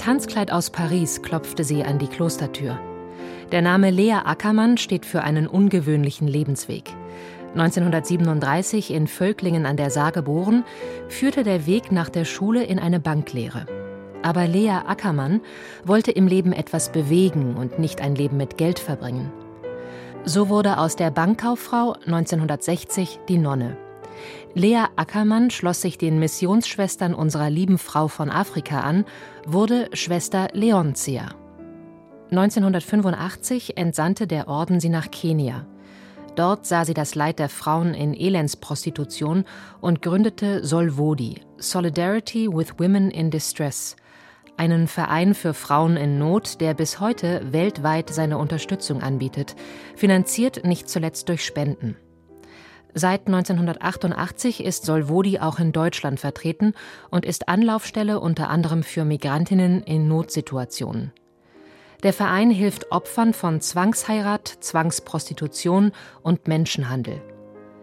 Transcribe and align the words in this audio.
Tanzkleid 0.00 0.50
aus 0.50 0.70
Paris 0.70 1.20
klopfte 1.20 1.62
sie 1.62 1.84
an 1.84 1.98
die 1.98 2.06
Klostertür. 2.06 2.80
Der 3.52 3.60
Name 3.60 3.90
Lea 3.90 4.22
Ackermann 4.24 4.78
steht 4.78 5.04
für 5.04 5.22
einen 5.22 5.46
ungewöhnlichen 5.46 6.26
Lebensweg. 6.26 6.94
1937 7.54 8.94
in 8.94 9.06
Völklingen 9.06 9.66
an 9.66 9.76
der 9.76 9.90
Saar 9.90 10.12
geboren, 10.12 10.64
führte 11.08 11.42
der 11.42 11.66
Weg 11.66 11.92
nach 11.92 12.08
der 12.08 12.24
Schule 12.24 12.64
in 12.64 12.78
eine 12.78 12.98
Banklehre. 12.98 13.66
Aber 14.22 14.46
Lea 14.46 14.80
Ackermann 14.86 15.42
wollte 15.84 16.12
im 16.12 16.26
Leben 16.26 16.54
etwas 16.54 16.92
bewegen 16.92 17.56
und 17.56 17.78
nicht 17.78 18.00
ein 18.00 18.14
Leben 18.14 18.38
mit 18.38 18.56
Geld 18.56 18.78
verbringen. 18.78 19.30
So 20.24 20.48
wurde 20.48 20.78
aus 20.78 20.96
der 20.96 21.10
Bankkauffrau 21.10 21.92
1960 22.06 23.20
die 23.28 23.38
Nonne. 23.38 23.76
Lea 24.54 24.84
Ackermann 24.96 25.50
schloss 25.50 25.80
sich 25.80 25.98
den 25.98 26.18
Missionsschwestern 26.18 27.14
unserer 27.14 27.50
lieben 27.50 27.78
Frau 27.78 28.08
von 28.08 28.30
Afrika 28.30 28.80
an, 28.80 29.04
wurde 29.46 29.88
Schwester 29.92 30.48
Leontia. 30.52 31.30
1985 32.30 33.76
entsandte 33.76 34.26
der 34.26 34.48
Orden 34.48 34.80
sie 34.80 34.88
nach 34.88 35.10
Kenia. 35.10 35.66
Dort 36.36 36.64
sah 36.64 36.84
sie 36.84 36.94
das 36.94 37.14
Leid 37.14 37.38
der 37.38 37.48
Frauen 37.48 37.92
in 37.92 38.14
Elendsprostitution 38.14 39.44
und 39.80 40.00
gründete 40.00 40.64
Solvodi, 40.64 41.40
Solidarity 41.58 42.48
with 42.48 42.78
Women 42.78 43.10
in 43.10 43.30
Distress, 43.30 43.96
einen 44.56 44.88
Verein 44.88 45.34
für 45.34 45.54
Frauen 45.54 45.96
in 45.96 46.18
Not, 46.18 46.60
der 46.60 46.74
bis 46.74 47.00
heute 47.00 47.52
weltweit 47.52 48.10
seine 48.10 48.38
Unterstützung 48.38 49.02
anbietet, 49.02 49.56
finanziert 49.96 50.64
nicht 50.64 50.88
zuletzt 50.88 51.28
durch 51.28 51.44
Spenden. 51.44 51.96
Seit 52.94 53.26
1988 53.26 54.64
ist 54.64 54.84
Solvodi 54.84 55.38
auch 55.38 55.58
in 55.58 55.72
Deutschland 55.72 56.18
vertreten 56.18 56.74
und 57.10 57.24
ist 57.24 57.48
Anlaufstelle 57.48 58.20
unter 58.20 58.50
anderem 58.50 58.82
für 58.82 59.04
Migrantinnen 59.04 59.82
in 59.82 60.08
Notsituationen. 60.08 61.12
Der 62.02 62.12
Verein 62.12 62.50
hilft 62.50 62.90
Opfern 62.90 63.34
von 63.34 63.60
Zwangsheirat, 63.60 64.48
Zwangsprostitution 64.60 65.92
und 66.22 66.48
Menschenhandel. 66.48 67.20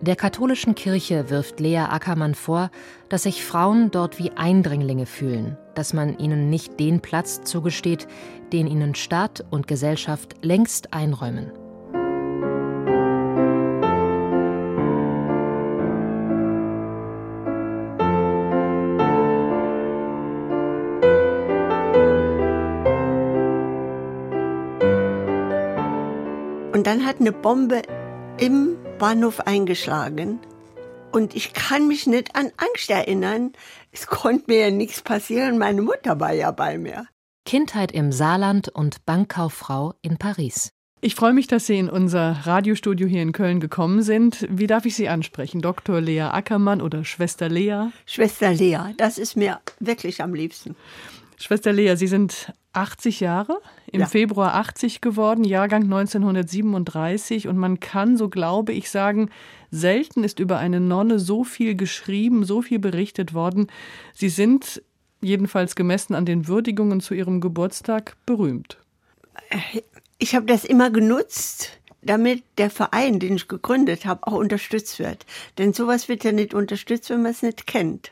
Der 0.02 0.16
katholischen 0.16 0.76
Kirche 0.76 1.30
wirft 1.30 1.60
Lea 1.60 1.78
Ackermann 1.90 2.36
vor, 2.36 2.70
dass 3.10 3.24
sich 3.24 3.44
Frauen 3.44 3.90
dort 3.92 4.20
wie 4.20 4.32
Eindringlinge 4.32 5.06
fühlen, 5.06 5.58
dass 5.74 5.94
man 5.94 6.18
ihnen 6.20 6.50
nicht 6.50 6.80
den 6.80 7.02
Platz 7.02 7.44
zugesteht, 7.44 8.08
den 8.54 8.68
ihnen 8.68 8.94
Staat 8.94 9.46
und 9.50 9.68
Gesellschaft 9.68 10.36
längst 10.44 10.94
einräumen. 10.94 11.52
Dann 26.88 27.06
hat 27.06 27.20
eine 27.20 27.34
Bombe 27.34 27.82
im 28.40 28.78
Bahnhof 28.98 29.42
eingeschlagen. 29.42 30.40
Und 31.12 31.36
ich 31.36 31.52
kann 31.52 31.86
mich 31.90 32.08
nicht 32.08 32.34
an 32.34 32.50
Angst 32.56 32.90
erinnern. 32.90 33.52
Es 33.92 34.08
konnte 34.08 34.46
mir 34.48 34.60
ja 34.60 34.72
nichts 34.72 35.02
passieren. 35.02 35.58
Meine 35.58 35.82
Mutter 35.82 36.22
war 36.22 36.32
ja 36.32 36.52
bei 36.52 36.78
mir. 36.78 37.06
Kindheit 37.44 37.92
im 37.92 38.14
Saarland 38.14 38.70
und 38.70 39.06
Bankkauffrau 39.06 39.96
in 40.02 40.16
Paris. 40.16 40.72
Ich 41.02 41.16
freue 41.16 41.34
mich, 41.34 41.48
dass 41.48 41.66
Sie 41.66 41.78
in 41.78 41.90
unser 41.90 42.46
Radiostudio 42.46 43.06
hier 43.06 43.22
in 43.22 43.34
Köln 43.34 43.60
gekommen 43.60 44.02
sind. 44.02 44.48
Wie 44.50 44.68
darf 44.68 44.86
ich 44.86 44.96
Sie 44.96 45.10
ansprechen? 45.10 45.62
Dr. 45.62 46.00
Lea 46.00 46.22
Ackermann 46.22 46.82
oder 46.82 47.04
Schwester 47.04 47.50
Lea? 47.50 47.88
Schwester 48.06 48.54
Lea, 48.54 48.94
das 48.96 49.18
ist 49.18 49.36
mir 49.36 49.60
wirklich 49.82 50.22
am 50.22 50.34
liebsten. 50.34 50.78
Schwester 51.38 51.74
Lea, 51.74 51.98
Sie 51.98 52.08
sind 52.08 52.54
80 52.78 53.20
Jahre, 53.20 53.60
im 53.92 54.02
ja. 54.02 54.06
Februar 54.06 54.56
80 54.56 55.02
geworden, 55.02 55.44
Jahrgang 55.44 55.84
1937. 55.84 57.48
Und 57.48 57.58
man 57.58 57.80
kann, 57.80 58.18
so 58.18 58.30
glaube 58.30 58.74
ich, 58.74 58.90
sagen, 58.90 59.30
selten 59.72 60.24
ist 60.24 60.40
über 60.40 60.58
eine 60.58 60.80
Nonne 60.80 61.20
so 61.20 61.44
viel 61.44 61.76
geschrieben, 61.76 62.46
so 62.46 62.62
viel 62.62 62.80
berichtet 62.80 63.34
worden. 63.34 63.68
Sie 64.14 64.30
sind, 64.30 64.82
jedenfalls 65.22 65.76
gemessen 65.76 66.16
an 66.16 66.26
den 66.26 66.48
Würdigungen 66.48 67.02
zu 67.02 67.14
ihrem 67.14 67.42
Geburtstag, 67.42 68.16
berühmt. 68.26 68.78
Ich 70.18 70.36
habe 70.36 70.46
das 70.46 70.64
immer 70.64 70.90
genutzt, 70.90 71.80
damit 72.02 72.44
der 72.58 72.70
Verein, 72.70 73.20
den 73.20 73.36
ich 73.36 73.48
gegründet 73.48 74.06
habe, 74.06 74.26
auch 74.26 74.34
unterstützt 74.34 75.00
wird. 75.00 75.26
Denn 75.58 75.74
sowas 75.74 76.10
wird 76.10 76.24
ja 76.24 76.32
nicht 76.32 76.54
unterstützt, 76.54 77.10
wenn 77.10 77.22
man 77.22 77.32
es 77.32 77.42
nicht 77.42 77.68
kennt. 77.68 78.12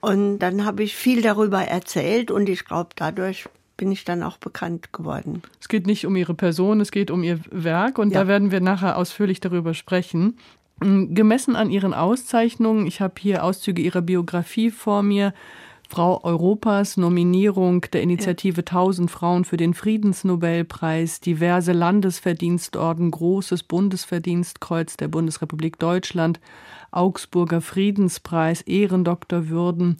Und 0.00 0.40
dann 0.40 0.66
habe 0.66 0.82
ich 0.82 0.94
viel 0.94 1.22
darüber 1.22 1.62
erzählt 1.62 2.30
und 2.30 2.48
ich 2.48 2.66
glaube, 2.66 2.90
dadurch 2.94 3.48
bin 3.76 3.90
ich 3.92 4.04
dann 4.04 4.22
auch 4.22 4.38
bekannt 4.38 4.92
geworden. 4.92 5.42
Es 5.60 5.68
geht 5.68 5.86
nicht 5.86 6.06
um 6.06 6.16
Ihre 6.16 6.34
Person, 6.34 6.80
es 6.80 6.90
geht 6.90 7.10
um 7.10 7.22
Ihr 7.22 7.40
Werk 7.50 7.98
und 7.98 8.12
ja. 8.12 8.20
da 8.22 8.28
werden 8.28 8.50
wir 8.50 8.60
nachher 8.60 8.96
ausführlich 8.96 9.40
darüber 9.40 9.74
sprechen. 9.74 10.36
Mm, 10.80 11.14
gemessen 11.14 11.56
an 11.56 11.70
Ihren 11.70 11.94
Auszeichnungen, 11.94 12.86
ich 12.86 13.00
habe 13.00 13.14
hier 13.18 13.44
Auszüge 13.44 13.82
Ihrer 13.82 14.02
Biografie 14.02 14.70
vor 14.70 15.02
mir, 15.02 15.34
Frau 15.88 16.24
Europas, 16.24 16.96
Nominierung 16.96 17.82
der 17.92 18.02
Initiative 18.02 18.62
ja. 18.62 18.66
1000 18.66 19.10
Frauen 19.10 19.44
für 19.44 19.56
den 19.56 19.74
Friedensnobelpreis, 19.74 21.20
diverse 21.20 21.72
Landesverdienstorden, 21.72 23.10
großes 23.10 23.62
Bundesverdienstkreuz 23.64 24.96
der 24.96 25.08
Bundesrepublik 25.08 25.78
Deutschland, 25.78 26.40
Augsburger 26.90 27.60
Friedenspreis, 27.60 28.62
Ehrendoktorwürden. 28.62 29.98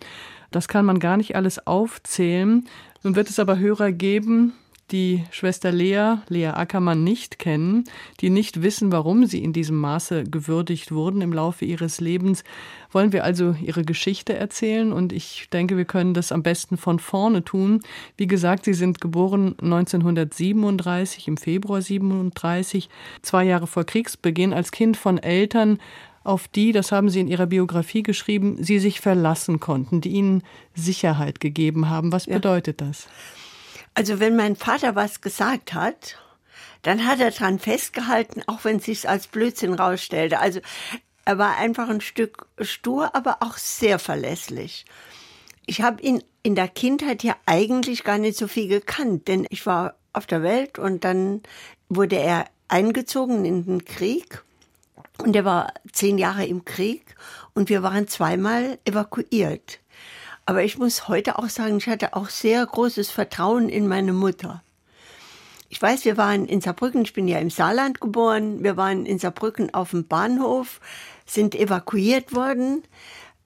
Das 0.50 0.69
kann 0.69 0.84
man 0.84 0.99
gar 0.99 1.17
nicht 1.17 1.37
alles 1.37 1.67
aufzählen. 1.67 2.66
Nun 3.03 3.16
wird 3.16 3.28
es 3.28 3.39
aber 3.39 3.59
Hörer 3.59 3.93
geben, 3.93 4.55
die 4.94 5.25
Schwester 5.32 5.72
Lea, 5.72 6.19
Lea 6.28 6.50
Ackermann, 6.55 7.03
nicht 7.03 7.41
kennen, 7.41 7.82
die 8.21 8.31
nicht 8.31 8.62
wissen, 8.62 8.93
warum 8.93 9.27
sie 9.27 9.43
in 9.43 9.53
diesem 9.53 9.77
Maße 9.77 10.22
gewürdigt 10.22 10.93
wurden 10.93 11.21
im 11.21 11.32
Laufe 11.32 11.65
ihres 11.65 12.00
Lebens, 12.00 12.44
wollen 12.93 13.12
wir 13.12 13.25
also 13.25 13.56
ihre 13.60 13.84
Geschichte 13.84 14.34
erzählen 14.34 14.93
und 14.93 15.12
ich 15.12 15.49
denke, 15.53 15.77
wir 15.77 15.84
können 15.84 16.15
das 16.15 16.31
am 16.31 16.44
besten 16.44 16.77
von 16.77 17.00
vorne 17.00 17.44
tun. 17.44 17.83
Wie 18.16 18.28
gesagt, 18.28 18.66
sie 18.66 18.75
sind 18.75 19.00
geboren 19.00 19.56
1937, 19.60 21.27
im 21.27 21.38
Februar 21.38 21.83
37, 21.83 22.88
zwei 23.21 23.43
Jahre 23.43 23.66
vor 23.66 23.83
Kriegsbeginn, 23.83 24.53
als 24.53 24.71
Kind 24.71 24.97
von 24.97 25.19
Eltern, 25.19 25.81
auf 26.22 26.47
die, 26.47 26.71
das 26.71 26.93
haben 26.93 27.10
Sie 27.10 27.21
in 27.21 27.28
Ihrer 27.28 27.47
Biografie 27.47 28.03
geschrieben, 28.03 28.56
Sie 28.59 28.78
sich 28.78 29.00
verlassen 29.00 29.60
konnten, 29.60 30.00
die 30.00 30.10
Ihnen 30.10 30.43
Sicherheit 30.75 31.38
gegeben 31.41 31.91
haben. 31.91 32.12
Was 32.12 32.25
ja. 32.25 32.37
bedeutet 32.37 32.81
das? 32.81 33.09
Also 33.94 34.21
wenn 34.21 34.37
mein 34.37 34.56
Vater 34.56 34.97
was 34.97 35.21
gesagt 35.21 35.72
hat, 35.72 36.19
dann 36.82 37.06
hat 37.06 37.21
er 37.21 37.31
dran 37.31 37.59
festgehalten, 37.59 38.43
auch 38.47 38.65
wenn 38.65 38.77
es 38.77 38.84
sich 38.84 39.09
als 39.09 39.27
Blödsinn 39.27 39.75
rausstellte. 39.75 40.38
Also 40.41 40.60
er 41.25 41.38
war 41.38 41.56
einfach 41.56 41.88
ein 41.88 42.00
Stück 42.00 42.47
stur, 42.60 43.15
aber 43.15 43.38
auch 43.41 43.56
sehr 43.56 43.99
verlässlich. 43.99 44.84
Ich 45.66 45.81
habe 45.81 46.03
ihn 46.03 46.22
in 46.43 46.54
der 46.54 46.69
Kindheit 46.69 47.22
ja 47.22 47.37
eigentlich 47.47 48.04
gar 48.04 48.19
nicht 48.19 48.37
so 48.37 48.49
viel 48.49 48.69
gekannt, 48.69 49.28
denn 49.28 49.47
ich 49.49 49.65
war 49.65 49.94
auf 50.12 50.27
der 50.27 50.43
Welt 50.43 50.78
und 50.78 51.04
dann 51.04 51.43
wurde 51.88 52.16
er 52.16 52.47
eingezogen 52.69 53.44
in 53.44 53.65
den 53.65 53.84
Krieg 53.84 54.43
und 55.19 55.34
er 55.34 55.44
war 55.44 55.72
zehn 55.93 56.19
Jahre 56.19 56.44
im 56.44 56.65
Krieg 56.65 57.16
und 57.54 57.69
wir 57.71 57.83
waren 57.83 58.09
zweimal 58.09 58.78
evakuiert. 58.84 59.78
Aber 60.47 60.63
ich 60.63 60.79
muss 60.79 61.09
heute 61.09 61.39
auch 61.39 61.49
sagen, 61.49 61.79
ich 61.79 61.89
hatte 61.89 62.15
auch 62.15 62.29
sehr 62.29 62.65
großes 62.67 63.11
Vertrauen 63.11 63.69
in 63.69 63.89
meine 63.89 64.13
Mutter. 64.13 64.63
Ich 65.71 65.81
weiß, 65.81 66.05
wir 66.05 66.17
waren 66.17 66.47
in 66.47 66.61
Saarbrücken, 66.61 67.03
ich 67.03 67.15
bin 67.15 67.27
ja 67.27 67.39
im 67.39 67.51
Saarland 67.51 68.01
geboren, 68.01 68.63
wir 68.63 68.77
waren 68.77 69.07
in 69.07 69.19
Saarbrücken 69.19 69.73
auf 69.75 69.91
dem 69.91 70.07
Bahnhof, 70.07 70.81
sind 71.27 71.55
evakuiert 71.55 72.35
worden, 72.35 72.85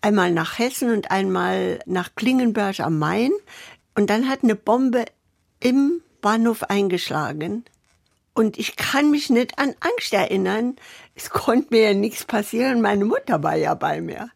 einmal 0.00 0.32
nach 0.32 0.58
Hessen 0.58 0.92
und 0.92 1.10
einmal 1.10 1.78
nach 1.86 2.14
Klingenberg 2.16 2.80
am 2.80 2.98
Main. 2.98 3.30
Und 3.94 4.10
dann 4.10 4.28
hat 4.28 4.42
eine 4.42 4.56
Bombe 4.56 5.04
im 5.60 6.02
Bahnhof 6.20 6.64
eingeschlagen. 6.64 7.64
Und 8.34 8.58
ich 8.58 8.76
kann 8.76 9.10
mich 9.10 9.30
nicht 9.30 9.58
an 9.58 9.74
Angst 9.80 10.12
erinnern. 10.12 10.76
Es 11.14 11.30
konnte 11.30 11.68
mir 11.70 11.82
ja 11.90 11.94
nichts 11.94 12.24
passieren. 12.24 12.80
Meine 12.80 13.04
Mutter 13.04 13.42
war 13.42 13.56
ja 13.56 13.74
bei 13.74 14.00
mir. 14.00 14.30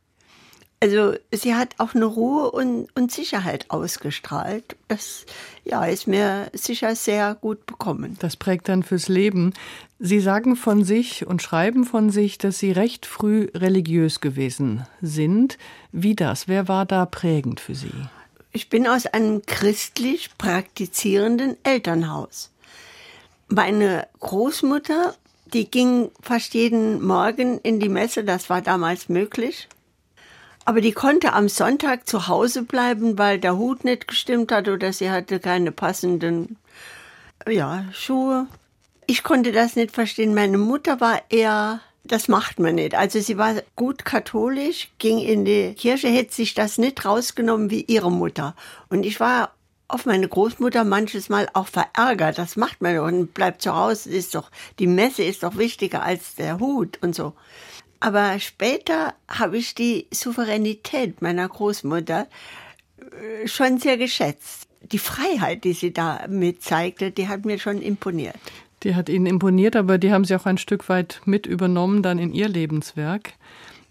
Also 0.82 1.14
sie 1.30 1.54
hat 1.54 1.76
auch 1.78 1.94
eine 1.94 2.06
Ruhe 2.06 2.50
und, 2.50 2.88
und 2.96 3.12
Sicherheit 3.12 3.66
ausgestrahlt. 3.68 4.74
Das 4.88 5.26
ja, 5.64 5.84
ist 5.84 6.08
mir 6.08 6.50
sicher 6.54 6.96
sehr 6.96 7.36
gut 7.36 7.66
bekommen. 7.66 8.16
Das 8.18 8.34
prägt 8.34 8.68
dann 8.68 8.82
fürs 8.82 9.06
Leben. 9.06 9.54
Sie 10.00 10.18
sagen 10.18 10.56
von 10.56 10.82
sich 10.82 11.24
und 11.24 11.40
schreiben 11.40 11.84
von 11.84 12.10
sich, 12.10 12.36
dass 12.36 12.58
Sie 12.58 12.72
recht 12.72 13.06
früh 13.06 13.48
religiös 13.54 14.20
gewesen 14.20 14.84
sind. 15.00 15.56
Wie 15.92 16.16
das? 16.16 16.48
Wer 16.48 16.66
war 16.66 16.84
da 16.84 17.06
prägend 17.06 17.60
für 17.60 17.76
Sie? 17.76 17.92
Ich 18.50 18.68
bin 18.68 18.88
aus 18.88 19.06
einem 19.06 19.42
christlich 19.46 20.36
praktizierenden 20.36 21.56
Elternhaus. 21.62 22.50
Meine 23.46 24.08
Großmutter, 24.18 25.14
die 25.54 25.70
ging 25.70 26.10
fast 26.20 26.54
jeden 26.54 27.06
Morgen 27.06 27.60
in 27.60 27.78
die 27.78 27.88
Messe, 27.88 28.24
das 28.24 28.50
war 28.50 28.62
damals 28.62 29.08
möglich. 29.08 29.68
Aber 30.64 30.80
die 30.80 30.92
konnte 30.92 31.32
am 31.32 31.48
Sonntag 31.48 32.08
zu 32.08 32.28
Hause 32.28 32.62
bleiben, 32.62 33.18
weil 33.18 33.38
der 33.38 33.56
Hut 33.56 33.84
nicht 33.84 34.06
gestimmt 34.06 34.52
hat 34.52 34.68
oder 34.68 34.92
sie 34.92 35.10
hatte 35.10 35.40
keine 35.40 35.72
passenden 35.72 36.56
ja, 37.48 37.84
Schuhe. 37.92 38.46
Ich 39.06 39.24
konnte 39.24 39.52
das 39.52 39.74
nicht 39.74 39.90
verstehen. 39.92 40.34
Meine 40.34 40.58
Mutter 40.58 41.00
war 41.00 41.20
eher, 41.28 41.80
das 42.04 42.28
macht 42.28 42.60
man 42.60 42.76
nicht. 42.76 42.94
Also 42.94 43.20
sie 43.20 43.38
war 43.38 43.54
gut 43.74 44.04
katholisch, 44.04 44.90
ging 44.98 45.18
in 45.18 45.44
die 45.44 45.74
Kirche, 45.74 46.08
hätte 46.08 46.32
sich 46.32 46.54
das 46.54 46.78
nicht 46.78 47.04
rausgenommen 47.04 47.70
wie 47.70 47.82
ihre 47.82 48.12
Mutter. 48.12 48.54
Und 48.88 49.04
ich 49.04 49.18
war 49.18 49.52
auf 49.88 50.06
meine 50.06 50.26
Großmutter 50.26 50.84
manches 50.84 51.28
Mal 51.28 51.48
auch 51.52 51.66
verärgert. 51.66 52.38
Das 52.38 52.56
macht 52.56 52.80
man 52.80 52.96
doch 52.96 53.06
und 53.06 53.34
bleibt 53.34 53.62
zu 53.62 53.74
Hause. 53.74 54.10
Ist 54.10 54.34
doch, 54.34 54.50
die 54.78 54.86
Messe 54.86 55.22
ist 55.24 55.42
doch 55.42 55.58
wichtiger 55.58 56.02
als 56.02 56.36
der 56.36 56.60
Hut 56.60 56.98
und 57.02 57.14
so. 57.14 57.34
Aber 58.02 58.36
später 58.40 59.14
habe 59.28 59.58
ich 59.58 59.76
die 59.76 60.08
Souveränität 60.10 61.22
meiner 61.22 61.48
Großmutter 61.48 62.26
äh, 62.98 63.46
schon 63.46 63.78
sehr 63.78 63.96
geschätzt. 63.96 64.66
Die 64.80 64.98
Freiheit, 64.98 65.62
die 65.62 65.72
sie 65.72 65.92
da 65.92 66.26
mit 66.28 66.64
zeigte, 66.64 67.12
die 67.12 67.28
hat 67.28 67.44
mir 67.44 67.60
schon 67.60 67.80
imponiert. 67.80 68.34
Die 68.82 68.96
hat 68.96 69.08
Ihnen 69.08 69.26
imponiert, 69.26 69.76
aber 69.76 69.98
die 69.98 70.12
haben 70.12 70.24
Sie 70.24 70.34
auch 70.34 70.46
ein 70.46 70.58
Stück 70.58 70.88
weit 70.88 71.20
mit 71.26 71.46
übernommen 71.46 72.02
dann 72.02 72.18
in 72.18 72.32
Ihr 72.32 72.48
Lebenswerk. 72.48 73.34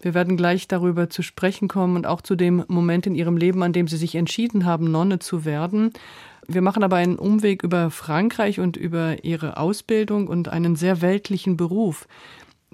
Wir 0.02 0.12
werden 0.12 0.36
gleich 0.36 0.68
darüber 0.68 1.08
zu 1.08 1.22
sprechen 1.22 1.68
kommen 1.68 1.96
und 1.96 2.06
auch 2.06 2.20
zu 2.20 2.36
dem 2.36 2.64
Moment 2.68 3.06
in 3.06 3.14
Ihrem 3.14 3.38
Leben, 3.38 3.62
an 3.62 3.72
dem 3.72 3.88
Sie 3.88 3.96
sich 3.96 4.14
entschieden 4.14 4.66
haben, 4.66 4.90
Nonne 4.90 5.20
zu 5.20 5.46
werden. 5.46 5.94
Wir 6.46 6.60
machen 6.60 6.82
aber 6.82 6.96
einen 6.96 7.16
Umweg 7.18 7.62
über 7.62 7.90
Frankreich 7.90 8.60
und 8.60 8.76
über 8.76 9.24
Ihre 9.24 9.56
Ausbildung 9.56 10.26
und 10.26 10.48
einen 10.48 10.76
sehr 10.76 11.00
weltlichen 11.00 11.56
Beruf. 11.56 12.06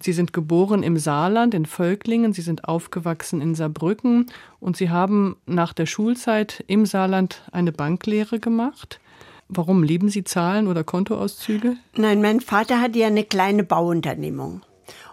Sie 0.00 0.12
sind 0.12 0.32
geboren 0.32 0.82
im 0.82 0.98
Saarland, 0.98 1.54
in 1.54 1.66
Völklingen, 1.66 2.32
Sie 2.32 2.42
sind 2.42 2.64
aufgewachsen 2.64 3.40
in 3.40 3.54
Saarbrücken 3.54 4.26
und 4.60 4.76
Sie 4.76 4.90
haben 4.90 5.36
nach 5.46 5.72
der 5.72 5.86
Schulzeit 5.86 6.64
im 6.66 6.86
Saarland 6.86 7.42
eine 7.52 7.72
Banklehre 7.72 8.38
gemacht. 8.38 9.00
Warum 9.48 9.82
lieben 9.82 10.08
Sie 10.08 10.24
Zahlen 10.24 10.66
oder 10.66 10.84
Kontoauszüge? 10.84 11.76
Nein, 11.96 12.20
mein 12.20 12.40
Vater 12.40 12.80
hatte 12.80 12.98
ja 12.98 13.06
eine 13.06 13.24
kleine 13.24 13.64
Bauunternehmung. 13.64 14.62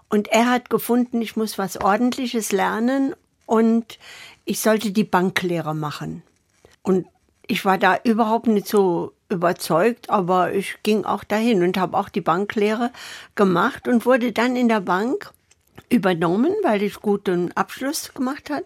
Und 0.09 0.27
er 0.27 0.49
hat 0.49 0.69
gefunden, 0.69 1.21
ich 1.21 1.35
muss 1.35 1.57
was 1.57 1.79
Ordentliches 1.79 2.51
lernen 2.51 3.15
und 3.45 3.97
ich 4.43 4.59
sollte 4.59 4.91
die 4.91 5.03
Banklehre 5.03 5.73
machen. 5.73 6.21
Und 6.83 7.07
ich 7.47 7.65
war 7.65 7.77
da 7.77 7.97
überhaupt 8.03 8.47
nicht 8.47 8.67
so 8.67 9.14
überzeugt, 9.29 10.09
aber 10.09 10.53
ich 10.53 10.77
ging 10.83 11.05
auch 11.05 11.23
dahin 11.23 11.63
und 11.63 11.77
habe 11.77 11.97
auch 11.97 12.09
die 12.09 12.21
Banklehre 12.21 12.91
gemacht 13.35 13.87
und 13.87 14.05
wurde 14.05 14.31
dann 14.31 14.55
in 14.55 14.67
der 14.67 14.81
Bank 14.81 15.31
übernommen, 15.89 16.53
weil 16.63 16.83
ich 16.83 17.01
guten 17.01 17.51
Abschluss 17.53 18.13
gemacht 18.13 18.49
hat. 18.49 18.65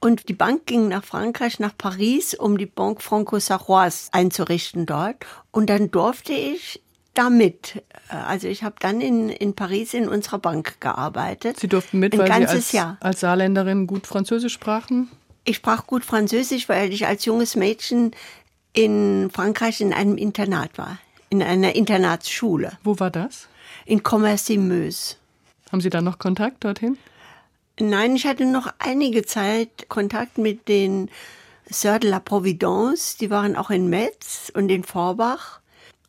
Und 0.00 0.28
die 0.28 0.34
Bank 0.34 0.66
ging 0.66 0.88
nach 0.88 1.04
Frankreich, 1.04 1.60
nach 1.60 1.76
Paris, 1.76 2.34
um 2.34 2.56
die 2.56 2.66
Banque 2.66 3.02
Franco-Sarroise 3.02 4.08
einzurichten 4.12 4.86
dort. 4.86 5.26
Und 5.50 5.68
dann 5.68 5.90
durfte 5.90 6.32
ich 6.32 6.80
damit. 7.12 7.82
Also 8.08 8.48
ich 8.48 8.62
habe 8.62 8.76
dann 8.80 9.02
in, 9.02 9.28
in 9.28 9.54
Paris 9.54 9.92
in 9.92 10.08
unserer 10.08 10.38
Bank 10.38 10.80
gearbeitet. 10.80 11.60
Sie 11.60 11.68
durften 11.68 11.98
mit, 11.98 12.14
Ein 12.14 12.20
weil 12.20 12.48
Sie 12.48 12.54
als, 12.54 12.72
Jahr. 12.72 12.96
als 13.00 13.20
Saarländerin 13.20 13.86
gut 13.86 14.06
Französisch 14.06 14.54
sprachen? 14.54 15.10
Ich 15.44 15.56
sprach 15.56 15.86
gut 15.86 16.04
Französisch, 16.04 16.68
weil 16.68 16.92
ich 16.92 17.06
als 17.06 17.24
junges 17.24 17.56
Mädchen 17.56 18.12
in 18.72 19.30
Frankreich 19.30 19.80
in 19.80 19.92
einem 19.92 20.16
Internat 20.16 20.78
war, 20.78 20.98
in 21.28 21.42
einer 21.42 21.74
Internatsschule. 21.74 22.72
Wo 22.82 22.98
war 22.98 23.10
das? 23.10 23.48
In 23.86 24.02
Commercy-Meuse. 24.02 25.16
Haben 25.70 25.80
Sie 25.80 25.90
da 25.90 26.00
noch 26.00 26.18
Kontakt 26.18 26.64
dorthin? 26.64 26.98
Nein, 27.78 28.16
ich 28.16 28.26
hatte 28.26 28.44
noch 28.44 28.72
einige 28.78 29.24
Zeit 29.24 29.88
Kontakt 29.88 30.36
mit 30.36 30.68
den 30.68 31.08
Sœurs 31.70 32.00
de 32.00 32.10
la 32.10 32.20
Providence. 32.20 33.16
Die 33.16 33.30
waren 33.30 33.56
auch 33.56 33.70
in 33.70 33.88
Metz 33.88 34.50
und 34.54 34.68
in 34.68 34.84
Vorbach. 34.84 35.60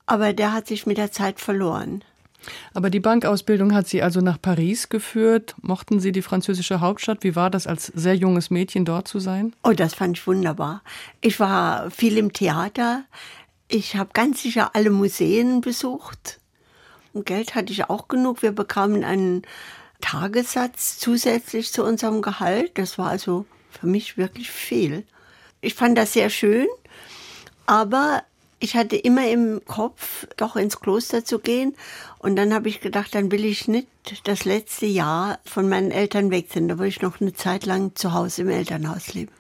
Aber 0.06 0.34
der 0.34 0.52
hat 0.52 0.68
sich 0.68 0.86
mit 0.86 0.98
der 0.98 1.12
Zeit 1.12 1.40
verloren. 1.40 2.04
Aber 2.74 2.90
die 2.90 3.00
Bankausbildung 3.00 3.74
hat 3.74 3.88
Sie 3.88 4.02
also 4.02 4.22
nach 4.22 4.42
Paris 4.42 4.90
geführt. 4.90 5.56
Mochten 5.62 6.00
Sie 6.00 6.12
die 6.12 6.22
französische 6.22 6.80
Hauptstadt? 6.80 7.24
Wie 7.24 7.36
war 7.36 7.50
das 7.50 7.68
als 7.68 7.88
sehr 7.88 8.16
junges 8.16 8.50
Mädchen 8.50 8.86
dort 8.86 9.08
zu 9.08 9.20
sein? 9.20 9.54
Oh, 9.64 9.74
das 9.74 9.94
fand 9.94 10.18
ich 10.18 10.28
wunderbar. 10.28 10.82
Ich 11.22 11.40
war 11.40 11.92
viel 11.92 12.18
im 12.18 12.34
Theater. 12.34 13.04
Ich 13.68 13.96
habe 13.96 14.10
ganz 14.14 14.42
sicher 14.42 14.76
alle 14.76 14.90
Museen 14.90 15.62
besucht. 15.62 16.40
Und 17.14 17.26
Geld 17.26 17.56
hatte 17.56 17.74
ich 17.74 17.90
auch 17.90 18.08
genug. 18.08 18.42
Wir 18.42 18.52
bekamen 18.52 19.04
einen 19.04 19.44
Tagessatz 20.02 20.98
zusätzlich 20.98 21.72
zu 21.72 21.84
unserem 21.84 22.22
Gehalt. 22.22 22.72
Das 22.78 22.98
war 22.98 23.10
also 23.10 23.46
für 23.70 23.88
mich 23.88 24.18
wirklich 24.18 24.50
viel. 24.50 25.06
Ich 25.62 25.76
fand 25.76 25.98
das 25.98 26.14
sehr 26.14 26.30
schön, 26.30 26.68
aber 27.68 28.24
ich 28.62 28.76
hatte 28.76 28.96
immer 28.96 29.28
im 29.28 29.62
Kopf, 29.66 30.28
doch 30.38 30.56
ins 30.56 30.80
Kloster 30.80 31.26
zu 31.26 31.40
gehen. 31.40 31.76
Und 32.20 32.36
dann 32.36 32.54
habe 32.54 32.70
ich 32.70 32.80
gedacht, 32.80 33.16
dann 33.16 33.32
will 33.32 33.44
ich 33.44 33.68
nicht 33.68 33.88
das 34.24 34.46
letzte 34.46 34.86
Jahr 34.86 35.40
von 35.44 35.68
meinen 35.68 35.92
Eltern 35.92 36.30
weg 36.30 36.48
sein. 36.54 36.68
Da 36.68 36.78
will 36.78 36.88
ich 36.88 37.02
noch 37.02 37.20
eine 37.20 37.34
Zeit 37.34 37.66
lang 37.66 37.96
zu 37.96 38.14
Hause 38.14 38.44
im 38.44 38.50
Elternhaus 38.50 39.14
leben. 39.14 39.34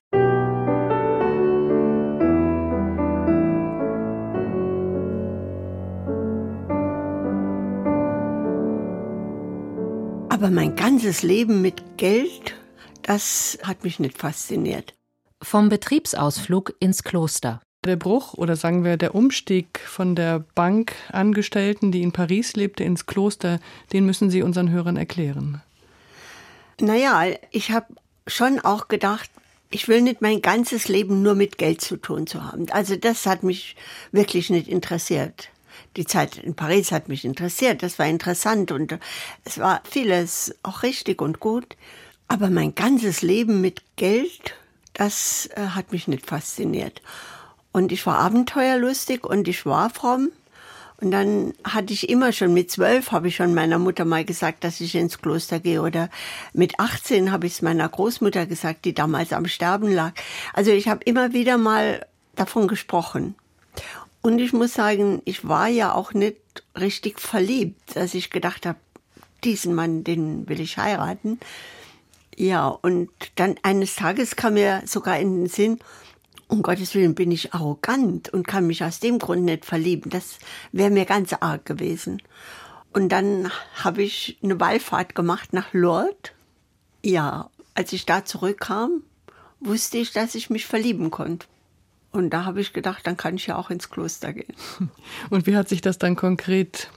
Aber 10.29 10.50
mein 10.50 10.75
ganzes 10.75 11.21
Leben 11.21 11.62
mit 11.62 11.97
Geld, 11.97 12.56
das 13.03 13.59
hat 13.62 13.83
mich 13.83 14.00
nicht 14.00 14.18
fasziniert. 14.18 14.95
Vom 15.44 15.69
Betriebsausflug 15.69 16.73
ins 16.79 17.03
Kloster. 17.03 17.62
Der 17.83 17.95
Bruch 17.95 18.36
oder 18.36 18.56
sagen 18.56 18.83
wir 18.83 18.95
der 18.95 19.16
Umstieg 19.16 19.80
von 19.80 20.16
der 20.16 20.45
Bankangestellten, 20.54 21.92
die 21.92 22.04
in 22.04 22.12
Paris 22.12 22.54
lebte, 22.54 22.83
ins 22.83 23.07
Kloster, 23.07 23.60
den 23.92 24.06
müssen 24.06 24.30
Sie 24.30 24.44
unseren 24.44 24.69
Hörern 24.69 24.98
erklären. 24.98 25.63
Naja, 26.80 27.24
ich 27.50 27.72
habe 27.72 27.88
schon 28.28 28.60
auch 28.60 28.88
gedacht, 28.88 29.31
ich 29.72 29.88
will 29.88 30.01
nicht 30.01 30.21
mein 30.21 30.44
ganzes 30.44 30.90
Leben 30.90 31.23
nur 31.23 31.33
mit 31.33 31.57
Geld 31.57 31.81
zu 31.81 31.97
tun 31.97 32.28
zu 32.28 32.44
haben. 32.44 32.69
Also 32.69 32.97
das 32.97 33.26
hat 33.26 33.42
mich 33.42 33.76
wirklich 34.11 34.52
nicht 34.52 34.68
interessiert. 34.68 35.50
Die 35.97 36.06
Zeit 36.06 36.38
in 36.38 36.54
Paris 36.54 36.92
hat 36.92 37.09
mich 37.09 37.26
interessiert, 37.26 37.81
das 37.81 37.97
war 37.97 38.06
interessant 38.06 38.71
und 38.71 39.00
es 39.44 39.57
war 39.57 39.81
vieles 39.90 40.54
auch 40.61 40.83
richtig 40.83 41.19
und 41.19 41.40
gut. 41.40 41.76
Aber 42.28 42.52
mein 42.52 42.76
ganzes 42.76 43.23
Leben 43.23 43.59
mit 43.59 43.81
Geld, 43.95 44.56
das 44.94 45.50
äh, 45.56 45.61
hat 45.69 45.92
mich 45.92 46.07
nicht 46.07 46.28
fasziniert. 46.28 47.02
Und 47.71 47.92
ich 47.92 48.06
war 48.06 48.18
abenteuerlustig 48.18 49.23
und 49.23 49.47
ich 49.47 49.66
war 49.66 49.90
fromm. 49.90 50.31
Und 51.01 51.09
dann 51.09 51.54
hatte 51.63 51.94
ich 51.94 52.09
immer 52.09 52.31
schon 52.31 52.54
mit 52.54 52.69
zwölf, 52.69 53.11
habe 53.11 53.30
ich 53.30 53.35
schon 53.35 53.56
meiner 53.56 53.80
Mutter 53.80 54.06
mal 54.06 54.23
gesagt, 54.23 54.63
dass 54.63 54.80
ich 54.81 54.94
ins 54.94 55.18
Kloster 55.18 55.59
gehe. 55.59 55.81
Oder 55.81 56.09
mit 56.54 56.80
18 56.80 57.31
habe 57.31 57.47
ich 57.47 57.54
es 57.54 57.61
meiner 57.63 57.90
Großmutter 57.90 58.45
gesagt, 58.45 58.85
die 58.85 58.94
damals 58.94 59.33
am 59.33 59.47
Sterben 59.47 59.92
lag. 59.92 60.13
Also 60.54 60.71
ich 60.71 60.87
habe 60.87 61.04
immer 61.06 61.33
wieder 61.33 61.57
mal 61.57 62.06
davon 62.35 62.68
gesprochen. 62.68 63.35
Und 64.21 64.37
ich 64.37 64.54
muss 64.54 64.75
sagen, 64.75 65.23
ich 65.25 65.47
war 65.47 65.68
ja 65.68 65.94
auch 65.94 66.13
nicht 66.13 66.37
richtig 66.80 67.19
verliebt, 67.19 67.95
dass 67.95 68.13
ich 68.13 68.30
gedacht 68.30 68.68
habe, 68.68 68.78
diesen 69.44 69.73
Mann, 69.73 70.04
den 70.04 70.47
will 70.47 70.59
ich 70.59 70.78
heiraten. 70.78 71.40
Ja, 72.35 72.68
und 72.68 73.09
dann 73.35 73.56
eines 73.63 73.95
Tages 73.95 74.35
kam 74.35 74.54
mir 74.54 74.83
sogar 74.85 75.19
in 75.19 75.42
den 75.42 75.49
Sinn, 75.49 75.80
um 76.51 76.61
Gottes 76.63 76.93
Willen 76.95 77.15
bin 77.15 77.31
ich 77.31 77.53
arrogant 77.53 78.29
und 78.29 78.45
kann 78.45 78.67
mich 78.67 78.83
aus 78.83 78.99
dem 78.99 79.19
Grund 79.19 79.43
nicht 79.43 79.65
verlieben. 79.65 80.11
Das 80.11 80.37
wäre 80.73 80.89
mir 80.89 81.05
ganz 81.05 81.33
arg 81.33 81.65
gewesen. 81.65 82.21
Und 82.91 83.09
dann 83.09 83.49
habe 83.75 84.03
ich 84.03 84.37
eine 84.43 84.59
Wallfahrt 84.59 85.15
gemacht 85.15 85.53
nach 85.53 85.73
Lourdes. 85.73 86.33
Ja, 87.03 87.49
als 87.73 87.93
ich 87.93 88.05
da 88.05 88.25
zurückkam, 88.25 89.01
wusste 89.61 89.97
ich, 89.97 90.11
dass 90.11 90.35
ich 90.35 90.49
mich 90.49 90.65
verlieben 90.65 91.09
konnte. 91.09 91.47
Und 92.11 92.31
da 92.31 92.43
habe 92.43 92.59
ich 92.59 92.73
gedacht, 92.73 93.07
dann 93.07 93.15
kann 93.15 93.35
ich 93.35 93.47
ja 93.47 93.55
auch 93.55 93.69
ins 93.69 93.89
Kloster 93.89 94.33
gehen. 94.33 94.53
Und 95.29 95.47
wie 95.47 95.55
hat 95.55 95.69
sich 95.69 95.79
das 95.79 95.97
dann 95.97 96.17
konkret 96.17 96.91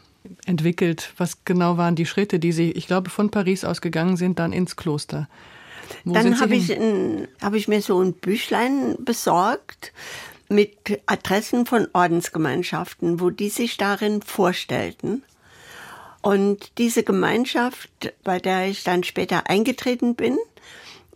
entwickelt? 0.47 1.13
Was 1.17 1.45
genau 1.45 1.77
waren 1.77 1.95
die 1.95 2.07
Schritte, 2.07 2.41
die 2.41 2.51
Sie, 2.51 2.73
ich 2.73 2.89
glaube, 2.89 3.09
von 3.09 3.31
Paris 3.31 3.65
aus 3.65 3.81
gegangen 3.81 4.17
sind, 4.17 4.41
dann 4.41 4.53
ins 4.53 4.75
Kloster? 4.75 5.29
Wo 6.05 6.13
Dann 6.13 6.41
habe 6.41 6.55
ich, 6.55 6.71
hab 7.41 7.55
ich 7.55 7.69
mir 7.69 7.83
so 7.83 8.01
ein 8.01 8.13
Büchlein 8.15 8.97
besorgt 8.99 9.93
mit 10.49 11.01
Adressen 11.07 11.67
von 11.67 11.89
Ordensgemeinschaften, 11.93 13.21
wo 13.21 13.31
die 13.31 13.49
sich 13.49 13.77
darin 13.77 14.23
vorstellten. 14.23 15.23
Und 16.21 16.79
diese 16.79 17.03
Gemeinschaft, 17.03 18.15
bei 18.23 18.39
der 18.39 18.69
ich 18.69 18.83
dann 18.85 19.05
später 19.05 19.51
eingetreten 19.51 20.15
bin, 20.15 20.39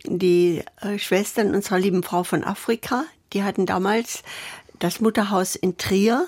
die 0.03 0.63
äh, 0.81 0.99
Schwestern 0.99 1.55
unserer 1.55 1.79
lieben 1.79 2.03
Frau 2.03 2.23
von 2.23 2.43
Afrika, 2.43 3.05
die 3.33 3.43
hatten 3.43 3.65
damals 3.65 4.23
das 4.77 4.99
Mutterhaus 4.99 5.55
in 5.55 5.77
Trier. 5.77 6.27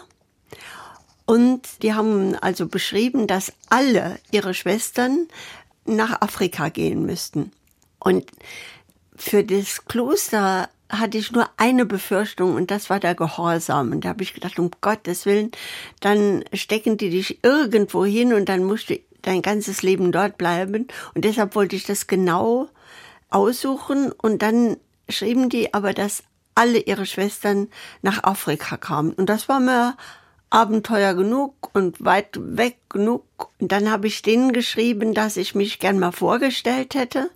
Und 1.26 1.84
die 1.84 1.94
haben 1.94 2.36
also 2.36 2.68
beschrieben, 2.68 3.28
dass 3.28 3.54
alle 3.70 4.20
ihre 4.32 4.54
Schwestern 4.54 5.28
nach 5.86 6.22
Afrika 6.22 6.70
gehen 6.70 7.06
müssten. 7.06 7.52
Und 8.04 8.26
für 9.16 9.44
das 9.44 9.86
Kloster 9.86 10.70
hatte 10.90 11.18
ich 11.18 11.32
nur 11.32 11.48
eine 11.58 11.86
Befürchtung 11.86 12.56
und 12.56 12.72
das 12.72 12.90
war 12.90 13.00
der 13.00 13.16
Gehorsam. 13.16 13.92
Und 13.92 14.04
da 14.04 14.10
habe 14.10 14.24
ich 14.24 14.34
gedacht, 14.34 14.60
um 14.60 14.72
Gottes 14.82 15.26
Willen, 15.26 15.52
dann 16.00 16.44
stecken 16.54 16.98
die 16.98 17.10
dich 17.10 17.44
irgendwo 17.44 18.04
hin 18.04 18.34
und 18.34 18.50
dann 18.50 18.64
musst 18.64 18.90
du 18.90 19.00
dein 19.22 19.42
ganzes 19.42 19.84
Leben 19.84 20.12
dort 20.12 20.38
bleiben. 20.38 20.88
Und 21.14 21.24
deshalb 21.26 21.56
wollte 21.56 21.76
ich 21.76 21.86
das 21.86 22.08
genau 22.08 22.68
aussuchen. 23.30 24.12
Und 24.12 24.42
dann 24.42 24.78
schrieben 25.08 25.50
die 25.50 25.74
aber, 25.74 25.94
dass 25.94 26.24
alle 26.56 26.80
ihre 26.80 27.06
Schwestern 27.06 27.70
nach 28.02 28.24
Afrika 28.24 28.78
kamen. 28.78 29.14
Und 29.14 29.28
das 29.30 29.48
war 29.48 29.60
mir 29.60 29.96
Abenteuer 30.50 31.14
genug 31.14 31.70
und 31.74 32.04
weit 32.04 32.38
weg 32.40 32.78
genug. 32.90 33.24
Und 33.60 33.72
dann 33.72 33.90
habe 33.90 34.08
ich 34.08 34.22
denen 34.22 34.52
geschrieben, 34.52 35.14
dass 35.14 35.38
ich 35.38 35.56
mich 35.56 35.80
gern 35.80 36.00
mal 36.00 36.12
vorgestellt 36.12 36.96
hätte. 36.96 37.30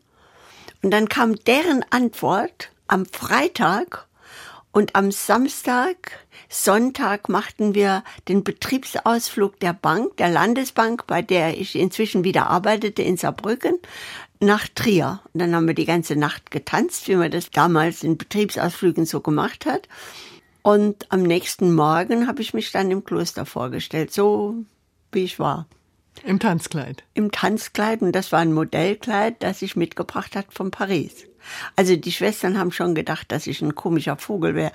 Und 0.86 0.92
dann 0.92 1.10
kam 1.10 1.34
deren 1.36 1.84
Antwort 1.90 2.70
am 2.88 3.08
Freitag 3.08 4.08
und 4.72 4.96
am 4.96 5.10
Samstag, 5.10 6.12
Sonntag 6.48 7.28
machten 7.28 7.74
wir 7.74 8.04
den 8.28 8.44
Betriebsausflug 8.44 9.60
der 9.60 9.74
Bank, 9.74 10.16
der 10.18 10.30
Landesbank, 10.30 11.08
bei 11.08 11.24
der 11.24 11.60
ich 11.60 11.76
inzwischen 11.76 12.24
wieder 12.24 12.52
arbeitete 12.52 13.02
in 13.02 13.18
Saarbrücken, 13.18 13.80
nach 14.40 14.68
Trier. 14.68 15.22
Und 15.34 15.40
dann 15.40 15.56
haben 15.56 15.66
wir 15.66 15.74
die 15.74 15.86
ganze 15.86 16.16
Nacht 16.16 16.52
getanzt, 16.52 17.08
wie 17.08 17.16
man 17.16 17.32
das 17.32 17.50
damals 17.50 18.04
in 18.04 18.20
Betriebsausflügen 18.20 19.08
so 19.08 19.22
gemacht 19.22 19.66
hat. 19.66 19.90
Und 20.62 21.12
am 21.12 21.24
nächsten 21.24 21.74
Morgen 21.74 22.28
habe 22.28 22.44
ich 22.44 22.54
mich 22.54 22.72
dann 22.72 22.92
im 22.92 23.04
Kloster 23.04 23.48
vorgestellt, 23.48 24.14
so 24.14 24.54
wie 25.12 25.24
ich 25.24 25.40
war. 25.40 25.66
Im 26.24 26.40
Tanzkleid. 26.40 27.04
Im 27.14 27.32
Tanzkleid 27.32 28.02
und 28.02 28.14
das 28.14 28.32
war 28.32 28.40
ein 28.40 28.54
Modellkleid, 28.54 29.44
das 29.44 29.62
ich 29.62 29.76
mitgebracht 29.76 30.36
hat 30.36 30.48
von 30.50 30.72
Paris. 30.72 31.28
Also 31.76 31.96
die 31.96 32.12
Schwestern 32.12 32.58
haben 32.58 32.72
schon 32.72 32.96
gedacht, 32.96 33.32
dass 33.32 33.48
ich 33.48 33.62
ein 33.62 33.76
komischer 33.76 34.18
Vogel 34.18 34.56
wäre. 34.56 34.72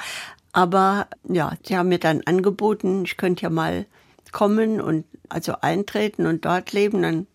Aber 0.52 1.08
ja, 1.24 1.52
sie 1.64 1.76
haben 1.76 1.88
mir 1.88 1.98
dann 1.98 2.22
angeboten, 2.24 3.04
ich 3.04 3.16
könnte 3.16 3.42
ja 3.42 3.50
mal 3.50 3.86
kommen 4.32 4.80
und 4.80 5.04
also 5.28 5.54
eintreten 5.60 6.26
und 6.26 6.44
dort 6.44 6.72
leben. 6.72 7.02
Dann 7.02 7.26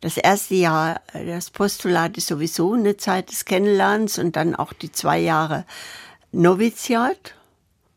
das 0.00 0.16
erste 0.16 0.54
Jahr, 0.54 1.00
das 1.12 1.50
Postulat 1.50 2.16
ist 2.16 2.26
sowieso 2.28 2.74
eine 2.74 2.96
Zeit 2.96 3.30
des 3.30 3.44
Kennenlernens 3.44 4.18
und 4.18 4.36
dann 4.36 4.54
auch 4.54 4.72
die 4.72 4.92
zwei 4.92 5.18
Jahre 5.18 5.64
Noviziat. 6.32 7.34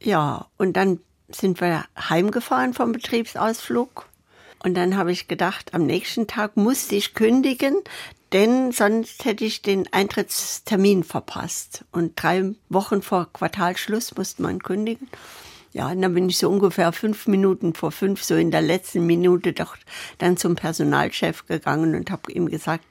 Ja, 0.02 0.48
und 0.58 0.74
dann 0.74 1.00
sind 1.30 1.62
wir 1.62 1.86
heimgefahren 1.98 2.74
vom 2.74 2.92
Betriebsausflug. 2.92 4.09
Und 4.64 4.76
dann 4.76 4.98
habe 4.98 5.12
ich 5.12 5.28
gedacht, 5.28 5.74
am 5.74 5.86
nächsten 5.86 6.28
Tag 6.28 6.58
musste 6.58 6.96
ich 6.96 7.14
kündigen, 7.14 7.76
denn 8.34 8.72
sonst 8.72 9.26
hätte 9.26 9.46
ich 9.46 9.62
den 9.62 9.92
Eintrittstermin 9.92 11.04
verpasst. 11.04 11.86
Und 11.92 12.22
drei 12.22 12.54
Wochen 12.70 13.02
vor 13.02 13.30
Quartalschluss 13.32 14.16
musste 14.16 14.42
man 14.42 14.62
kündigen. 14.62 15.08
Ja, 15.72 15.90
und 15.90 16.02
dann 16.02 16.16
bin 16.16 16.30
ich 16.30 16.40
so 16.40 16.50
ungefähr 16.50 16.92
fünf 16.92 17.28
Minuten 17.28 17.76
vor 17.76 17.92
fünf, 17.92 18.24
so 18.24 18.36
in 18.36 18.50
der 18.50 18.62
letzten 18.62 19.06
Minute 19.06 19.54
doch 19.54 19.78
dann 20.18 20.36
zum 20.36 20.56
Personalchef 20.56 21.46
gegangen 21.46 21.94
und 21.94 22.10
habe 22.10 22.32
ihm 22.32 22.50
gesagt, 22.50 22.86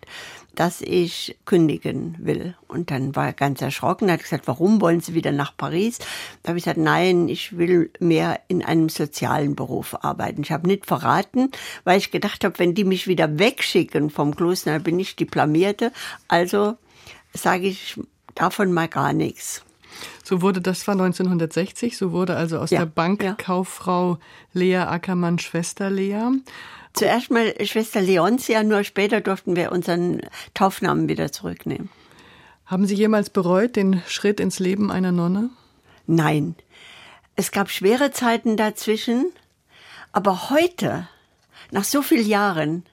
dass 0.59 0.81
ich 0.81 1.37
kündigen 1.45 2.17
will. 2.19 2.57
Und 2.67 2.91
dann 2.91 3.15
war 3.15 3.27
er 3.27 3.33
ganz 3.33 3.63
erschrocken, 3.63 4.11
hat 4.11 4.25
gesagt, 4.25 4.49
warum 4.49 4.81
wollen 4.81 5.01
Sie 5.01 5.15
wieder 5.15 5.31
nach 5.31 5.57
Paris? 5.57 5.99
Da 6.43 6.49
habe 6.49 6.59
ich 6.59 6.65
gesagt, 6.65 6.81
nein, 6.81 7.29
ich 7.29 7.57
will 7.57 7.93
mehr 8.01 8.41
in 8.49 8.65
einem 8.65 8.89
sozialen 8.89 9.55
Beruf 9.55 9.95
arbeiten. 10.03 10.43
Ich 10.43 10.51
habe 10.51 10.67
nicht 10.67 10.85
verraten, 10.85 11.53
weil 11.85 11.99
ich 11.99 12.11
gedacht 12.11 12.45
habe, 12.45 12.59
wenn 12.59 12.75
die 12.75 12.83
mich 12.83 13.07
wieder 13.07 13.39
wegschicken 13.39 14.11
vom 14.11 14.35
Kloster, 14.35 14.73
dann 14.73 14.83
bin 14.83 14.99
ich 14.99 15.15
Diplomierte. 15.15 15.93
Also 16.27 16.77
sage 17.33 17.69
ich 17.69 18.01
davon 18.35 18.73
mal 18.73 18.89
gar 18.89 19.13
nichts. 19.13 19.63
So 20.25 20.43
wurde, 20.43 20.61
das 20.61 20.87
war 20.87 20.93
1960, 20.93 21.97
so 21.97 22.13
wurde 22.13 22.37
also 22.37 22.59
aus 22.59 22.71
ja, 22.71 22.81
der 22.81 22.87
Bankkauffrau 22.87 24.13
ja. 24.13 24.19
Lea 24.53 24.77
Ackermann 24.77 25.39
Schwester 25.39 25.91
Lea. 25.91 26.31
Zuerst 26.93 27.31
mal 27.31 27.55
Schwester 27.65 28.01
Leoncia, 28.01 28.63
nur 28.63 28.85
später 28.85 29.21
durften 29.21 29.57
wir 29.57 29.73
unseren 29.73 30.23
Taufnamen 30.55 31.09
wieder 31.09 31.31
zurücknehmen. 31.33 31.91
Haben 32.67 32.87
Sie 32.87 32.95
jemals 32.95 33.31
bereut 33.31 33.77
den 33.77 34.03
Schritt 34.07 34.41
ins 34.41 34.59
Leben 34.59 34.91
einer 34.91 35.13
Nonne? 35.13 35.51
Nein. 36.07 36.55
Es 37.37 37.53
gab 37.53 37.71
schwere 37.71 38.11
Zeiten 38.11 38.57
dazwischen, 38.57 39.33
aber 40.13 40.51
heute, 40.51 41.09
nach 41.71 41.85
so 41.85 42.03
vielen 42.03 42.27
Jahren, 42.27 42.85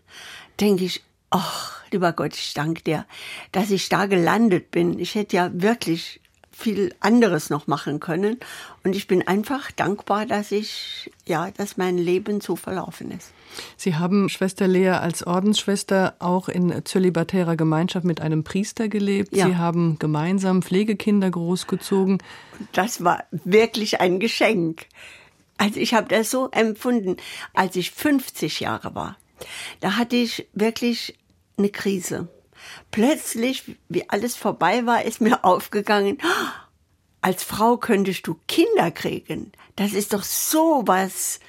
denke 0.60 0.86
ich, 0.86 1.04
ach, 1.30 1.84
lieber 1.92 2.14
Gott, 2.14 2.36
ich 2.36 2.54
danke 2.54 2.84
dir, 2.84 3.06
dass 3.52 3.72
ich 3.72 3.90
da 3.90 4.06
gelandet 4.06 4.72
bin. 4.72 5.00
Ich 5.00 5.16
hätte 5.16 5.36
ja 5.36 5.50
wirklich 5.54 6.22
viel 6.58 6.96
anderes 7.02 7.50
noch 7.50 7.68
machen 7.68 8.00
können. 8.00 8.40
Und 8.84 8.96
ich 8.96 9.08
bin 9.08 9.28
einfach 9.28 9.72
dankbar, 9.72 10.26
dass 10.26 10.52
ich, 10.52 11.12
ja, 11.26 11.52
dass 11.52 11.76
mein 11.76 11.98
Leben 11.98 12.40
so 12.40 12.56
verlaufen 12.56 13.12
ist. 13.12 13.32
Sie 13.78 13.96
haben 13.96 14.30
Schwester 14.30 14.68
Lea 14.68 14.90
als 14.90 15.26
Ordensschwester 15.26 16.16
auch 16.20 16.48
in 16.48 16.84
zölibatärer 16.86 17.56
Gemeinschaft 17.56 18.06
mit 18.06 18.22
einem 18.22 18.44
Priester 18.44 18.88
gelebt. 18.88 19.36
Ja. 19.36 19.48
Sie 19.48 19.58
haben 19.58 20.00
gemeinsam 20.00 20.62
Pflegekinder 20.62 21.30
großgezogen. 21.30 22.20
Das 22.72 23.04
war 23.04 23.26
wirklich 23.32 24.00
ein 24.00 24.20
Geschenk. 24.20 24.88
Also 25.58 25.80
ich 25.80 25.94
habe 25.94 26.08
das 26.08 26.32
so 26.32 26.50
empfunden, 26.52 27.18
als 27.54 27.76
ich 27.76 27.92
50 27.92 28.62
Jahre 28.62 28.96
war. 28.96 29.18
Da 29.82 29.98
hatte 29.98 30.16
ich 30.16 30.48
wirklich 30.54 31.18
eine 31.58 31.70
Krise 31.70 32.30
plötzlich, 32.92 33.64
wie 33.90 34.10
alles 34.10 34.36
vorbei 34.36 34.86
war, 34.86 35.04
ist 35.04 35.22
mir 35.22 35.44
aufgegangen, 35.44 36.18
als 37.22 37.44
Frau 37.44 37.78
könntest 37.78 38.28
du 38.28 38.40
Kinder 38.48 38.92
kriegen. 38.92 39.52
Das 39.76 39.94
ist 39.94 40.14
doch 40.14 40.24
so 40.24 40.84
was, 40.86 41.40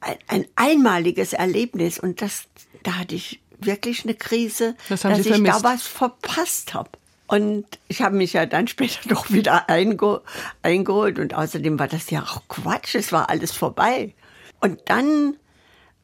ein, 0.00 0.16
ein 0.26 0.46
einmaliges 0.56 1.32
Erlebnis. 1.32 1.98
Und 1.98 2.22
das, 2.22 2.44
da 2.82 2.98
hatte 2.98 3.14
ich 3.14 3.40
wirklich 3.58 4.04
eine 4.04 4.14
Krise, 4.14 4.74
das 4.88 5.02
dass 5.02 5.18
ich 5.18 5.28
vermisst. 5.28 5.58
da 5.58 5.62
was 5.62 5.86
verpasst 5.86 6.74
habe. 6.74 6.90
Und 7.26 7.66
ich 7.88 8.02
habe 8.02 8.16
mich 8.16 8.32
ja 8.34 8.46
dann 8.46 8.68
später 8.68 9.08
doch 9.08 9.30
wieder 9.30 9.68
einge 9.68 10.22
eingeholt. 10.62 11.18
Und 11.18 11.34
außerdem 11.34 11.78
war 11.78 11.88
das 11.88 12.10
ja 12.10 12.22
auch 12.22 12.42
Quatsch, 12.48 12.94
es 12.94 13.12
war 13.12 13.30
alles 13.30 13.52
vorbei. 13.52 14.14
Und 14.60 14.80
dann 14.86 15.36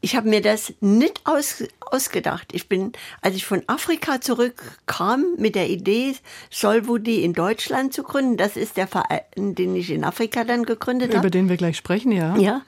ich 0.00 0.14
habe 0.14 0.28
mir 0.28 0.40
das 0.40 0.72
nicht 0.80 1.20
aus, 1.24 1.64
ausgedacht. 1.80 2.48
Ich 2.52 2.68
bin, 2.68 2.92
als 3.20 3.34
ich 3.34 3.44
von 3.44 3.62
Afrika 3.66 4.20
zurückkam 4.20 5.24
mit 5.36 5.54
der 5.54 5.68
Idee, 5.68 6.14
Solvudi 6.50 7.24
in 7.24 7.32
Deutschland 7.32 7.92
zu 7.92 8.04
gründen, 8.04 8.36
das 8.36 8.56
ist 8.56 8.76
der 8.76 8.86
Verein, 8.86 9.22
den 9.36 9.74
ich 9.74 9.90
in 9.90 10.04
Afrika 10.04 10.44
dann 10.44 10.64
gegründet 10.64 11.10
habe. 11.10 11.26
Über 11.26 11.30
den 11.30 11.48
wir 11.48 11.56
gleich 11.56 11.76
sprechen, 11.76 12.12
ja. 12.12 12.36
Ja. 12.36 12.62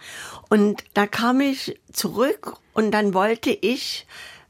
Und 0.48 0.82
da 0.94 1.06
kam 1.06 1.40
ich 1.40 1.78
zurück 1.92 2.56
und 2.72 2.90
dann 2.90 3.14
wollte 3.14 3.50
ich 3.50 4.06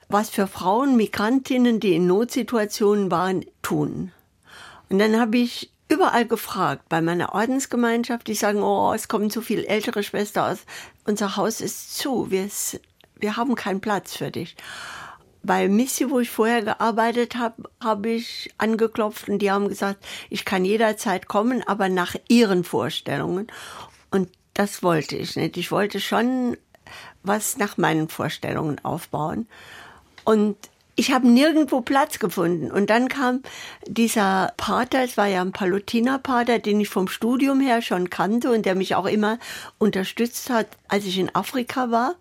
was 0.09 0.31
für 0.31 0.47
Frauen, 0.47 0.97
Migrantinnen, 0.97 1.81
die 1.81 1.95
in 1.95 2.07
Notsituationen 2.07 3.11
waren, 3.11 3.45
tun. 3.63 4.11
Und 4.89 4.99
dann 4.99 5.21
habe 5.21 5.39
ich 5.39 5.70
überall 5.90 6.26
gefragt, 6.26 6.88
bei 6.88 7.02
meiner 7.02 7.35
Ordensgemeinschaft, 7.35 8.26
die 8.26 8.35
sagen, 8.35 8.62
oh, 8.62 8.92
es 8.94 9.09
kommen 9.09 9.30
zu 9.30 9.42
viele 9.42 9.66
ältere 9.66 10.02
Schwestern 10.02 10.52
aus, 10.52 10.59
unser 11.04 11.37
Haus 11.37 11.61
ist 11.61 11.97
zu, 11.97 12.30
wir, 12.30 12.49
wir 13.16 13.37
haben 13.37 13.54
keinen 13.56 13.80
Platz 13.80 14.16
für 14.16 14.30
dich. 14.30 14.56
Bei 15.42 15.68
Missi, 15.68 16.11
wo 16.11 16.20
ich 16.20 16.30
vorher 16.30 16.62
gearbeitet 16.62 17.37
habe, 17.37 17.64
habe 17.82 18.11
ich 18.11 18.50
angeklopft 18.59 19.28
und 19.28 19.40
die 19.40 19.50
haben 19.50 19.68
gesagt, 19.68 20.04
ich 20.28 20.44
kann 20.44 20.64
jederzeit 20.64 21.28
kommen, 21.28 21.62
aber 21.66 21.88
nach 21.88 22.14
ihren 22.28 22.62
Vorstellungen. 22.62 23.47
Und 24.11 24.30
das 24.54 24.82
wollte 24.82 25.16
ich 25.16 25.37
nicht. 25.37 25.56
Ich 25.56 25.73
wollte 25.73 25.99
schon 25.99 26.56
was 27.23 27.56
nach 27.56 27.78
meinen 27.78 28.09
Vorstellungen 28.09 28.85
aufbauen. 28.85 29.49
Und 30.25 30.56
ich 31.00 31.12
habe 31.12 31.26
nirgendwo 31.26 31.80
Platz 31.80 32.19
gefunden. 32.19 32.71
Und 32.71 32.90
dann 32.90 33.09
kam 33.09 33.40
dieser 33.87 34.52
Pater, 34.59 35.02
es 35.02 35.16
war 35.16 35.28
ja 35.28 35.40
ein 35.40 35.50
Palutinerpater, 35.50 36.59
den 36.59 36.78
ich 36.78 36.90
vom 36.90 37.09
Studium 37.09 37.59
her 37.59 37.80
schon 37.80 38.11
kannte 38.11 38.50
und 38.52 38.66
der 38.66 38.75
mich 38.75 38.95
auch 38.95 39.07
immer 39.07 39.38
unterstützt 39.78 40.50
hat, 40.50 40.66
als 40.88 41.07
ich 41.07 41.19
in 41.19 41.35
Afrika 41.35 41.90
war. 41.90 42.16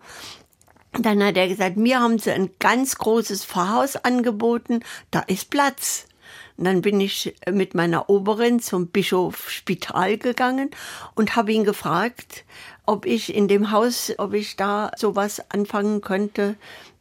Dann 0.92 1.22
hat 1.22 1.36
er 1.36 1.46
gesagt, 1.46 1.76
mir 1.76 2.00
haben 2.00 2.18
sie 2.18 2.30
ein 2.30 2.52
ganz 2.58 2.96
großes 2.96 3.44
Pfarrhaus 3.44 3.96
angeboten, 3.96 4.80
da 5.10 5.20
ist 5.20 5.50
Platz. 5.50 6.06
Und 6.56 6.64
dann 6.64 6.80
bin 6.80 7.00
ich 7.00 7.34
mit 7.50 7.74
meiner 7.74 8.08
Oberin 8.08 8.60
zum 8.60 8.86
Bischof 8.86 9.50
Spital 9.50 10.16
gegangen 10.16 10.70
und 11.14 11.36
habe 11.36 11.52
ihn 11.52 11.64
gefragt, 11.64 12.46
ob 12.86 13.04
ich 13.04 13.34
in 13.34 13.46
dem 13.46 13.72
Haus, 13.72 14.10
ob 14.16 14.32
ich 14.32 14.56
da 14.56 14.90
sowas 14.96 15.42
anfangen 15.50 16.00
könnte 16.00 16.56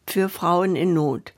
für 0.06 0.28
Frauen 0.28 0.76
in 0.76 0.94
Not. 0.94 1.34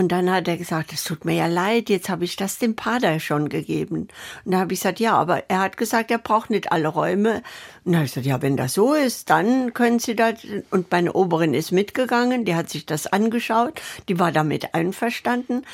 Und 0.00 0.08
dann 0.08 0.30
hat 0.30 0.48
er 0.48 0.56
gesagt, 0.56 0.94
es 0.94 1.04
tut 1.04 1.26
mir 1.26 1.34
ja 1.34 1.46
leid, 1.46 1.90
jetzt 1.90 2.08
habe 2.08 2.24
ich 2.24 2.34
das 2.34 2.56
dem 2.56 2.74
Pater 2.74 3.20
schon 3.20 3.50
gegeben. 3.50 4.08
Und 4.46 4.52
da 4.52 4.60
habe 4.60 4.72
ich 4.72 4.80
gesagt, 4.80 4.98
ja, 4.98 5.14
aber 5.14 5.50
er 5.50 5.60
hat 5.60 5.76
gesagt, 5.76 6.10
er 6.10 6.16
braucht 6.16 6.48
nicht 6.48 6.72
alle 6.72 6.88
Räume. 6.88 7.42
Und 7.84 7.92
da 7.92 7.98
habe 7.98 8.06
ich 8.06 8.12
gesagt, 8.12 8.26
ja, 8.26 8.40
wenn 8.40 8.56
das 8.56 8.72
so 8.72 8.94
ist, 8.94 9.28
dann 9.28 9.74
können 9.74 9.98
Sie 9.98 10.16
das. 10.16 10.36
Und 10.70 10.90
meine 10.90 11.12
Oberin 11.12 11.52
ist 11.52 11.70
mitgegangen, 11.70 12.46
die 12.46 12.54
hat 12.54 12.70
sich 12.70 12.86
das 12.86 13.08
angeschaut, 13.08 13.82
die 14.08 14.18
war 14.18 14.32
damit 14.32 14.72
einverstanden. 14.72 15.66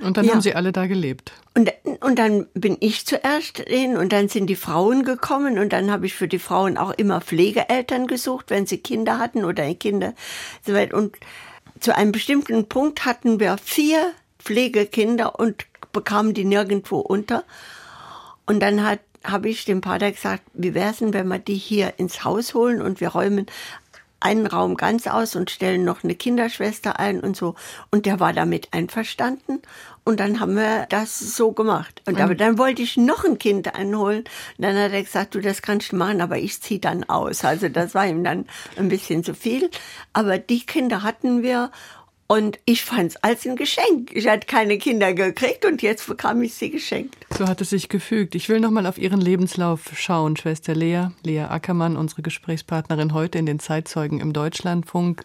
Und 0.00 0.16
dann 0.16 0.26
ja. 0.26 0.34
haben 0.34 0.42
Sie 0.42 0.54
alle 0.54 0.70
da 0.70 0.86
gelebt. 0.86 1.32
Und, 1.56 1.72
und 2.02 2.20
dann 2.20 2.46
bin 2.54 2.76
ich 2.78 3.04
zuerst 3.04 3.58
hin 3.66 3.96
und 3.96 4.12
dann 4.12 4.28
sind 4.28 4.46
die 4.46 4.54
Frauen 4.54 5.04
gekommen 5.04 5.58
und 5.58 5.72
dann 5.72 5.90
habe 5.90 6.06
ich 6.06 6.14
für 6.14 6.28
die 6.28 6.38
Frauen 6.38 6.76
auch 6.76 6.92
immer 6.92 7.20
Pflegeeltern 7.20 8.06
gesucht, 8.06 8.50
wenn 8.50 8.66
sie 8.66 8.78
Kinder 8.78 9.18
hatten 9.18 9.44
oder 9.44 9.74
Kinder. 9.74 10.12
Und 10.92 11.16
zu 11.80 11.94
einem 11.94 12.12
bestimmten 12.12 12.68
Punkt 12.68 13.04
hatten 13.04 13.40
wir 13.40 13.58
vier 13.58 14.12
Pflegekinder 14.38 15.38
und 15.38 15.66
bekamen 15.92 16.34
die 16.34 16.44
nirgendwo 16.44 16.98
unter. 16.98 17.44
Und 18.46 18.60
dann 18.60 18.98
habe 19.24 19.48
ich 19.48 19.64
dem 19.64 19.80
Pater 19.80 20.12
gesagt, 20.12 20.42
wie 20.52 20.74
wäre 20.74 20.90
es 20.90 20.98
denn, 20.98 21.12
wenn 21.12 21.28
wir 21.28 21.38
die 21.38 21.56
hier 21.56 21.94
ins 21.98 22.24
Haus 22.24 22.54
holen 22.54 22.80
und 22.80 23.00
wir 23.00 23.08
räumen 23.08 23.46
einen 24.20 24.46
Raum 24.46 24.76
ganz 24.76 25.06
aus 25.06 25.36
und 25.36 25.50
stellen 25.50 25.84
noch 25.84 26.02
eine 26.02 26.14
Kinderschwester 26.14 26.98
ein 26.98 27.20
und 27.20 27.36
so. 27.36 27.54
Und 27.90 28.06
der 28.06 28.20
war 28.20 28.32
damit 28.32 28.68
einverstanden. 28.72 29.60
Und 30.06 30.20
dann 30.20 30.38
haben 30.38 30.54
wir 30.54 30.86
das 30.88 31.18
so 31.18 31.50
gemacht. 31.50 32.00
Und 32.06 32.20
aber 32.20 32.36
dann 32.36 32.58
wollte 32.58 32.80
ich 32.80 32.96
noch 32.96 33.24
ein 33.24 33.40
Kind 33.40 33.74
einholen. 33.74 34.20
Und 34.20 34.62
dann 34.62 34.76
hat 34.76 34.92
er 34.92 35.02
gesagt, 35.02 35.34
du, 35.34 35.40
das 35.40 35.62
kannst 35.62 35.90
du 35.90 35.96
machen, 35.96 36.20
aber 36.20 36.38
ich 36.38 36.62
zieh 36.62 36.80
dann 36.80 37.02
aus. 37.02 37.44
Also 37.44 37.68
das 37.68 37.92
war 37.96 38.06
ihm 38.06 38.22
dann 38.22 38.46
ein 38.76 38.88
bisschen 38.88 39.24
zu 39.24 39.34
viel. 39.34 39.68
Aber 40.12 40.38
die 40.38 40.64
Kinder 40.64 41.02
hatten 41.02 41.42
wir 41.42 41.72
und 42.28 42.60
ich 42.66 42.84
fand 42.84 43.10
es 43.10 43.16
als 43.24 43.44
ein 43.46 43.56
Geschenk. 43.56 44.12
Ich 44.12 44.28
hatte 44.28 44.46
keine 44.46 44.78
Kinder 44.78 45.12
gekriegt 45.12 45.64
und 45.64 45.82
jetzt 45.82 46.06
bekam 46.06 46.40
ich 46.40 46.54
sie 46.54 46.70
geschenkt. 46.70 47.16
So 47.36 47.48
hat 47.48 47.60
es 47.60 47.70
sich 47.70 47.88
gefügt. 47.88 48.36
Ich 48.36 48.48
will 48.48 48.60
noch 48.60 48.70
mal 48.70 48.86
auf 48.86 48.98
Ihren 48.98 49.20
Lebenslauf 49.20 49.90
schauen, 49.96 50.36
Schwester 50.36 50.76
Lea, 50.76 51.08
Lea 51.24 51.46
Ackermann, 51.48 51.96
unsere 51.96 52.22
Gesprächspartnerin 52.22 53.12
heute 53.12 53.38
in 53.38 53.46
den 53.46 53.58
Zeitzeugen 53.58 54.20
im 54.20 54.32
Deutschlandfunk. 54.32 55.24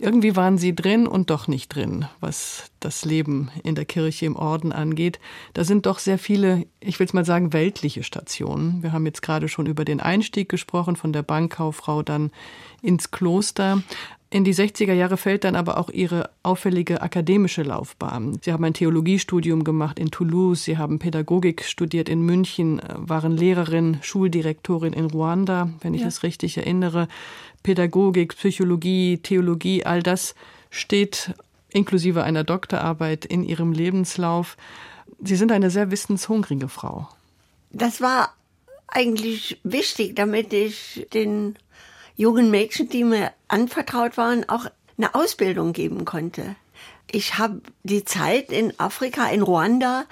Irgendwie 0.00 0.34
waren 0.34 0.58
Sie 0.58 0.74
drin 0.74 1.06
und 1.06 1.30
doch 1.30 1.46
nicht 1.46 1.74
drin, 1.74 2.06
was 2.18 2.70
das 2.80 3.04
Leben 3.04 3.50
in 3.62 3.76
der 3.76 3.84
Kirche 3.84 4.26
im 4.26 4.34
Orden 4.34 4.72
angeht. 4.72 5.20
Da 5.52 5.62
sind 5.62 5.86
doch 5.86 6.00
sehr 6.00 6.18
viele, 6.18 6.66
ich 6.80 6.98
will 6.98 7.06
es 7.06 7.12
mal 7.12 7.24
sagen, 7.24 7.52
weltliche 7.52 8.02
Stationen. 8.02 8.82
Wir 8.82 8.92
haben 8.92 9.06
jetzt 9.06 9.22
gerade 9.22 9.48
schon 9.48 9.66
über 9.66 9.84
den 9.84 10.00
Einstieg 10.00 10.48
gesprochen, 10.48 10.96
von 10.96 11.12
der 11.12 11.22
Bankkauffrau 11.22 12.02
dann 12.02 12.32
ins 12.82 13.12
Kloster. 13.12 13.82
In 14.34 14.42
die 14.42 14.52
60er 14.52 14.94
Jahre 14.94 15.16
fällt 15.16 15.44
dann 15.44 15.54
aber 15.54 15.78
auch 15.78 15.90
ihre 15.90 16.28
auffällige 16.42 17.02
akademische 17.02 17.62
Laufbahn. 17.62 18.40
Sie 18.42 18.52
haben 18.52 18.64
ein 18.64 18.74
Theologiestudium 18.74 19.62
gemacht 19.62 19.96
in 19.96 20.10
Toulouse, 20.10 20.64
sie 20.64 20.76
haben 20.76 20.98
Pädagogik 20.98 21.62
studiert 21.62 22.08
in 22.08 22.20
München, 22.20 22.82
waren 22.96 23.36
Lehrerin, 23.36 23.98
Schuldirektorin 24.02 24.92
in 24.92 25.04
Ruanda, 25.04 25.70
wenn 25.82 25.94
ich 25.94 26.00
ja. 26.00 26.08
es 26.08 26.24
richtig 26.24 26.58
erinnere. 26.58 27.06
Pädagogik, 27.62 28.34
Psychologie, 28.34 29.18
Theologie, 29.18 29.86
all 29.86 30.02
das 30.02 30.34
steht 30.68 31.32
inklusive 31.68 32.24
einer 32.24 32.42
Doktorarbeit 32.42 33.24
in 33.24 33.44
ihrem 33.44 33.70
Lebenslauf. 33.70 34.56
Sie 35.22 35.36
sind 35.36 35.52
eine 35.52 35.70
sehr 35.70 35.92
wissenshungrige 35.92 36.68
Frau. 36.68 37.08
Das 37.70 38.00
war 38.00 38.34
eigentlich 38.88 39.60
wichtig, 39.62 40.16
damit 40.16 40.52
ich 40.52 41.06
den 41.14 41.56
jungen 42.16 42.50
Mädchen, 42.50 42.88
die 42.88 43.04
mir 43.04 43.32
anvertraut 43.48 44.16
waren, 44.16 44.48
auch 44.48 44.66
eine 44.96 45.14
Ausbildung 45.14 45.72
geben 45.72 46.04
konnte. 46.04 46.56
Ich 47.10 47.38
habe 47.38 47.60
die 47.82 48.04
Zeit 48.04 48.50
in 48.50 48.78
Afrika, 48.78 49.28
in 49.28 49.42
Ruanda, 49.42 50.04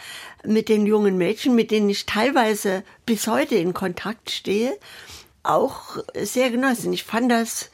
mit 0.44 0.68
den 0.68 0.86
jungen 0.86 1.16
Mädchen, 1.16 1.54
mit 1.54 1.70
denen 1.70 1.88
ich 1.88 2.06
teilweise 2.06 2.84
bis 3.06 3.26
heute 3.26 3.54
in 3.56 3.74
Kontakt 3.74 4.30
stehe, 4.30 4.76
auch 5.42 5.98
sehr 6.14 6.50
genossen. 6.50 6.92
Ich 6.92 7.04
fand 7.04 7.30
das 7.30 7.70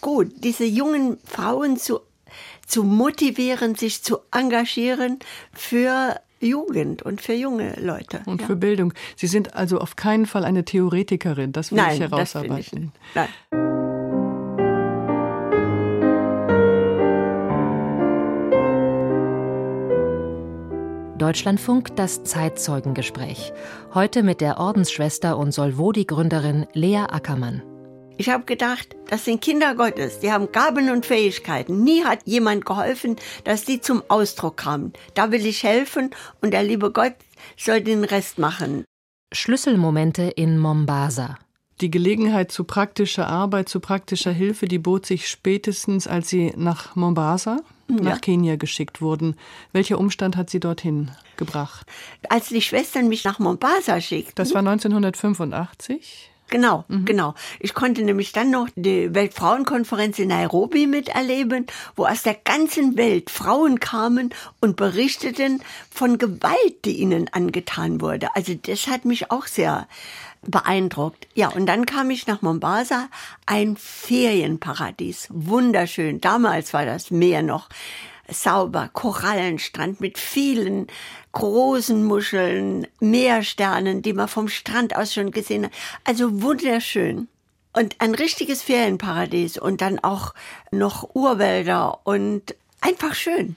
gut, 0.00 0.30
diese 0.36 0.64
jungen 0.64 1.18
Frauen 1.24 1.76
zu, 1.76 2.00
zu 2.66 2.84
motivieren, 2.84 3.74
sich 3.74 4.02
zu 4.02 4.18
engagieren 4.30 5.18
für 5.52 6.20
Jugend 6.44 7.02
und 7.02 7.22
für 7.22 7.34
junge 7.34 7.74
Leute. 7.80 8.20
Und 8.26 8.40
ja. 8.40 8.46
für 8.46 8.56
Bildung. 8.56 8.92
Sie 9.16 9.26
sind 9.26 9.54
also 9.54 9.78
auf 9.78 9.96
keinen 9.96 10.26
Fall 10.26 10.44
eine 10.44 10.64
Theoretikerin, 10.64 11.52
das 11.52 11.70
will 11.72 11.78
Nein, 11.78 11.94
ich 11.94 12.00
herausarbeiten. 12.00 12.92
Das 13.14 13.28
Nein. 13.52 13.64
Deutschlandfunk 21.18 21.96
das 21.96 22.24
Zeitzeugengespräch. 22.24 23.52
Heute 23.94 24.22
mit 24.22 24.42
der 24.42 24.58
Ordensschwester 24.58 25.38
und 25.38 25.52
Solvodi-Gründerin 25.52 26.66
Lea 26.74 27.06
Ackermann. 27.08 27.62
Ich 28.16 28.28
habe 28.28 28.44
gedacht, 28.44 28.94
das 29.08 29.24
sind 29.24 29.40
Kinder 29.40 29.74
Gottes, 29.74 30.20
die 30.20 30.30
haben 30.30 30.52
Gaben 30.52 30.88
und 30.90 31.04
Fähigkeiten. 31.04 31.82
Nie 31.82 32.04
hat 32.04 32.20
jemand 32.26 32.64
geholfen, 32.64 33.16
dass 33.42 33.64
die 33.64 33.80
zum 33.80 34.04
Ausdruck 34.08 34.58
kamen. 34.58 34.92
Da 35.14 35.32
will 35.32 35.44
ich 35.44 35.64
helfen 35.64 36.10
und 36.40 36.52
der 36.52 36.62
liebe 36.62 36.92
Gott 36.92 37.14
soll 37.56 37.80
den 37.80 38.04
Rest 38.04 38.38
machen. 38.38 38.84
Schlüsselmomente 39.32 40.22
in 40.22 40.58
Mombasa. 40.58 41.38
Die 41.80 41.90
Gelegenheit 41.90 42.52
zu 42.52 42.62
praktischer 42.62 43.26
Arbeit, 43.26 43.68
zu 43.68 43.80
praktischer 43.80 44.30
Hilfe, 44.30 44.66
die 44.68 44.78
bot 44.78 45.06
sich 45.06 45.28
spätestens, 45.28 46.06
als 46.06 46.28
Sie 46.28 46.52
nach 46.56 46.94
Mombasa, 46.94 47.62
ja. 47.88 47.96
nach 47.96 48.20
Kenia 48.20 48.54
geschickt 48.54 49.00
wurden. 49.00 49.34
Welcher 49.72 49.98
Umstand 49.98 50.36
hat 50.36 50.50
Sie 50.50 50.60
dorthin 50.60 51.10
gebracht? 51.36 51.88
Als 52.28 52.48
die 52.48 52.62
Schwestern 52.62 53.08
mich 53.08 53.24
nach 53.24 53.40
Mombasa 53.40 54.00
schickten. 54.00 54.34
Das 54.36 54.54
war 54.54 54.60
1985? 54.60 56.30
Genau, 56.50 56.84
mhm. 56.88 57.04
genau. 57.04 57.34
Ich 57.58 57.74
konnte 57.74 58.02
nämlich 58.02 58.32
dann 58.32 58.50
noch 58.50 58.68
die 58.76 59.14
Weltfrauenkonferenz 59.14 60.18
in 60.18 60.28
Nairobi 60.28 60.86
miterleben, 60.86 61.66
wo 61.96 62.04
aus 62.04 62.22
der 62.22 62.34
ganzen 62.34 62.96
Welt 62.96 63.30
Frauen 63.30 63.80
kamen 63.80 64.30
und 64.60 64.76
berichteten 64.76 65.62
von 65.90 66.18
Gewalt, 66.18 66.84
die 66.84 66.98
ihnen 66.98 67.28
angetan 67.32 68.00
wurde. 68.00 68.34
Also 68.36 68.54
das 68.54 68.86
hat 68.88 69.04
mich 69.04 69.30
auch 69.30 69.46
sehr 69.46 69.88
beeindruckt. 70.42 71.26
Ja, 71.34 71.48
und 71.48 71.66
dann 71.66 71.86
kam 71.86 72.10
ich 72.10 72.26
nach 72.26 72.42
Mombasa, 72.42 73.08
ein 73.46 73.76
Ferienparadies, 73.76 75.28
wunderschön. 75.30 76.20
Damals 76.20 76.74
war 76.74 76.84
das 76.84 77.10
Meer 77.10 77.42
noch 77.42 77.68
sauber, 78.28 78.90
Korallenstrand 78.92 80.00
mit 80.00 80.18
vielen 80.18 80.86
großen 81.32 82.04
Muscheln, 82.04 82.86
Meersternen, 83.00 84.02
die 84.02 84.12
man 84.12 84.28
vom 84.28 84.48
Strand 84.48 84.96
aus 84.96 85.12
schon 85.12 85.30
gesehen 85.30 85.66
hat. 85.66 85.72
Also 86.04 86.42
wunderschön. 86.42 87.28
Und 87.72 87.96
ein 87.98 88.14
richtiges 88.14 88.62
Ferienparadies 88.62 89.58
und 89.58 89.80
dann 89.80 89.98
auch 89.98 90.32
noch 90.70 91.14
Urwälder 91.14 92.00
und 92.04 92.54
einfach 92.80 93.14
schön. 93.14 93.56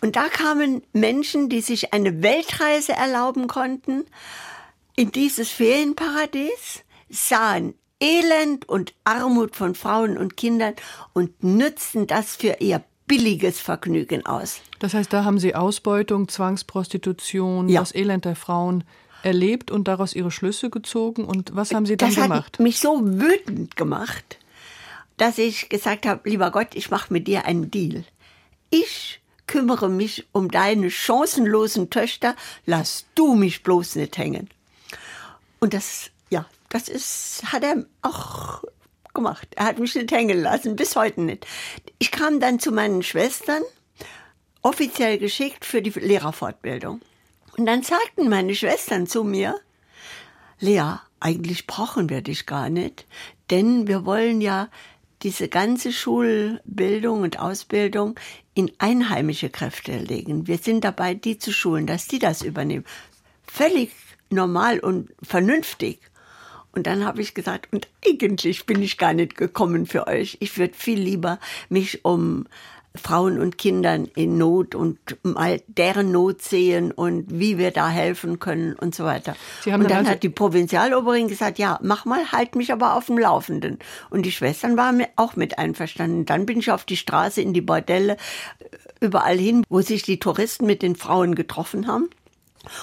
Und 0.00 0.16
da 0.16 0.28
kamen 0.28 0.82
Menschen, 0.92 1.48
die 1.48 1.60
sich 1.60 1.92
eine 1.92 2.22
Weltreise 2.22 2.92
erlauben 2.92 3.46
konnten, 3.46 4.06
in 4.96 5.12
dieses 5.12 5.50
Ferienparadies, 5.50 6.82
sahen 7.10 7.74
Elend 8.00 8.68
und 8.68 8.94
Armut 9.04 9.56
von 9.56 9.74
Frauen 9.74 10.16
und 10.16 10.36
Kindern 10.36 10.74
und 11.12 11.42
nützten 11.42 12.06
das 12.06 12.36
für 12.36 12.56
ihr 12.60 12.82
billiges 13.08 13.60
Vergnügen 13.60 14.24
aus. 14.26 14.60
Das 14.78 14.94
heißt, 14.94 15.12
da 15.12 15.24
haben 15.24 15.38
Sie 15.38 15.54
Ausbeutung, 15.54 16.28
Zwangsprostitution, 16.28 17.68
ja. 17.68 17.80
das 17.80 17.94
Elend 17.94 18.24
der 18.24 18.36
Frauen 18.36 18.84
erlebt 19.22 19.70
und 19.70 19.88
daraus 19.88 20.14
Ihre 20.14 20.30
Schlüsse 20.30 20.70
gezogen. 20.70 21.24
Und 21.24 21.56
was 21.56 21.74
haben 21.74 21.86
Sie 21.86 21.96
dann 21.96 22.10
das 22.10 22.22
gemacht? 22.22 22.38
Das 22.38 22.46
hat 22.46 22.60
mich 22.60 22.78
so 22.78 23.00
wütend 23.02 23.76
gemacht, 23.76 24.38
dass 25.16 25.38
ich 25.38 25.68
gesagt 25.68 26.06
habe, 26.06 26.28
lieber 26.28 26.50
Gott, 26.50 26.68
ich 26.74 26.90
mache 26.90 27.12
mit 27.12 27.26
dir 27.26 27.44
einen 27.44 27.70
Deal. 27.70 28.04
Ich 28.70 29.20
kümmere 29.46 29.88
mich 29.88 30.26
um 30.32 30.50
deine 30.50 30.90
chancenlosen 30.90 31.90
Töchter, 31.90 32.36
lass 32.66 33.06
du 33.14 33.34
mich 33.34 33.62
bloß 33.62 33.96
nicht 33.96 34.16
hängen. 34.18 34.48
Und 35.58 35.74
das, 35.74 36.10
ja, 36.30 36.46
das 36.68 36.88
ist, 36.88 37.42
hat 37.52 37.64
er 37.64 37.84
auch 38.02 38.62
gemacht. 39.14 39.48
Er 39.56 39.66
hat 39.66 39.78
mich 39.78 39.94
nicht 39.94 40.12
hängen 40.12 40.40
lassen, 40.40 40.76
bis 40.76 40.96
heute 40.96 41.20
nicht. 41.20 41.46
Ich 41.98 42.10
kam 42.10 42.40
dann 42.40 42.58
zu 42.58 42.72
meinen 42.72 43.02
Schwestern, 43.02 43.62
offiziell 44.62 45.18
geschickt 45.18 45.64
für 45.64 45.82
die 45.82 45.90
Lehrerfortbildung. 45.90 47.00
Und 47.56 47.66
dann 47.66 47.82
sagten 47.82 48.28
meine 48.28 48.54
Schwestern 48.54 49.06
zu 49.06 49.24
mir, 49.24 49.58
Lea, 50.60 50.98
eigentlich 51.20 51.66
brauchen 51.66 52.08
wir 52.08 52.22
dich 52.22 52.46
gar 52.46 52.68
nicht, 52.68 53.06
denn 53.50 53.88
wir 53.88 54.04
wollen 54.04 54.40
ja 54.40 54.68
diese 55.22 55.48
ganze 55.48 55.92
Schulbildung 55.92 57.22
und 57.22 57.40
Ausbildung 57.40 58.18
in 58.54 58.70
einheimische 58.78 59.50
Kräfte 59.50 59.98
legen. 59.98 60.46
Wir 60.46 60.58
sind 60.58 60.84
dabei, 60.84 61.14
die 61.14 61.38
zu 61.38 61.52
schulen, 61.52 61.86
dass 61.86 62.06
die 62.06 62.18
das 62.18 62.42
übernehmen. 62.42 62.84
Völlig 63.44 63.92
normal 64.30 64.78
und 64.78 65.10
vernünftig. 65.22 66.00
Und 66.78 66.86
dann 66.86 67.04
habe 67.04 67.20
ich 67.20 67.34
gesagt, 67.34 67.72
und 67.72 67.88
eigentlich 68.06 68.64
bin 68.64 68.80
ich 68.80 68.98
gar 68.98 69.12
nicht 69.12 69.36
gekommen 69.36 69.84
für 69.84 70.06
euch. 70.06 70.36
Ich 70.38 70.56
würde 70.58 70.74
viel 70.74 71.00
lieber 71.00 71.40
mich 71.68 72.04
um 72.04 72.46
Frauen 72.94 73.40
und 73.40 73.58
Kindern 73.58 74.06
in 74.14 74.38
Not 74.38 74.76
und 74.76 74.96
mal 75.24 75.60
deren 75.66 76.12
Not 76.12 76.40
sehen 76.40 76.92
und 76.92 77.26
wie 77.28 77.58
wir 77.58 77.72
da 77.72 77.88
helfen 77.88 78.38
können 78.38 78.74
und 78.74 78.94
so 78.94 79.02
weiter. 79.02 79.34
und 79.82 79.90
dann 79.90 79.98
also 79.98 80.12
hat 80.12 80.22
die 80.22 80.28
Provinzialoberin 80.28 81.26
gesagt, 81.26 81.58
ja, 81.58 81.80
mach 81.82 82.04
mal, 82.04 82.30
halt 82.30 82.54
mich 82.54 82.72
aber 82.72 82.94
auf 82.94 83.06
dem 83.06 83.18
Laufenden. 83.18 83.80
Und 84.08 84.24
die 84.24 84.30
Schwestern 84.30 84.76
waren 84.76 85.04
auch 85.16 85.34
mit 85.34 85.58
einverstanden. 85.58 86.26
Dann 86.26 86.46
bin 86.46 86.60
ich 86.60 86.70
auf 86.70 86.84
die 86.84 86.96
Straße 86.96 87.42
in 87.42 87.52
die 87.52 87.60
Bordelle 87.60 88.18
überall 89.00 89.36
hin, 89.36 89.64
wo 89.68 89.80
sich 89.80 90.04
die 90.04 90.20
Touristen 90.20 90.64
mit 90.64 90.82
den 90.82 90.94
Frauen 90.94 91.34
getroffen 91.34 91.88
haben 91.88 92.08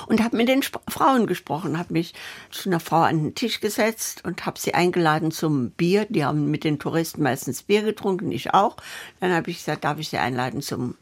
und 0.08 0.24
habe 0.24 0.38
mit 0.38 0.48
den 0.48 0.60
Sp 0.64 0.80
Frauen 0.88 1.28
gesprochen, 1.28 1.78
habe 1.78 1.94
mich 1.94 2.14
zu 2.52 2.70
einer 2.70 2.80
Frau 2.80 3.02
an 3.02 3.24
den 3.24 3.36
Tisch 3.36 3.60
gesetzt 3.60 4.24
und 4.26 4.46
habe 4.46 4.60
sie 4.60 4.74
eingeladen 4.74 5.32
zum 5.32 5.72
Bier. 5.72 6.06
Die 6.10 6.26
haben 6.26 6.50
mit 6.52 6.64
den 6.64 6.80
Touristen 6.80 7.24
meistens 7.24 7.64
Bier 7.64 7.84
getrunken, 7.84 8.32
ich 8.32 8.54
auch. 8.54 8.78
Dann 9.20 9.34
habe 9.34 9.52
ich 9.52 9.58
gesagt, 9.58 9.84
darf 9.84 10.00
ich 10.00 10.10
sie 10.10 10.18
einladen 10.18 10.62
zum 10.62 10.96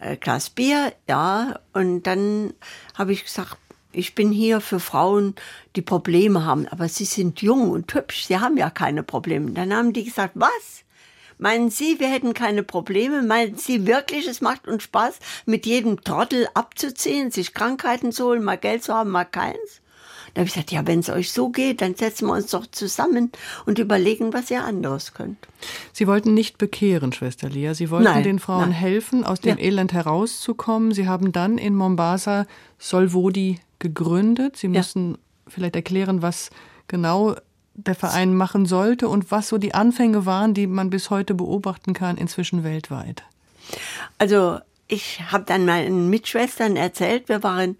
äh, 0.00 0.16
Glas 0.16 0.50
Bier? 0.50 0.92
Ja. 1.08 1.60
Und 1.72 2.04
dann 2.04 2.54
habe 2.94 3.12
ich 3.12 3.24
gesagt, 3.24 3.56
ich 3.92 4.14
bin 4.14 4.32
hier 4.32 4.60
für 4.60 4.80
Frauen, 4.80 5.34
die 5.76 5.82
Probleme 5.82 6.44
haben, 6.44 6.66
aber 6.68 6.88
sie 6.88 7.04
sind 7.04 7.42
jung 7.42 7.70
und 7.70 7.92
hübsch, 7.92 8.24
sie 8.24 8.38
haben 8.38 8.56
ja 8.56 8.70
keine 8.70 9.02
Probleme. 9.02 9.50
Dann 9.52 9.74
haben 9.74 9.92
die 9.92 10.04
gesagt, 10.04 10.32
was? 10.34 10.84
Meinen 11.42 11.70
Sie, 11.70 11.98
wir 11.98 12.06
hätten 12.06 12.34
keine 12.34 12.62
Probleme? 12.62 13.20
Meinen 13.20 13.56
Sie 13.56 13.84
wirklich, 13.84 14.28
es 14.28 14.40
macht 14.40 14.68
uns 14.68 14.84
Spaß, 14.84 15.18
mit 15.44 15.66
jedem 15.66 16.00
Trottel 16.04 16.46
abzuziehen, 16.54 17.32
sich 17.32 17.52
Krankheiten 17.52 18.12
zu 18.12 18.26
holen, 18.26 18.44
mal 18.44 18.56
Geld 18.56 18.84
zu 18.84 18.94
haben, 18.94 19.10
mal 19.10 19.24
keins? 19.24 19.82
Da 20.34 20.38
habe 20.38 20.46
ich 20.46 20.54
gesagt, 20.54 20.70
ja, 20.70 20.86
wenn 20.86 21.00
es 21.00 21.10
euch 21.10 21.32
so 21.32 21.48
geht, 21.48 21.82
dann 21.82 21.96
setzen 21.96 22.28
wir 22.28 22.34
uns 22.34 22.52
doch 22.52 22.64
zusammen 22.68 23.32
und 23.66 23.80
überlegen, 23.80 24.32
was 24.32 24.52
ihr 24.52 24.62
anderes 24.62 25.14
könnt. 25.14 25.36
Sie 25.92 26.06
wollten 26.06 26.32
nicht 26.32 26.58
bekehren, 26.58 27.12
Schwester 27.12 27.48
Lia. 27.48 27.74
Sie 27.74 27.90
wollten 27.90 28.04
nein, 28.04 28.22
den 28.22 28.38
Frauen 28.38 28.70
nein. 28.70 28.70
helfen, 28.70 29.24
aus 29.24 29.40
dem 29.40 29.58
ja. 29.58 29.64
Elend 29.64 29.92
herauszukommen. 29.92 30.92
Sie 30.92 31.08
haben 31.08 31.32
dann 31.32 31.58
in 31.58 31.74
Mombasa 31.74 32.46
Solvodi 32.78 33.58
gegründet. 33.80 34.56
Sie 34.56 34.68
müssen 34.68 35.10
ja. 35.10 35.18
vielleicht 35.48 35.74
erklären, 35.74 36.22
was 36.22 36.50
genau 36.86 37.34
der 37.74 37.94
Verein 37.94 38.34
machen 38.34 38.66
sollte 38.66 39.08
und 39.08 39.30
was 39.30 39.48
so 39.48 39.58
die 39.58 39.74
Anfänge 39.74 40.26
waren, 40.26 40.54
die 40.54 40.66
man 40.66 40.90
bis 40.90 41.10
heute 41.10 41.34
beobachten 41.34 41.94
kann, 41.94 42.16
inzwischen 42.16 42.64
weltweit? 42.64 43.22
Also 44.18 44.58
ich 44.88 45.20
habe 45.30 45.44
dann 45.44 45.64
meinen 45.64 46.10
Mitschwestern 46.10 46.76
erzählt, 46.76 47.28
wir 47.28 47.42
waren 47.42 47.76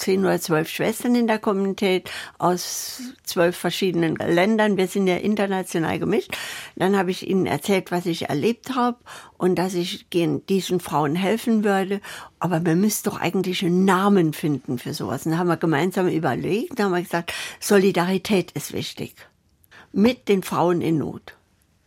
zehn 0.00 0.24
oder 0.24 0.40
zwölf 0.40 0.68
Schwestern 0.68 1.14
in 1.14 1.26
der 1.26 1.38
Kommunität 1.38 2.10
aus 2.38 3.02
zwölf 3.22 3.56
verschiedenen 3.56 4.16
Ländern. 4.16 4.76
Wir 4.76 4.88
sind 4.88 5.06
ja 5.06 5.16
international 5.16 5.98
gemischt. 5.98 6.36
Dann 6.76 6.96
habe 6.96 7.10
ich 7.10 7.28
ihnen 7.28 7.46
erzählt, 7.46 7.90
was 7.90 8.06
ich 8.06 8.28
erlebt 8.28 8.74
habe 8.74 8.96
und 9.36 9.56
dass 9.56 9.74
ich 9.74 10.06
diesen 10.10 10.80
Frauen 10.80 11.14
helfen 11.14 11.64
würde. 11.64 12.00
Aber 12.38 12.64
wir 12.64 12.76
müssen 12.76 13.04
doch 13.04 13.20
eigentlich 13.20 13.64
einen 13.64 13.84
Namen 13.84 14.32
finden 14.32 14.78
für 14.78 14.94
sowas. 14.94 15.26
Und 15.26 15.32
dann 15.32 15.38
haben 15.38 15.48
wir 15.48 15.58
gemeinsam 15.58 16.08
überlegt, 16.08 16.78
dann 16.78 16.86
haben 16.86 16.94
wir 16.94 17.02
gesagt, 17.02 17.32
Solidarität 17.60 18.52
ist 18.52 18.72
wichtig 18.72 19.14
mit 19.92 20.28
den 20.28 20.42
Frauen 20.42 20.80
in 20.80 20.98
Not. 20.98 21.34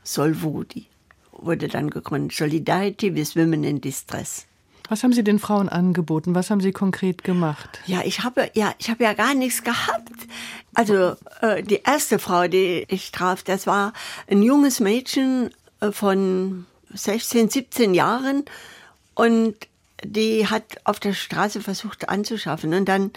Solvodi 0.03 0.87
wurde 1.31 1.67
dann 1.67 1.89
gegründet. 1.89 2.35
Solidarity 2.35 3.15
with 3.15 3.35
Women 3.35 3.63
in 3.63 3.81
Distress. 3.81 4.45
Was 4.89 5.03
haben 5.03 5.13
Sie 5.13 5.23
den 5.23 5.39
Frauen 5.39 5.69
angeboten? 5.69 6.35
Was 6.35 6.49
haben 6.49 6.59
Sie 6.59 6.73
konkret 6.73 7.23
gemacht? 7.23 7.79
Ja, 7.85 8.01
ich 8.03 8.23
habe 8.23 8.51
ja, 8.53 8.73
ich 8.79 8.89
habe 8.89 9.03
ja 9.03 9.13
gar 9.13 9.33
nichts 9.33 9.63
gehabt. 9.63 10.11
Also 10.73 11.15
äh, 11.41 11.63
die 11.63 11.81
erste 11.85 12.19
Frau, 12.19 12.47
die 12.47 12.85
ich 12.89 13.11
traf, 13.11 13.43
das 13.43 13.65
war 13.65 13.93
ein 14.29 14.43
junges 14.43 14.79
Mädchen 14.79 15.51
äh, 15.79 15.91
von 15.91 16.65
16, 16.93 17.49
17 17.49 17.93
Jahren 17.93 18.43
und 19.15 19.55
die 20.03 20.47
hat 20.47 20.63
auf 20.83 20.99
der 20.99 21.13
Straße 21.13 21.61
versucht 21.61 22.09
anzuschaffen 22.09 22.73
und 22.73 22.85
dann 22.85 23.11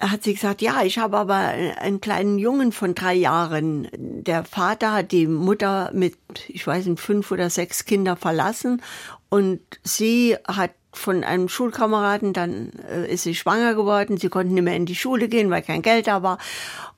hat 0.00 0.22
sie 0.24 0.34
gesagt, 0.34 0.62
ja, 0.62 0.82
ich 0.82 0.98
habe 0.98 1.18
aber 1.18 1.36
einen 1.36 2.00
kleinen 2.00 2.38
Jungen 2.38 2.72
von 2.72 2.94
drei 2.94 3.14
Jahren. 3.14 3.88
Der 3.92 4.44
Vater 4.44 4.92
hat 4.92 5.12
die 5.12 5.26
Mutter 5.26 5.90
mit, 5.92 6.16
ich 6.48 6.66
weiß 6.66 6.86
nicht, 6.86 7.00
fünf 7.00 7.30
oder 7.30 7.50
sechs 7.50 7.84
Kinder 7.84 8.16
verlassen 8.16 8.82
und 9.28 9.60
sie 9.84 10.36
hat 10.48 10.70
von 10.92 11.22
einem 11.22 11.48
Schulkameraden, 11.48 12.32
dann 12.32 12.72
äh, 12.90 13.12
ist 13.12 13.22
sie 13.22 13.34
schwanger 13.34 13.74
geworden, 13.74 14.16
sie 14.16 14.28
konnten 14.28 14.54
nicht 14.54 14.64
mehr 14.64 14.74
in 14.74 14.86
die 14.86 14.96
Schule 14.96 15.28
gehen, 15.28 15.50
weil 15.50 15.62
kein 15.62 15.82
Geld 15.82 16.08
da 16.08 16.22
war. 16.22 16.38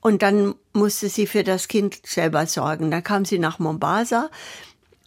Und 0.00 0.22
dann 0.22 0.54
musste 0.72 1.08
sie 1.08 1.26
für 1.26 1.44
das 1.44 1.68
Kind 1.68 2.00
selber 2.06 2.46
sorgen. 2.46 2.90
Dann 2.90 3.04
kam 3.04 3.24
sie 3.24 3.38
nach 3.38 3.58
Mombasa, 3.58 4.30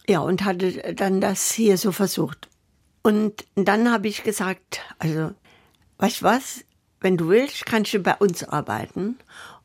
ja, 0.08 0.20
und 0.20 0.44
hatte 0.44 0.94
dann 0.94 1.20
das 1.20 1.50
hier 1.50 1.78
so 1.78 1.90
versucht. 1.90 2.48
Und 3.02 3.44
dann 3.56 3.90
habe 3.90 4.06
ich 4.08 4.22
gesagt, 4.22 4.80
also, 4.98 5.32
weißt 5.98 6.20
du 6.20 6.24
was, 6.24 6.64
wenn 7.00 7.16
du 7.16 7.28
willst, 7.28 7.66
kannst 7.66 7.94
du 7.94 7.98
bei 8.00 8.14
uns 8.14 8.44
arbeiten. 8.44 9.18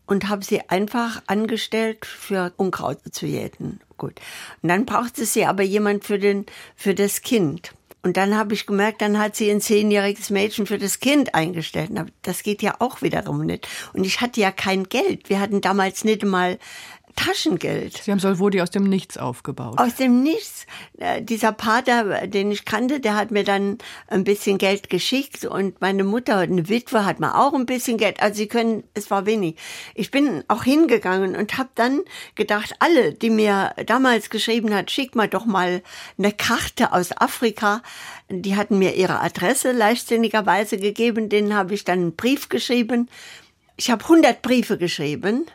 Und 0.08 0.28
habe 0.28 0.44
sie 0.44 0.68
einfach 0.70 1.22
angestellt, 1.28 2.06
für 2.06 2.52
Unkraut 2.58 3.00
zu 3.12 3.26
jäten. 3.26 3.80
Gut. 3.98 4.20
Und 4.62 4.68
dann 4.68 4.86
brauchte 4.86 5.26
sie 5.26 5.46
aber 5.46 5.64
jemand 5.64 6.04
für, 6.04 6.20
den, 6.20 6.48
für 6.76 6.94
das 6.94 7.22
Kind. 7.22 7.74
Und 8.04 8.18
dann 8.18 8.36
habe 8.36 8.54
ich 8.54 8.66
gemerkt, 8.66 9.02
dann 9.02 9.20
hat 9.20 9.36
sie 9.36 9.52
ein 9.52 9.62
zehnjähriges 9.62 10.32
Mädchen 10.32 10.66
für 10.66 10.80
das 10.80 11.00
Kind 11.00 11.36
eingestellt. 11.36 11.92
Das 12.24 12.42
geht 12.42 12.62
ja 12.62 12.76
auch 12.80 13.02
wiederum 13.02 13.46
nicht. 13.46 13.68
Und 13.94 14.06
ich 14.06 14.22
hatte 14.22 14.42
ja 14.42 14.52
kein 14.52 14.86
Geld. 14.86 15.30
Wir 15.30 15.40
hatten 15.40 15.62
damals 15.62 16.04
nicht 16.04 16.26
mal 16.26 16.58
Taschengeld. 17.16 17.98
Sie 17.98 18.12
haben 18.12 18.20
Solvodi 18.20 18.62
aus 18.62 18.72
dem 18.72 18.84
Nichts 18.84 19.18
aufgebaut. 19.18 19.78
Aus 19.78 19.96
dem 19.96 20.24
Nichts. 20.24 20.66
Äh, 20.98 21.22
dieser 21.22 21.52
Pater, 21.52 22.28
den 22.28 22.52
ich 22.52 22.66
kannte, 22.66 23.00
der 23.00 23.16
hat 23.16 23.32
mir 23.32 23.44
dann 23.44 23.78
ein 24.08 24.24
bisschen 24.24 24.58
Geld 24.58 24.90
geschickt 24.90 25.46
und 25.46 25.82
meine 25.82 26.04
Mutter, 26.04 26.38
eine 26.38 26.70
Witwe, 26.70 27.06
hat 27.06 27.20
mir 27.20 27.36
auch 27.36 27.54
ein 27.54 27.66
bisschen 27.66 27.98
Geld. 27.98 28.22
Also 28.22 28.38
sie 28.38 28.48
können, 28.48 28.84
es 28.94 29.12
war 29.12 29.26
wenig. 29.26 29.56
Ich 29.96 30.12
bin 30.12 30.44
auch 30.48 30.64
hingegangen 30.64 31.36
und 31.36 31.58
habe 31.58 31.70
dann 31.76 32.02
gedacht, 32.36 32.76
alle, 32.80 33.14
die 33.14 33.30
mir 33.30 33.74
damals 33.86 34.30
geschrieben 34.30 34.74
hat, 34.74 34.92
schick 34.92 35.16
mal 35.16 35.28
doch 35.28 35.46
mal 35.46 35.82
eine 36.18 36.32
Karte 36.32 36.94
aus 36.94 37.12
Afrika. 37.16 37.82
Die 38.30 38.56
hatten 38.56 38.80
mir 38.80 38.96
ihre 38.96 39.20
Adresse 39.22 39.72
leichtsinnigerweise 39.72 40.78
gegeben. 40.78 41.30
Denen 41.30 41.54
habe 41.54 41.74
ich 41.74 41.84
dann 41.84 42.00
einen 42.00 42.16
Brief 42.16 42.50
geschrieben. 42.50 43.10
Ich 43.78 43.90
habe 43.90 44.04
100 44.04 44.42
Briefe 44.42 44.78
geschrieben 44.78 45.46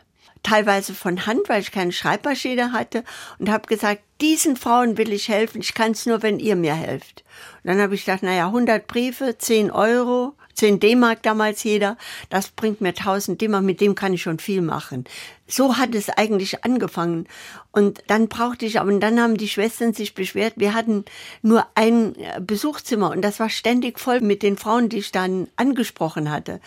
teilweise 0.43 0.93
von 0.93 1.25
Hand, 1.25 1.47
weil 1.47 1.61
ich 1.61 1.71
keine 1.71 1.91
Schreibmaschine 1.91 2.71
hatte 2.71 3.03
und 3.39 3.49
habe 3.49 3.67
gesagt, 3.67 4.01
diesen 4.21 4.55
Frauen 4.55 4.97
will 4.97 5.11
ich 5.11 5.29
helfen, 5.29 5.61
ich 5.61 5.73
kann 5.73 5.91
es 5.91 6.05
nur, 6.05 6.23
wenn 6.23 6.39
ihr 6.39 6.55
mir 6.55 6.73
helft. 6.73 7.23
Und 7.63 7.71
dann 7.71 7.81
habe 7.81 7.95
ich 7.95 8.05
gedacht, 8.05 8.23
naja, 8.23 8.47
100 8.47 8.87
Briefe, 8.87 9.37
10 9.37 9.71
Euro, 9.71 10.33
10 10.55 10.79
D-Mark 10.79 11.21
damals 11.21 11.63
jeder, 11.63 11.97
das 12.29 12.49
bringt 12.49 12.81
mir 12.81 12.89
1000 12.89 13.39
D-Mark, 13.39 13.63
mit 13.63 13.79
dem 13.79 13.93
kann 13.93 14.13
ich 14.13 14.23
schon 14.23 14.39
viel 14.39 14.61
machen. 14.61 15.05
So 15.47 15.77
hat 15.77 15.95
es 15.95 16.09
eigentlich 16.09 16.65
angefangen. 16.65 17.27
Und 17.71 18.03
dann 18.07 18.27
brauchte 18.27 18.65
ich, 18.65 18.79
aber 18.79 18.91
dann 18.99 19.19
haben 19.19 19.37
die 19.37 19.47
Schwestern 19.47 19.93
sich 19.93 20.13
beschwert, 20.13 20.53
wir 20.57 20.73
hatten 20.73 21.05
nur 21.41 21.65
ein 21.75 22.15
äh, 22.15 22.41
Besuchszimmer 22.41 23.11
und 23.11 23.21
das 23.21 23.39
war 23.39 23.49
ständig 23.49 23.99
voll 23.99 24.21
mit 24.21 24.43
den 24.43 24.57
Frauen, 24.57 24.89
die 24.89 24.97
ich 24.97 25.11
dann 25.11 25.47
angesprochen 25.55 26.29
hatte. 26.29 26.59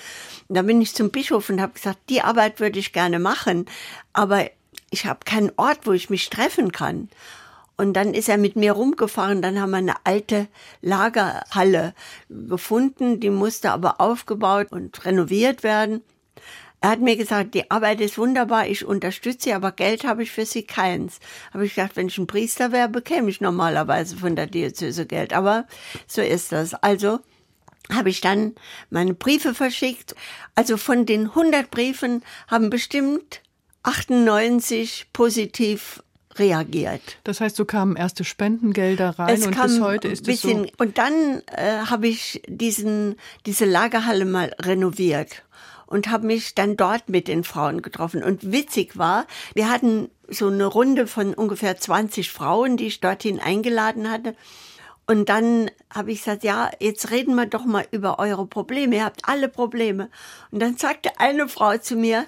Und 0.49 0.57
dann 0.57 0.67
bin 0.67 0.81
ich 0.81 0.95
zum 0.95 1.11
Bischof 1.11 1.51
und 1.51 1.61
habe 1.61 1.75
gesagt, 1.75 1.99
die 2.09 2.23
Arbeit 2.23 2.59
würde 2.61 2.79
ich 2.79 2.93
gerne 2.93 3.19
machen, 3.19 3.67
aber 4.13 4.47
ich 4.91 5.07
habe 5.07 5.21
keinen 5.25 5.53
Ort, 5.57 5.81
wo 5.85 5.93
ich 5.93 6.11
mich 6.11 6.31
treffen 6.31 6.73
kann. 6.73 7.09
Und 7.77 7.95
dann 7.95 8.13
ist 8.13 8.29
er 8.29 8.37
mit 8.37 8.57
mir 8.57 8.73
rumgefahren. 8.73 9.41
Dann 9.41 9.59
haben 9.59 9.71
wir 9.71 9.79
eine 9.79 9.95
alte 10.05 10.49
Lagerhalle 10.83 11.95
gefunden. 12.29 13.21
Die 13.21 13.31
musste 13.31 13.71
aber 13.71 14.03
aufgebaut 14.03 14.67
und 14.71 15.03
renoviert 15.07 15.63
werden. 15.63 16.03
Er 16.83 16.91
hat 16.91 17.01
mir 17.01 17.17
gesagt, 17.17 17.55
die 17.55 17.71
Arbeit 17.71 18.01
ist 18.01 18.17
wunderbar, 18.17 18.67
ich 18.67 18.87
unterstütze 18.87 19.51
sie, 19.51 19.53
aber 19.53 19.73
Geld 19.73 20.05
habe 20.05 20.23
ich 20.23 20.31
für 20.31 20.47
sie 20.47 20.63
keins. 20.63 21.21
Habe 21.53 21.67
ich 21.67 21.75
gesagt, 21.75 21.97
wenn 21.97 22.07
ich 22.09 22.17
ein 22.17 22.27
Priester 22.27 22.73
wäre, 22.73 22.89
bekäme 22.89 23.29
ich 23.29 23.41
normalerweise 23.41 24.17
von 24.17 24.35
der 24.35 24.47
Diözese 24.47 25.05
Geld. 25.05 25.35
Aber 25.35 25.67
so 26.07 26.23
ist 26.23 26.53
das. 26.53 26.73
Also 26.75 27.21
habe 27.93 28.09
ich 28.09 28.21
dann 28.21 28.55
meine 28.89 29.15
Briefe 29.15 29.53
verschickt. 29.53 30.15
Also 30.55 30.79
von 30.79 31.05
den 31.05 31.29
100 31.29 31.71
Briefen 31.71 32.23
haben 32.49 32.71
bestimmt 32.71 33.43
98 33.83 35.09
positiv 35.13 36.03
reagiert. 36.37 37.19
Das 37.25 37.41
heißt, 37.41 37.57
so 37.57 37.65
kamen 37.65 37.97
erste 37.97 38.25
Spendengelder 38.25 39.19
rein 39.19 39.35
es 39.35 39.47
und 39.47 39.61
bis 39.61 39.81
heute 39.81 40.09
ist 40.09 40.25
bisschen, 40.25 40.65
es 40.65 40.71
so. 40.71 40.75
Und 40.79 40.97
dann 40.97 41.43
äh, 41.47 41.87
habe 41.87 42.09
ich 42.09 42.43
diesen, 42.47 43.17
diese 43.47 43.65
Lagerhalle 43.65 44.25
mal 44.25 44.55
renoviert 44.61 45.43
und 45.91 46.09
habe 46.09 46.27
mich 46.27 46.55
dann 46.55 46.77
dort 46.77 47.11
mit 47.11 47.29
den 47.29 47.45
Frauen 47.45 47.83
getroffen. 47.83 48.23
Und 48.23 48.53
witzig 48.53 48.97
war, 48.97 49.27
wir 49.55 49.69
hatten 49.69 50.09
so 50.29 50.47
eine 50.47 50.65
Runde 50.65 51.07
von 51.07 51.35
ungefähr 51.35 51.77
20 51.77 52.31
Frauen, 52.31 52.79
die 52.79 52.87
ich 52.87 53.01
dorthin 53.01 53.41
eingeladen 53.41 54.11
hatte. 54.11 54.35
Und 55.07 55.29
dann 55.29 55.71
habe 55.93 56.13
ich 56.13 56.19
gesagt, 56.21 56.45
ja, 56.45 56.71
jetzt 56.79 57.11
reden 57.11 57.35
wir 57.35 57.47
doch 57.47 57.65
mal 57.65 57.85
über 57.91 58.21
eure 58.21 58.47
Probleme. 58.47 58.97
Ihr 58.97 59.05
habt 59.05 59.29
alle 59.29 59.49
Probleme. 59.49 60.09
Und 60.53 60.61
dann 60.63 60.77
sagte 60.77 61.11
eine 61.19 61.49
Frau 61.49 61.77
zu 61.79 61.97
mir, 61.97 62.27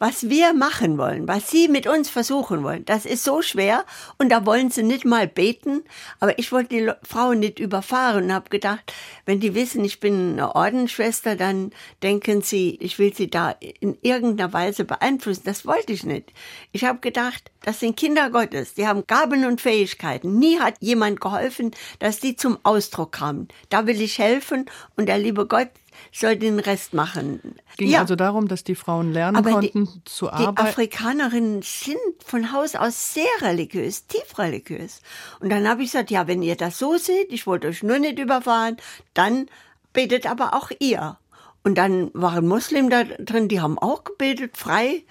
was 0.00 0.30
wir 0.30 0.54
machen 0.54 0.96
wollen, 0.96 1.28
was 1.28 1.50
Sie 1.50 1.68
mit 1.68 1.86
uns 1.86 2.08
versuchen 2.08 2.64
wollen, 2.64 2.86
das 2.86 3.04
ist 3.04 3.22
so 3.22 3.42
schwer 3.42 3.84
und 4.16 4.30
da 4.30 4.46
wollen 4.46 4.70
Sie 4.70 4.82
nicht 4.82 5.04
mal 5.04 5.28
beten. 5.28 5.84
Aber 6.20 6.38
ich 6.38 6.50
wollte 6.52 6.68
die 6.70 6.90
Frauen 7.06 7.38
nicht 7.38 7.58
überfahren 7.58 8.24
und 8.24 8.32
habe 8.32 8.48
gedacht, 8.48 8.92
wenn 9.26 9.40
die 9.40 9.54
wissen, 9.54 9.84
ich 9.84 10.00
bin 10.00 10.32
eine 10.32 10.54
Ordensschwester, 10.54 11.36
dann 11.36 11.72
denken 12.02 12.40
sie, 12.40 12.78
ich 12.80 12.98
will 12.98 13.14
sie 13.14 13.28
da 13.28 13.50
in 13.50 13.98
irgendeiner 14.00 14.52
Weise 14.54 14.84
beeinflussen. 14.84 15.42
Das 15.44 15.66
wollte 15.66 15.92
ich 15.92 16.04
nicht. 16.04 16.32
Ich 16.72 16.84
habe 16.84 17.00
gedacht, 17.00 17.50
das 17.62 17.80
sind 17.80 17.98
Kinder 17.98 18.30
Gottes, 18.30 18.72
die 18.72 18.86
haben 18.86 19.06
Gaben 19.06 19.44
und 19.44 19.60
Fähigkeiten. 19.60 20.38
Nie 20.38 20.58
hat 20.60 20.76
jemand 20.80 21.20
geholfen, 21.20 21.72
dass 21.98 22.20
die 22.20 22.36
zum 22.36 22.58
Ausdruck 22.62 23.12
kamen. 23.12 23.48
Da 23.68 23.86
will 23.86 24.00
ich 24.00 24.18
helfen 24.18 24.64
und 24.96 25.10
der 25.10 25.18
liebe 25.18 25.46
Gott 25.46 25.68
soll 26.12 26.36
den 26.36 26.58
Rest 26.58 26.94
machen. 26.94 27.40
Ging 27.76 27.90
ja. 27.90 28.00
also 28.00 28.16
darum, 28.16 28.48
dass 28.48 28.64
die 28.64 28.74
Frauen 28.74 29.12
lernen 29.12 29.36
Aber 29.36 29.52
konnten 29.52 29.86
die, 29.86 30.04
zu 30.04 30.30
arbeiten. 30.30 30.54
Die 30.54 30.62
Afrikanerinnen 30.62 31.62
sind 31.62 31.98
von 32.24 32.52
Haus 32.52 32.74
aus 32.74 33.14
sehr 33.14 33.24
religiös, 33.40 34.06
tief 34.06 34.38
religiös. 34.38 35.00
Und 35.40 35.50
dann 35.50 35.68
habe 35.68 35.82
ich 35.82 35.92
gesagt, 35.92 36.10
ja, 36.10 36.26
wenn 36.26 36.42
ihr 36.42 36.56
das 36.56 36.78
so 36.78 36.96
seht, 36.96 37.32
ich 37.32 37.46
wollte 37.46 37.68
euch 37.68 37.82
nur 37.82 37.98
nicht 37.98 38.18
überfahren, 38.18 38.76
dann 39.14 39.46
betet 39.92 40.30
aber 40.30 40.54
auch 40.54 40.70
ihr. 40.78 41.16
Und 41.62 41.76
dann 41.76 42.10
waren 42.14 42.46
Muslim 42.46 42.88
da 42.90 43.04
drin, 43.04 43.48
die 43.48 43.60
haben 43.60 43.78
auch 43.78 44.04
gebetet, 44.04 44.56
frei. 44.56 45.04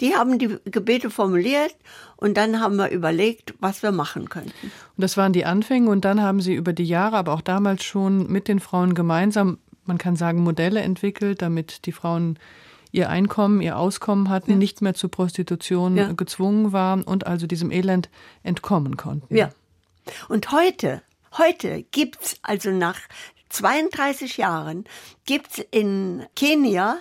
Die 0.00 0.16
haben 0.16 0.38
die 0.38 0.58
Gebete 0.64 1.08
formuliert 1.08 1.76
und 2.16 2.36
dann 2.36 2.60
haben 2.60 2.76
wir 2.76 2.90
überlegt, 2.90 3.54
was 3.60 3.82
wir 3.82 3.92
machen 3.92 4.28
könnten. 4.28 4.52
Und 4.66 4.72
das 4.96 5.16
waren 5.16 5.32
die 5.32 5.44
Anfänge 5.44 5.88
und 5.88 6.04
dann 6.04 6.20
haben 6.20 6.40
Sie 6.40 6.54
über 6.54 6.72
die 6.72 6.84
Jahre, 6.84 7.16
aber 7.16 7.32
auch 7.32 7.40
damals 7.40 7.84
schon 7.84 8.26
mit 8.30 8.48
den 8.48 8.58
Frauen 8.58 8.94
gemeinsam 8.94 9.58
man 9.86 9.98
kann 9.98 10.16
sagen, 10.16 10.42
Modelle 10.42 10.80
entwickelt, 10.80 11.42
damit 11.42 11.86
die 11.86 11.92
Frauen 11.92 12.38
ihr 12.92 13.10
Einkommen, 13.10 13.60
ihr 13.60 13.76
Auskommen 13.76 14.28
hatten, 14.28 14.52
ja. 14.52 14.56
nicht 14.56 14.80
mehr 14.80 14.94
zur 14.94 15.10
Prostitution 15.10 15.96
ja. 15.96 16.12
gezwungen 16.12 16.72
waren 16.72 17.02
und 17.02 17.26
also 17.26 17.46
diesem 17.46 17.72
Elend 17.72 18.08
entkommen 18.44 18.96
konnten. 18.96 19.34
Ja. 19.34 19.50
Und 20.28 20.52
heute, 20.52 21.02
heute 21.36 21.82
gibt's 21.90 22.36
also 22.42 22.70
nach 22.70 22.98
32 23.48 24.36
Jahren 24.36 24.84
gibt's 25.26 25.60
in 25.70 26.24
Kenia 26.36 26.98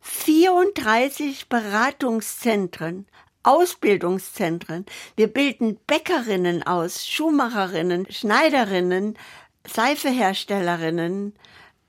34 0.00 1.48
Beratungszentren, 1.48 3.06
Ausbildungszentren. 3.42 4.84
Wir 5.16 5.28
bilden 5.28 5.78
Bäckerinnen 5.86 6.62
aus, 6.64 7.06
Schuhmacherinnen, 7.06 8.06
Schneiderinnen, 8.10 9.16
Seifeherstellerinnen, 9.66 11.34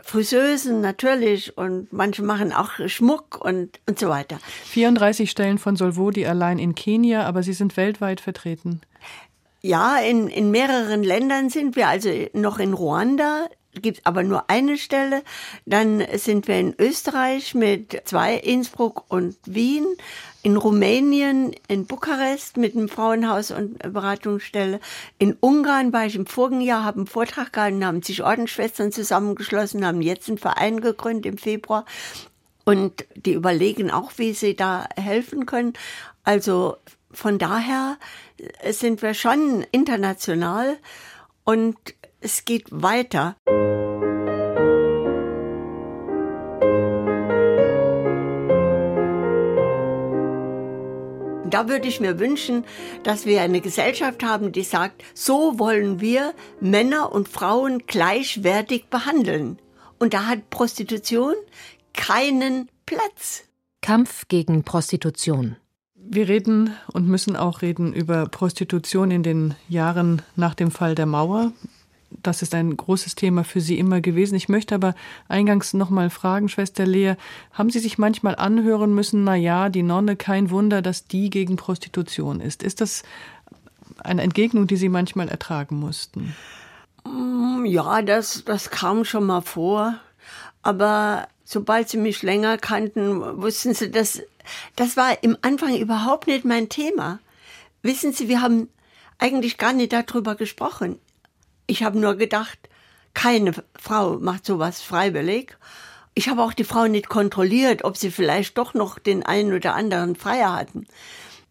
Friseusen 0.04 0.82
natürlich 0.82 1.58
und 1.58 1.92
manche 1.94 2.24
machen 2.24 2.52
auch 2.54 2.72
Schmuck 2.88 3.44
und, 3.44 3.80
und 3.88 3.98
so 3.98 4.10
weiter. 4.10 4.38
34 4.66 5.32
Stellen 5.32 5.58
von 5.58 5.76
Solvodi 5.76 6.26
allein 6.26 6.60
in 6.60 6.76
Kenia, 6.76 7.24
aber 7.24 7.42
Sie 7.42 7.54
sind 7.54 7.78
weltweit 7.78 8.20
vertreten. 8.20 8.82
Ja, 9.62 9.98
in, 9.98 10.28
in 10.28 10.52
mehreren 10.52 11.04
Ländern 11.04 11.50
sind 11.50 11.78
wir, 11.78 11.88
also 11.88 12.10
noch 12.34 12.60
in 12.60 12.74
Ruanda 12.74 13.48
gibt 13.82 14.06
aber 14.06 14.24
nur 14.24 14.50
eine 14.50 14.78
Stelle. 14.78 15.24
Dann 15.66 16.04
sind 16.16 16.48
wir 16.48 16.60
in 16.60 16.76
Österreich 16.78 17.56
mit 17.56 18.04
zwei, 18.06 18.36
Innsbruck 18.36 19.06
und 19.08 19.36
Wien 19.46 19.86
in 20.44 20.58
Rumänien, 20.58 21.56
in 21.70 21.86
Bukarest 21.86 22.58
mit 22.58 22.76
einem 22.76 22.90
Frauenhaus 22.90 23.52
und 23.52 23.80
Beratungsstelle. 23.80 24.82
In 25.18 25.38
Ungarn 25.40 25.94
war 25.94 26.06
ich 26.06 26.16
im 26.16 26.26
vorigen 26.26 26.62
Jahr, 26.62 26.84
habe 26.84 26.98
einen 26.98 27.08
Vortrag 27.08 27.54
gehalten, 27.54 27.86
haben 27.86 28.04
sich 28.04 28.24
Ordensschwestern 28.24 28.92
zusammengeschlossen, 28.92 29.86
haben 29.86 30.02
jetzt 30.02 30.28
einen 30.28 30.38
Verein 30.38 30.82
gegründet 30.82 31.26
im 31.26 31.38
Februar. 31.38 31.86
Und 32.66 33.06
die 33.16 33.34
überlegen 33.34 33.90
auch, 33.90 34.12
wie 34.18 34.34
sie 34.34 34.56
da 34.56 34.86
helfen 34.98 35.46
können. 35.46 35.74
Also 36.24 36.76
von 37.12 37.40
daher 37.40 37.98
sind 38.70 39.02
wir 39.02 39.14
schon 39.14 39.66
international 39.72 40.78
und 41.46 41.78
es 42.20 42.46
geht 42.46 42.66
weiter. 42.70 43.36
Da 51.54 51.70
würde 51.70 51.88
ich 51.88 52.00
mir 52.00 52.20
wünschen, 52.20 52.64
dass 53.04 53.26
wir 53.26 53.42
eine 53.42 53.62
Gesellschaft 53.62 54.24
haben, 54.24 54.52
die 54.52 54.64
sagt, 54.64 55.04
so 55.14 55.60
wollen 55.60 56.02
wir 56.02 56.34
Männer 56.60 57.12
und 57.12 57.30
Frauen 57.30 57.84
gleichwertig 57.86 58.86
behandeln. 58.90 59.60
Und 60.00 60.14
da 60.14 60.26
hat 60.26 60.50
Prostitution 60.50 61.36
keinen 61.94 62.70
Platz. 62.86 63.44
Kampf 63.82 64.28
gegen 64.28 64.64
Prostitution. 64.64 65.58
Wir 65.96 66.28
reden 66.28 66.76
und 66.92 67.08
müssen 67.08 67.36
auch 67.36 67.62
reden 67.62 67.94
über 67.94 68.26
Prostitution 68.26 69.12
in 69.12 69.24
den 69.24 69.56
Jahren 69.70 70.22
nach 70.36 70.56
dem 70.56 70.72
Fall 70.72 70.96
der 70.96 71.06
Mauer 71.06 71.54
das 72.22 72.42
ist 72.42 72.54
ein 72.54 72.76
großes 72.76 73.16
Thema 73.16 73.44
für 73.44 73.62
Sie 73.62 73.80
immer 73.80 74.02
gewesen. 74.02 74.36
Ich 74.36 74.50
möchte 74.50 74.76
aber 74.76 74.96
eingangs 75.28 75.74
noch 75.74 75.90
mal 75.90 76.10
fragen, 76.10 76.50
Schwester 76.50 76.86
Lea, 76.86 77.16
haben 77.52 77.70
Sie 77.70 77.80
sich 77.80 77.98
manchmal 77.98 78.36
anhören 78.36 78.94
müssen, 78.94 79.24
na 79.24 79.36
ja, 79.36 79.70
die 79.70 79.84
Nonne, 79.84 80.16
kein 80.16 80.50
Wunder, 80.50 80.82
dass 80.82 81.08
die 81.08 81.30
gegen 81.30 81.56
Prostitution 81.56 82.40
ist. 82.40 82.64
Ist 82.64 82.82
das 82.82 83.04
eine 84.00 84.22
Entgegnung, 84.22 84.68
die 84.68 84.78
Sie 84.78 84.90
manchmal 84.90 85.30
ertragen 85.30 85.80
mussten? 85.80 86.36
Mm, 87.06 87.66
ja, 87.66 88.02
das, 88.02 88.44
das 88.46 88.70
kam 88.70 89.06
schon 89.06 89.26
mal 89.26 89.42
vor. 89.42 89.96
Aber 90.62 91.28
sobald 91.44 91.90
Sie 91.90 91.98
mich 91.98 92.22
länger 92.24 92.58
kannten, 92.58 93.42
wussten 93.42 93.74
Sie, 93.74 93.92
dass 93.92 94.22
das 94.76 94.98
war 94.98 95.24
im 95.24 95.38
Anfang 95.42 95.78
überhaupt 95.78 96.28
nicht 96.28 96.46
mein 96.46 96.70
Thema. 96.70 97.20
Wissen 97.82 98.14
Sie, 98.14 98.28
wir 98.28 98.42
haben 98.42 98.70
eigentlich 99.20 99.58
gar 99.58 99.74
nicht 99.74 99.94
darüber 99.94 100.36
gesprochen. 100.36 101.00
Ich 101.68 101.84
habe 101.84 102.00
nur 102.00 102.16
gedacht, 102.16 102.58
keine 103.14 103.54
Frau 103.80 104.18
macht 104.18 104.46
sowas 104.46 104.82
freiwillig. 104.82 105.58
Ich 106.16 106.30
habe 106.30 106.44
auch 106.44 106.54
die 106.54 106.64
Frau 106.64 106.88
nicht 106.88 107.10
kontrolliert, 107.10 107.84
ob 107.84 107.98
sie 107.98 108.12
vielleicht 108.12 108.58
doch 108.58 108.74
noch 108.74 109.00
den 109.00 109.24
einen 109.24 109.54
oder 109.54 109.74
anderen 109.74 110.16
Freier 110.16 110.54
hatten. 110.54 110.88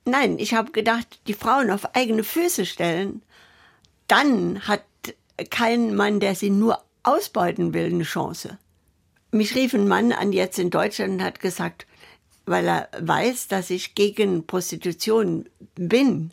Nein, 0.05 0.39
ich 0.39 0.55
habe 0.55 0.73
gedacht, 0.73 1.21
die 1.27 1.35
Frauen 1.35 1.71
auf 1.71 1.95
eigene 1.95 2.25
Füße 2.25 2.67
stellen, 2.67 3.23
dann 4.09 4.67
hat 4.67 4.85
kein 5.51 5.95
Mann, 5.95 6.21
der 6.21 6.35
sie 6.35 6.51
nur 6.51 6.83
ausbeuten 7.03 7.73
will, 7.75 7.87
eine 7.87 8.05
Chance. 8.05 8.59
Mich 9.31 9.55
rief 9.55 9.75
ein 9.75 9.89
Mann 9.89 10.13
an 10.13 10.33
jetzt 10.33 10.59
in 10.59 10.71
Deutschland 10.71 11.15
und 11.15 11.23
hat 11.23 11.41
gesagt, 11.41 11.87
weil 12.45 12.67
er 12.67 12.89
weiß, 13.01 13.49
dass 13.49 13.71
ich 13.71 13.95
gegen 13.95 14.47
Prostitution 14.47 15.49
bin, 15.75 16.33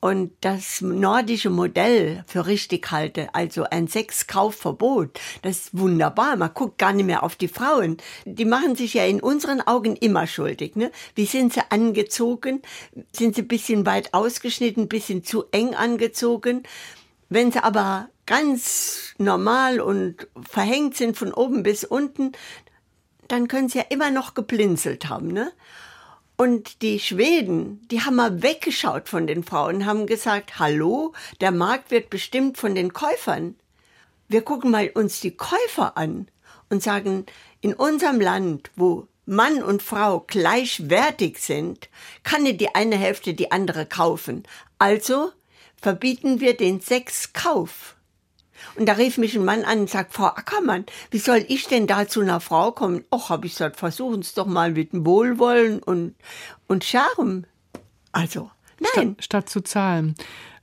und 0.00 0.32
das 0.40 0.80
nordische 0.80 1.50
Modell 1.50 2.24
für 2.26 2.46
richtig 2.46 2.90
halte, 2.90 3.34
also 3.34 3.64
ein 3.64 3.86
Sexkaufverbot, 3.86 5.20
das 5.42 5.58
ist 5.58 5.78
wunderbar. 5.78 6.36
Man 6.36 6.54
guckt 6.54 6.78
gar 6.78 6.94
nicht 6.94 7.04
mehr 7.04 7.22
auf 7.22 7.36
die 7.36 7.48
Frauen. 7.48 7.98
Die 8.24 8.46
machen 8.46 8.76
sich 8.76 8.94
ja 8.94 9.04
in 9.04 9.20
unseren 9.20 9.60
Augen 9.60 9.96
immer 9.96 10.26
schuldig. 10.26 10.74
Ne? 10.74 10.90
Wie 11.14 11.26
sind 11.26 11.52
sie 11.52 11.60
angezogen? 11.68 12.62
Sind 13.12 13.34
sie 13.34 13.42
ein 13.42 13.48
bisschen 13.48 13.84
weit 13.84 14.14
ausgeschnitten, 14.14 14.84
ein 14.84 14.88
bisschen 14.88 15.22
zu 15.22 15.44
eng 15.52 15.74
angezogen? 15.74 16.62
Wenn 17.28 17.52
sie 17.52 17.62
aber 17.62 18.08
ganz 18.24 19.14
normal 19.18 19.80
und 19.80 20.28
verhängt 20.48 20.96
sind 20.96 21.16
von 21.16 21.32
oben 21.32 21.62
bis 21.62 21.84
unten, 21.84 22.32
dann 23.28 23.48
können 23.48 23.68
sie 23.68 23.78
ja 23.78 23.84
immer 23.90 24.10
noch 24.10 24.34
geblinzelt 24.34 25.08
haben. 25.08 25.28
Ne? 25.28 25.52
Und 26.40 26.80
die 26.80 26.98
Schweden, 27.00 27.86
die 27.90 28.00
haben 28.00 28.16
mal 28.16 28.42
weggeschaut 28.42 29.10
von 29.10 29.26
den 29.26 29.44
Frauen, 29.44 29.84
haben 29.84 30.06
gesagt, 30.06 30.58
hallo, 30.58 31.12
der 31.42 31.50
Markt 31.50 31.90
wird 31.90 32.08
bestimmt 32.08 32.56
von 32.56 32.74
den 32.74 32.94
Käufern. 32.94 33.56
Wir 34.26 34.40
gucken 34.40 34.70
mal 34.70 34.88
uns 34.94 35.20
die 35.20 35.36
Käufer 35.36 35.98
an 35.98 36.28
und 36.70 36.82
sagen, 36.82 37.26
in 37.60 37.74
unserem 37.74 38.22
Land, 38.22 38.70
wo 38.74 39.06
Mann 39.26 39.62
und 39.62 39.82
Frau 39.82 40.24
gleichwertig 40.26 41.42
sind, 41.42 41.90
kann 42.22 42.44
nicht 42.44 42.62
die 42.62 42.74
eine 42.74 42.96
Hälfte 42.96 43.34
die 43.34 43.52
andere 43.52 43.84
kaufen. 43.84 44.44
Also 44.78 45.32
verbieten 45.76 46.40
wir 46.40 46.56
den 46.56 46.80
Sexkauf. 46.80 47.96
Und 48.76 48.86
da 48.86 48.94
rief 48.94 49.18
mich 49.18 49.36
ein 49.36 49.44
Mann 49.44 49.64
an 49.64 49.80
und 49.80 49.90
sagt, 49.90 50.12
Frau 50.12 50.26
Ackermann, 50.26 50.84
wie 51.10 51.18
soll 51.18 51.44
ich 51.48 51.66
denn 51.66 51.86
da 51.86 52.06
zu 52.06 52.20
einer 52.20 52.40
Frau 52.40 52.72
kommen? 52.72 53.04
Och, 53.12 53.30
hab 53.30 53.44
ich 53.44 53.52
gesagt, 53.52 53.76
versuchen 53.76 54.22
Sie 54.22 54.34
doch 54.34 54.46
mal 54.46 54.72
mit 54.72 54.92
dem 54.92 55.04
Wohlwollen 55.06 55.82
und, 55.82 56.14
und 56.68 56.84
Charme. 56.84 57.44
Also, 58.12 58.50
nein. 58.78 59.16
Statt, 59.18 59.24
statt 59.24 59.48
zu 59.48 59.60
zahlen. 59.62 60.14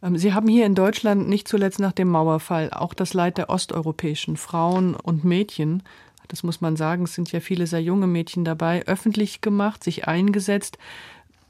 Ähm, 0.02 0.18
Sie 0.18 0.34
haben 0.34 0.48
hier 0.48 0.66
in 0.66 0.76
Deutschland 0.76 1.28
nicht 1.28 1.48
zuletzt 1.48 1.80
nach 1.80 1.94
dem 1.94 2.10
Mauerfall 2.10 2.72
auch 2.72 2.94
das 2.94 3.14
Leid 3.14 3.38
der 3.38 3.50
osteuropäischen 3.50 4.38
Frauen 4.38 4.96
und 4.96 5.24
Mädchen, 5.24 5.84
das 6.28 6.44
muss 6.44 6.62
man 6.62 6.76
sagen, 6.76 7.04
es 7.04 7.14
sind 7.14 7.32
ja 7.32 7.40
viele 7.40 7.68
sehr 7.68 7.82
junge 7.82 8.08
Mädchen 8.08 8.44
dabei, 8.44 8.86
öffentlich 8.86 9.42
gemacht, 9.42 9.84
sich 9.84 10.08
eingesetzt. 10.08 10.78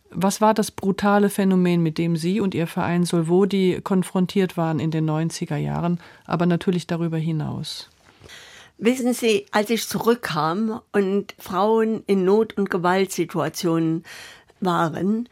Was 0.10 0.41
war 0.41 0.54
das 0.54 0.72
brutale 0.72 1.30
Phänomen, 1.30 1.84
mit 1.84 1.98
dem 1.98 2.15
Sie 2.15 2.39
und 2.39 2.56
Ihr 2.56 2.67
Verein 2.67 3.04
Solvodi 3.04 3.82
konfrontiert 3.84 4.58
waren 4.58 4.80
in 4.80 4.91
den 4.91 5.10
90er 5.10 5.58
Jahren, 5.58 6.00
aber 6.26 6.46
natürlich 6.46 6.88
darüber 6.88 7.17
hinaus? 7.17 7.89
Wissen 8.78 9.13
Sie, 9.13 9.48
als 9.52 9.70
ich 9.70 9.88
zurückkam 9.88 10.82
und 10.91 11.34
Frauen 11.39 12.04
in 12.06 12.24
Not- 12.26 12.58
und 12.58 12.70
Gewaltsituationen 12.70 14.04
waren, 14.60 15.28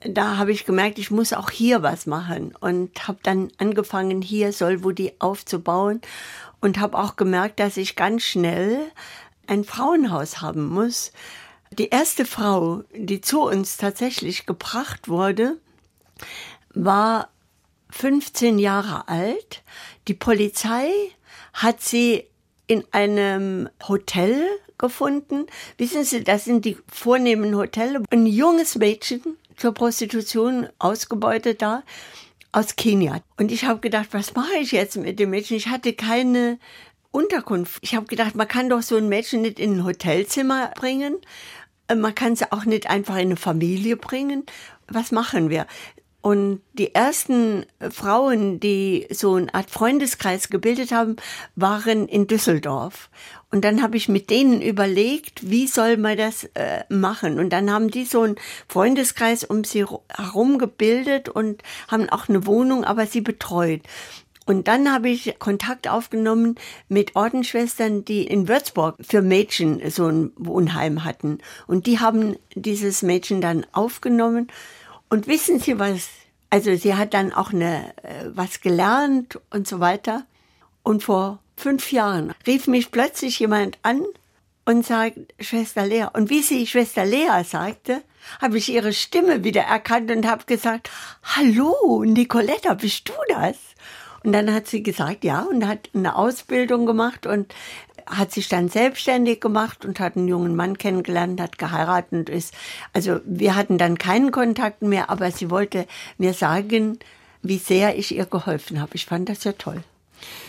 da 0.00 0.36
habe 0.36 0.52
ich 0.52 0.64
gemerkt, 0.64 0.98
ich 0.98 1.10
muss 1.10 1.32
auch 1.32 1.50
hier 1.50 1.82
was 1.82 2.06
machen 2.06 2.54
und 2.60 3.08
habe 3.08 3.18
dann 3.22 3.48
angefangen, 3.58 4.22
hier 4.22 4.52
Solvodi 4.52 5.12
aufzubauen 5.18 6.00
und 6.60 6.78
habe 6.78 6.98
auch 6.98 7.16
gemerkt, 7.16 7.60
dass 7.60 7.76
ich 7.76 7.96
ganz 7.96 8.22
schnell 8.22 8.78
ein 9.46 9.64
Frauenhaus 9.64 10.40
haben 10.40 10.68
muss. 10.68 11.12
Die 11.78 11.90
erste 11.90 12.24
Frau, 12.24 12.82
die 12.92 13.20
zu 13.20 13.42
uns 13.42 13.76
tatsächlich 13.76 14.46
gebracht 14.46 15.08
wurde, 15.08 15.58
war 16.74 17.30
15 17.90 18.58
Jahre 18.58 19.06
alt. 19.06 19.62
Die 20.08 20.14
Polizei 20.14 20.90
hat 21.52 21.80
sie 21.80 22.24
in 22.66 22.84
einem 22.90 23.68
Hotel 23.86 24.44
gefunden. 24.76 25.46
Wissen 25.76 26.04
Sie, 26.04 26.24
das 26.24 26.44
sind 26.44 26.64
die 26.64 26.76
vornehmen 26.92 27.56
Hotels. 27.56 28.04
Ein 28.10 28.26
junges 28.26 28.74
Mädchen 28.76 29.22
zur 29.56 29.72
Prostitution 29.72 30.68
ausgebeutet 30.80 31.62
da 31.62 31.84
aus 32.50 32.74
Kenia. 32.74 33.20
Und 33.36 33.52
ich 33.52 33.64
habe 33.64 33.80
gedacht, 33.80 34.08
was 34.12 34.34
mache 34.34 34.56
ich 34.60 34.72
jetzt 34.72 34.96
mit 34.96 35.20
dem 35.20 35.30
Mädchen? 35.30 35.56
Ich 35.56 35.68
hatte 35.68 35.92
keine 35.92 36.58
Unterkunft. 37.10 37.78
Ich 37.82 37.94
habe 37.94 38.06
gedacht, 38.06 38.34
man 38.34 38.48
kann 38.48 38.68
doch 38.68 38.82
so 38.82 38.96
ein 38.96 39.08
Mädchen 39.08 39.42
nicht 39.42 39.58
in 39.58 39.78
ein 39.78 39.84
Hotelzimmer 39.84 40.72
bringen. 40.74 41.16
Man 41.94 42.14
kann 42.14 42.36
sie 42.36 42.50
auch 42.52 42.64
nicht 42.64 42.90
einfach 42.90 43.14
in 43.14 43.28
eine 43.28 43.36
Familie 43.36 43.96
bringen. 43.96 44.44
Was 44.88 45.12
machen 45.12 45.50
wir? 45.50 45.66
Und 46.20 46.60
die 46.72 46.94
ersten 46.94 47.64
Frauen, 47.90 48.58
die 48.58 49.06
so 49.10 49.36
eine 49.36 49.54
Art 49.54 49.70
Freundeskreis 49.70 50.48
gebildet 50.48 50.90
haben, 50.90 51.16
waren 51.54 52.08
in 52.08 52.26
Düsseldorf. 52.26 53.08
Und 53.50 53.64
dann 53.64 53.82
habe 53.82 53.96
ich 53.96 54.08
mit 54.08 54.28
denen 54.28 54.60
überlegt, 54.60 55.48
wie 55.48 55.66
soll 55.68 55.96
man 55.96 56.18
das 56.18 56.44
äh, 56.54 56.82
machen. 56.88 57.38
Und 57.38 57.50
dann 57.50 57.70
haben 57.72 57.90
die 57.90 58.04
so 58.04 58.22
einen 58.22 58.36
Freundeskreis 58.68 59.44
um 59.44 59.64
sie 59.64 59.86
herum 60.08 60.58
gebildet 60.58 61.28
und 61.28 61.62
haben 61.86 62.10
auch 62.10 62.28
eine 62.28 62.44
Wohnung, 62.46 62.84
aber 62.84 63.06
sie 63.06 63.20
betreut. 63.20 63.82
Und 64.48 64.66
dann 64.66 64.90
habe 64.90 65.10
ich 65.10 65.38
Kontakt 65.38 65.88
aufgenommen 65.88 66.54
mit 66.88 67.14
Ordensschwestern, 67.14 68.06
die 68.06 68.26
in 68.26 68.48
Würzburg 68.48 68.96
für 68.98 69.20
Mädchen 69.20 69.90
so 69.90 70.06
ein 70.06 70.32
Wohnheim 70.36 71.04
hatten. 71.04 71.40
Und 71.66 71.84
die 71.84 72.00
haben 72.00 72.34
dieses 72.54 73.02
Mädchen 73.02 73.42
dann 73.42 73.66
aufgenommen. 73.72 74.48
Und 75.10 75.26
wissen 75.26 75.60
Sie 75.60 75.78
was? 75.78 76.08
Also 76.48 76.74
sie 76.76 76.94
hat 76.94 77.12
dann 77.12 77.34
auch 77.34 77.52
eine, 77.52 77.92
äh, 78.02 78.24
was 78.32 78.62
gelernt 78.62 79.38
und 79.50 79.68
so 79.68 79.80
weiter. 79.80 80.24
Und 80.82 81.02
vor 81.02 81.40
fünf 81.54 81.92
Jahren 81.92 82.32
rief 82.46 82.68
mich 82.68 82.90
plötzlich 82.90 83.38
jemand 83.40 83.76
an 83.82 84.02
und 84.64 84.86
sagt, 84.86 85.18
Schwester 85.40 85.84
Lea. 85.84 86.06
Und 86.14 86.30
wie 86.30 86.40
sie 86.40 86.66
Schwester 86.66 87.04
Lea 87.04 87.44
sagte, 87.44 88.02
habe 88.40 88.56
ich 88.56 88.70
ihre 88.70 88.94
Stimme 88.94 89.44
wieder 89.44 89.62
erkannt 89.62 90.10
und 90.10 90.26
habe 90.26 90.44
gesagt, 90.46 90.90
hallo, 91.22 92.02
Nicoletta, 92.06 92.72
bist 92.74 93.08
du 93.10 93.14
das? 93.28 93.56
Und 94.24 94.32
dann 94.32 94.52
hat 94.52 94.66
sie 94.66 94.82
gesagt, 94.82 95.24
ja, 95.24 95.42
und 95.42 95.66
hat 95.66 95.90
eine 95.94 96.16
Ausbildung 96.16 96.86
gemacht 96.86 97.26
und 97.26 97.54
hat 98.06 98.32
sich 98.32 98.48
dann 98.48 98.68
selbstständig 98.68 99.40
gemacht 99.40 99.84
und 99.84 100.00
hat 100.00 100.16
einen 100.16 100.28
jungen 100.28 100.56
Mann 100.56 100.78
kennengelernt, 100.78 101.40
hat 101.40 101.58
geheiratet 101.58 102.12
und 102.12 102.28
ist, 102.30 102.54
also 102.92 103.20
wir 103.24 103.54
hatten 103.54 103.78
dann 103.78 103.98
keinen 103.98 104.32
Kontakt 104.32 104.82
mehr, 104.82 105.10
aber 105.10 105.30
sie 105.30 105.50
wollte 105.50 105.86
mir 106.16 106.32
sagen, 106.32 106.98
wie 107.42 107.58
sehr 107.58 107.96
ich 107.98 108.16
ihr 108.16 108.26
geholfen 108.26 108.80
habe. 108.80 108.92
Ich 108.94 109.06
fand 109.06 109.28
das 109.28 109.44
ja 109.44 109.52
toll. 109.52 109.82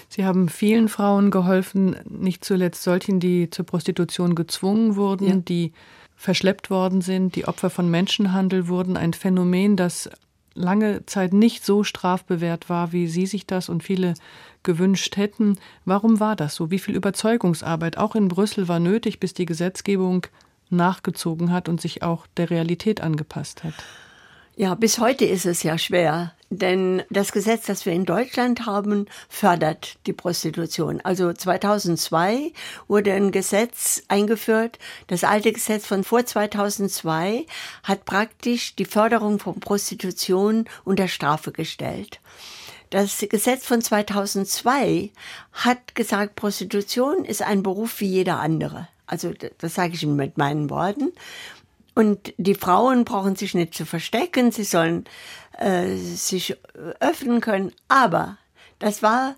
Sie 0.07 0.25
haben 0.25 0.49
vielen 0.49 0.89
Frauen 0.89 1.29
geholfen, 1.29 1.95
nicht 2.05 2.43
zuletzt 2.43 2.81
solchen, 2.81 3.19
die 3.19 3.49
zur 3.51 3.65
Prostitution 3.65 4.33
gezwungen 4.33 4.95
wurden, 4.95 5.27
ja. 5.27 5.35
die 5.35 5.73
verschleppt 6.15 6.69
worden 6.69 7.01
sind, 7.01 7.35
die 7.35 7.47
Opfer 7.47 7.69
von 7.69 7.89
Menschenhandel 7.89 8.67
wurden. 8.67 8.97
Ein 8.97 9.13
Phänomen, 9.13 9.75
das 9.75 10.09
lange 10.59 11.05
Zeit 11.05 11.33
nicht 11.33 11.65
so 11.65 11.83
strafbewehrt 11.83 12.69
war, 12.69 12.91
wie 12.91 13.07
Sie 13.07 13.25
sich 13.25 13.47
das 13.47 13.69
und 13.69 13.83
viele 13.83 14.13
gewünscht 14.63 15.17
hätten. 15.17 15.57
Warum 15.85 16.19
war 16.19 16.35
das 16.35 16.55
so? 16.55 16.69
Wie 16.69 16.79
viel 16.79 16.95
Überzeugungsarbeit 16.95 17.97
auch 17.97 18.15
in 18.15 18.27
Brüssel 18.27 18.67
war 18.67 18.79
nötig, 18.79 19.19
bis 19.19 19.33
die 19.33 19.45
Gesetzgebung 19.45 20.27
nachgezogen 20.69 21.51
hat 21.51 21.69
und 21.69 21.81
sich 21.81 22.03
auch 22.03 22.27
der 22.37 22.49
Realität 22.49 23.01
angepasst 23.01 23.63
hat? 23.63 23.73
Ja, 24.59 24.75
bis 24.75 24.99
heute 24.99 25.23
ist 25.23 25.45
es 25.45 25.63
ja 25.63 25.77
schwer, 25.77 26.33
denn 26.49 27.01
das 27.09 27.31
Gesetz, 27.31 27.67
das 27.67 27.85
wir 27.85 27.93
in 27.93 28.03
Deutschland 28.03 28.65
haben, 28.65 29.05
fördert 29.29 29.95
die 30.05 30.11
Prostitution. 30.11 30.99
Also 31.01 31.31
2002 31.31 32.51
wurde 32.89 33.13
ein 33.13 33.31
Gesetz 33.31 34.03
eingeführt. 34.09 34.77
Das 35.07 35.23
alte 35.23 35.53
Gesetz 35.53 35.85
von 35.85 36.03
vor 36.03 36.25
2002 36.25 37.45
hat 37.83 38.03
praktisch 38.03 38.75
die 38.75 38.83
Förderung 38.83 39.39
von 39.39 39.61
Prostitution 39.61 40.65
unter 40.83 41.07
Strafe 41.07 41.53
gestellt. 41.53 42.19
Das 42.89 43.25
Gesetz 43.29 43.65
von 43.65 43.81
2002 43.81 45.11
hat 45.53 45.95
gesagt, 45.95 46.35
Prostitution 46.35 47.23
ist 47.23 47.43
ein 47.43 47.63
Beruf 47.63 48.01
wie 48.01 48.07
jeder 48.07 48.41
andere. 48.41 48.89
Also 49.07 49.31
das 49.59 49.73
sage 49.73 49.93
ich 49.93 50.05
mit 50.05 50.37
meinen 50.37 50.69
Worten. 50.69 51.13
Und 51.99 52.33
die 52.37 52.55
Frauen 52.55 53.03
brauchen 53.03 53.35
sich 53.35 53.55
nicht 53.55 53.73
zu 53.73 53.85
verstecken, 53.85 54.53
sie 54.53 54.63
sollen 54.63 55.03
äh, 55.57 55.97
sich 55.97 56.55
öffnen 57.01 57.41
können. 57.41 57.73
Aber 57.89 58.37
das 58.79 59.03
war 59.03 59.35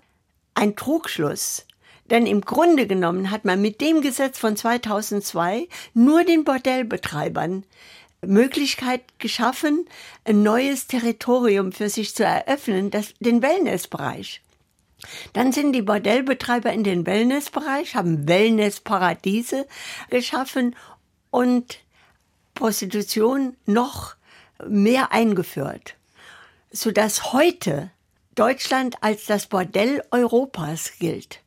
ein 0.54 0.76
Trugschluss. 0.76 1.66
Denn 2.08 2.24
im 2.24 2.42
Grunde 2.42 2.86
genommen 2.86 3.32
hat 3.32 3.44
man 3.44 3.60
mit 3.60 3.80
dem 3.80 4.00
Gesetz 4.00 4.38
von 4.38 4.56
2002 4.56 5.66
nur 5.92 6.22
den 6.22 6.44
Bordellbetreibern 6.44 7.64
Möglichkeit 8.24 9.02
geschaffen, 9.18 9.84
ein 10.24 10.44
neues 10.44 10.86
Territorium 10.86 11.72
für 11.72 11.88
sich 11.88 12.14
zu 12.14 12.22
eröffnen, 12.22 12.92
das, 12.92 13.12
den 13.18 13.42
Wellnessbereich. 13.42 14.40
Dann 15.32 15.50
sind 15.50 15.72
die 15.72 15.82
Bordellbetreiber 15.82 16.72
in 16.72 16.84
den 16.84 17.06
Wellnessbereich, 17.06 17.96
haben 17.96 18.28
Wellnessparadiese 18.28 19.66
geschaffen 20.10 20.76
und 21.32 21.81
Prostitution 22.54 23.56
noch 23.66 24.14
mehr 24.66 25.12
eingeführt, 25.12 25.96
sodass 26.70 27.32
heute 27.32 27.90
Deutschland 28.34 28.96
als 29.02 29.26
das 29.26 29.46
Bordell 29.46 30.02
Europas 30.10 30.92
gilt. 30.98 31.40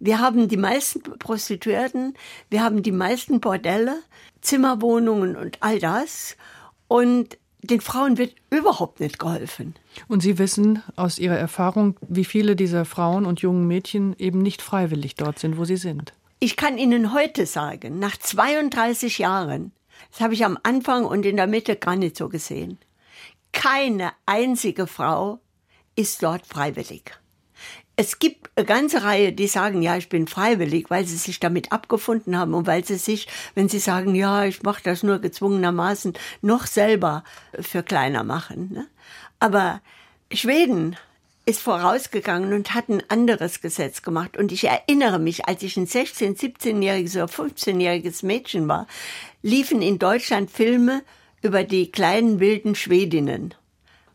Wir 0.00 0.20
haben 0.20 0.48
die 0.48 0.56
meisten 0.56 1.02
Prostituierten, 1.18 2.14
wir 2.50 2.62
haben 2.62 2.82
die 2.82 2.92
meisten 2.92 3.40
Bordelle, 3.40 4.00
Zimmerwohnungen 4.40 5.36
und 5.36 5.58
all 5.60 5.80
das. 5.80 6.36
Und 6.86 7.36
den 7.62 7.80
Frauen 7.80 8.18
wird 8.18 8.34
überhaupt 8.50 9.00
nicht 9.00 9.18
geholfen. 9.18 9.74
Und 10.06 10.22
Sie 10.22 10.38
wissen 10.38 10.82
aus 10.94 11.18
Ihrer 11.18 11.36
Erfahrung, 11.36 11.96
wie 12.06 12.24
viele 12.24 12.54
dieser 12.54 12.84
Frauen 12.84 13.26
und 13.26 13.40
jungen 13.40 13.66
Mädchen 13.66 14.14
eben 14.18 14.40
nicht 14.40 14.62
freiwillig 14.62 15.16
dort 15.16 15.40
sind, 15.40 15.58
wo 15.58 15.64
sie 15.64 15.76
sind. 15.76 16.12
Ich 16.38 16.56
kann 16.56 16.78
Ihnen 16.78 17.12
heute 17.12 17.46
sagen, 17.46 17.98
nach 17.98 18.16
32 18.16 19.18
Jahren, 19.18 19.72
das 20.10 20.20
habe 20.20 20.34
ich 20.34 20.44
am 20.44 20.58
Anfang 20.62 21.04
und 21.04 21.26
in 21.26 21.36
der 21.36 21.46
Mitte 21.46 21.76
gar 21.76 21.96
nicht 21.96 22.16
so 22.16 22.28
gesehen. 22.28 22.78
Keine 23.52 24.12
einzige 24.26 24.86
Frau 24.86 25.40
ist 25.96 26.22
dort 26.22 26.46
freiwillig. 26.46 27.12
Es 27.96 28.20
gibt 28.20 28.50
eine 28.54 28.64
ganze 28.64 29.02
Reihe, 29.02 29.32
die 29.32 29.48
sagen, 29.48 29.82
ja, 29.82 29.96
ich 29.96 30.08
bin 30.08 30.28
freiwillig, 30.28 30.88
weil 30.88 31.04
sie 31.04 31.16
sich 31.16 31.40
damit 31.40 31.72
abgefunden 31.72 32.38
haben 32.38 32.54
und 32.54 32.68
weil 32.68 32.84
sie 32.84 32.94
sich, 32.94 33.26
wenn 33.56 33.68
sie 33.68 33.80
sagen, 33.80 34.14
ja, 34.14 34.44
ich 34.44 34.62
mache 34.62 34.82
das 34.84 35.02
nur 35.02 35.18
gezwungenermaßen, 35.18 36.12
noch 36.40 36.66
selber 36.66 37.24
für 37.58 37.82
kleiner 37.82 38.22
machen. 38.22 38.70
Ne? 38.72 38.86
Aber 39.40 39.80
Schweden 40.32 40.96
ist 41.48 41.62
vorausgegangen 41.62 42.52
und 42.52 42.74
hat 42.74 42.90
ein 42.90 43.02
anderes 43.08 43.62
Gesetz 43.62 44.02
gemacht. 44.02 44.36
Und 44.36 44.52
ich 44.52 44.64
erinnere 44.64 45.18
mich, 45.18 45.46
als 45.46 45.62
ich 45.62 45.78
ein 45.78 45.86
16-, 45.86 46.38
17-jähriges 46.38 47.14
oder 47.14 47.24
15-jähriges 47.24 48.22
Mädchen 48.24 48.68
war, 48.68 48.86
liefen 49.40 49.80
in 49.80 49.98
Deutschland 49.98 50.50
Filme 50.50 51.02
über 51.40 51.64
die 51.64 51.90
kleinen 51.90 52.38
wilden 52.38 52.74
Schwedinnen. 52.74 53.54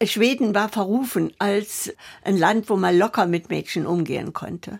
Schweden 0.03 0.53
war 0.53 0.69
verrufen 0.69 1.33
als 1.39 1.91
ein 2.23 2.37
Land, 2.37 2.69
wo 2.69 2.75
man 2.75 2.95
locker 2.99 3.25
mit 3.25 3.49
Mädchen 3.49 3.87
umgehen 3.87 4.33
konnte. 4.33 4.79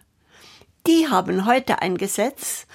Die 0.85 1.07
haben 1.09 1.47
heute 1.47 1.81
ein 1.81 1.97
Gesetz, 1.97 2.67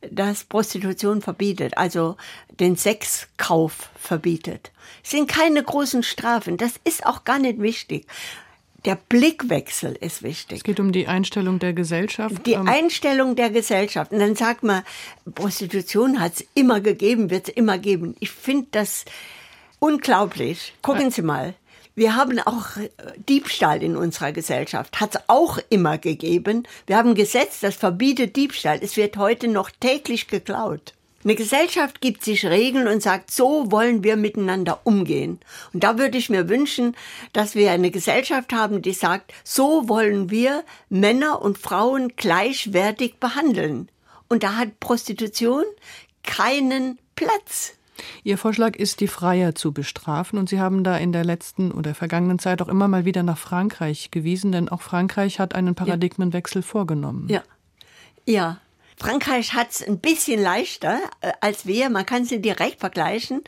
das 0.00 0.42
Prostitution 0.42 1.22
verbietet, 1.22 1.78
also 1.78 2.16
den 2.58 2.74
Sexkauf 2.74 3.90
verbietet. 3.94 4.72
Es 5.04 5.10
sind 5.10 5.28
keine 5.28 5.62
großen 5.62 6.02
Strafen, 6.02 6.56
das 6.56 6.72
ist 6.82 7.06
auch 7.06 7.22
gar 7.22 7.38
nicht 7.38 7.60
wichtig 7.60 8.08
der 8.84 8.96
Blickwechsel 8.96 9.96
ist 10.00 10.22
wichtig. 10.22 10.58
Es 10.58 10.64
geht 10.64 10.80
um 10.80 10.92
die 10.92 11.06
Einstellung 11.06 11.58
der 11.58 11.72
Gesellschaft. 11.72 12.46
Die 12.46 12.54
ähm, 12.54 12.68
Einstellung 12.68 13.36
der 13.36 13.50
Gesellschaft. 13.50 14.12
Und 14.12 14.18
dann 14.18 14.34
sagt 14.34 14.62
man, 14.62 14.82
Prostitution 15.34 16.20
hat 16.20 16.34
es 16.34 16.44
immer 16.54 16.80
gegeben, 16.80 17.30
wird 17.30 17.48
es 17.48 17.54
immer 17.54 17.78
geben. 17.78 18.16
Ich 18.20 18.30
finde 18.30 18.68
das 18.72 19.04
unglaublich. 19.78 20.74
Gucken 20.82 21.10
Sie 21.10 21.22
mal. 21.22 21.54
Wir 21.94 22.16
haben 22.16 22.38
auch 22.40 22.68
Diebstahl 23.28 23.82
in 23.82 23.96
unserer 23.96 24.32
Gesellschaft. 24.32 24.98
Hat 25.00 25.14
es 25.14 25.20
auch 25.26 25.58
immer 25.68 25.98
gegeben. 25.98 26.66
Wir 26.86 26.96
haben 26.96 27.10
ein 27.10 27.14
Gesetz, 27.14 27.60
das 27.60 27.76
verbietet 27.76 28.34
Diebstahl. 28.34 28.78
Es 28.80 28.96
wird 28.96 29.16
heute 29.18 29.46
noch 29.46 29.70
täglich 29.70 30.26
geklaut. 30.26 30.94
Eine 31.24 31.36
Gesellschaft 31.36 32.00
gibt 32.00 32.24
sich 32.24 32.44
Regeln 32.46 32.88
und 32.88 33.02
sagt, 33.02 33.30
so 33.30 33.70
wollen 33.70 34.02
wir 34.02 34.16
miteinander 34.16 34.80
umgehen. 34.84 35.38
Und 35.72 35.84
da 35.84 35.98
würde 35.98 36.18
ich 36.18 36.30
mir 36.30 36.48
wünschen, 36.48 36.96
dass 37.32 37.54
wir 37.54 37.70
eine 37.70 37.90
Gesellschaft 37.90 38.52
haben, 38.52 38.82
die 38.82 38.92
sagt, 38.92 39.32
so 39.44 39.88
wollen 39.88 40.30
wir 40.30 40.64
Männer 40.88 41.40
und 41.40 41.58
Frauen 41.58 42.12
gleichwertig 42.16 43.20
behandeln. 43.20 43.88
Und 44.28 44.42
da 44.42 44.56
hat 44.56 44.80
Prostitution 44.80 45.64
keinen 46.24 46.98
Platz. 47.14 47.74
Ihr 48.24 48.38
Vorschlag 48.38 48.76
ist, 48.76 49.00
die 49.00 49.08
Freier 49.08 49.54
zu 49.54 49.72
bestrafen. 49.72 50.38
Und 50.38 50.48
Sie 50.48 50.58
haben 50.58 50.82
da 50.82 50.96
in 50.96 51.12
der 51.12 51.24
letzten 51.24 51.70
oder 51.70 51.94
vergangenen 51.94 52.38
Zeit 52.38 52.62
auch 52.62 52.68
immer 52.68 52.88
mal 52.88 53.04
wieder 53.04 53.22
nach 53.22 53.38
Frankreich 53.38 54.10
gewiesen, 54.10 54.50
denn 54.50 54.68
auch 54.68 54.80
Frankreich 54.80 55.38
hat 55.38 55.54
einen 55.54 55.74
Paradigmenwechsel 55.74 56.62
vorgenommen. 56.62 57.28
Ja. 57.28 57.42
Ja, 58.24 58.60
Frankreich 59.02 59.52
hat 59.54 59.72
es 59.72 59.86
ein 59.86 59.98
bisschen 59.98 60.40
leichter 60.40 61.00
äh, 61.22 61.32
als 61.40 61.66
wir. 61.66 61.90
Man 61.90 62.06
kann 62.06 62.24
sie 62.24 62.40
direkt 62.40 62.78
vergleichen. 62.78 63.42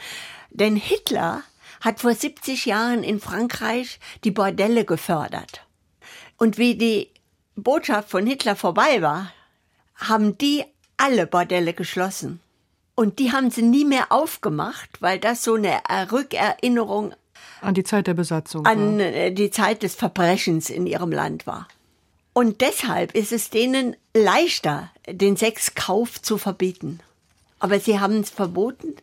Denn 0.51 0.75
Hitler 0.75 1.43
hat 1.81 2.01
vor 2.01 2.13
70 2.13 2.67
Jahren 2.67 3.05
in 3.05 3.21
Frankreich 3.21 4.01
die 4.25 4.33
Bordelle 4.33 4.85
gefördert. 4.85 5.65
Und 6.39 6.59
wie 6.59 6.75
die 6.75 7.11
Botschaft 7.55 8.11
von 8.11 8.27
Hitler 8.27 8.57
vorbei 8.57 9.01
war, 9.01 9.33
haben 9.95 10.37
die 10.39 10.65
alle 10.97 11.27
Bordelle 11.27 11.73
geschlossen. 11.73 12.41
Und 12.97 13.21
die 13.21 13.31
haben 13.31 13.51
sie 13.51 13.63
nie 13.63 13.85
mehr 13.85 14.11
aufgemacht, 14.11 15.01
weil 15.01 15.21
das 15.21 15.45
so 15.45 15.55
eine 15.55 15.81
Rückerinnerung 16.11 17.15
an 17.61 17.75
die 17.75 17.85
Zeit 17.85 18.07
der 18.07 18.15
Besatzung, 18.15 18.67
an 18.67 18.99
war. 18.99 19.07
Äh, 19.07 19.31
die 19.31 19.51
Zeit 19.51 19.83
des 19.83 19.95
Verbrechens 19.95 20.69
in 20.69 20.87
ihrem 20.87 21.11
Land 21.11 21.47
war. 21.47 21.69
Und 22.35 22.61
deshalb 22.61 23.15
ist 23.15 23.31
es 23.33 23.49
denen 23.49 23.97
leichter, 24.13 24.91
den 25.09 25.37
Sexkauf 25.37 26.21
zu 26.21 26.37
verbieten. 26.37 26.99
Aber 27.61 27.79
sie 27.79 28.01
haben 28.01 28.21
es 28.21 28.29
verboten 28.29 28.97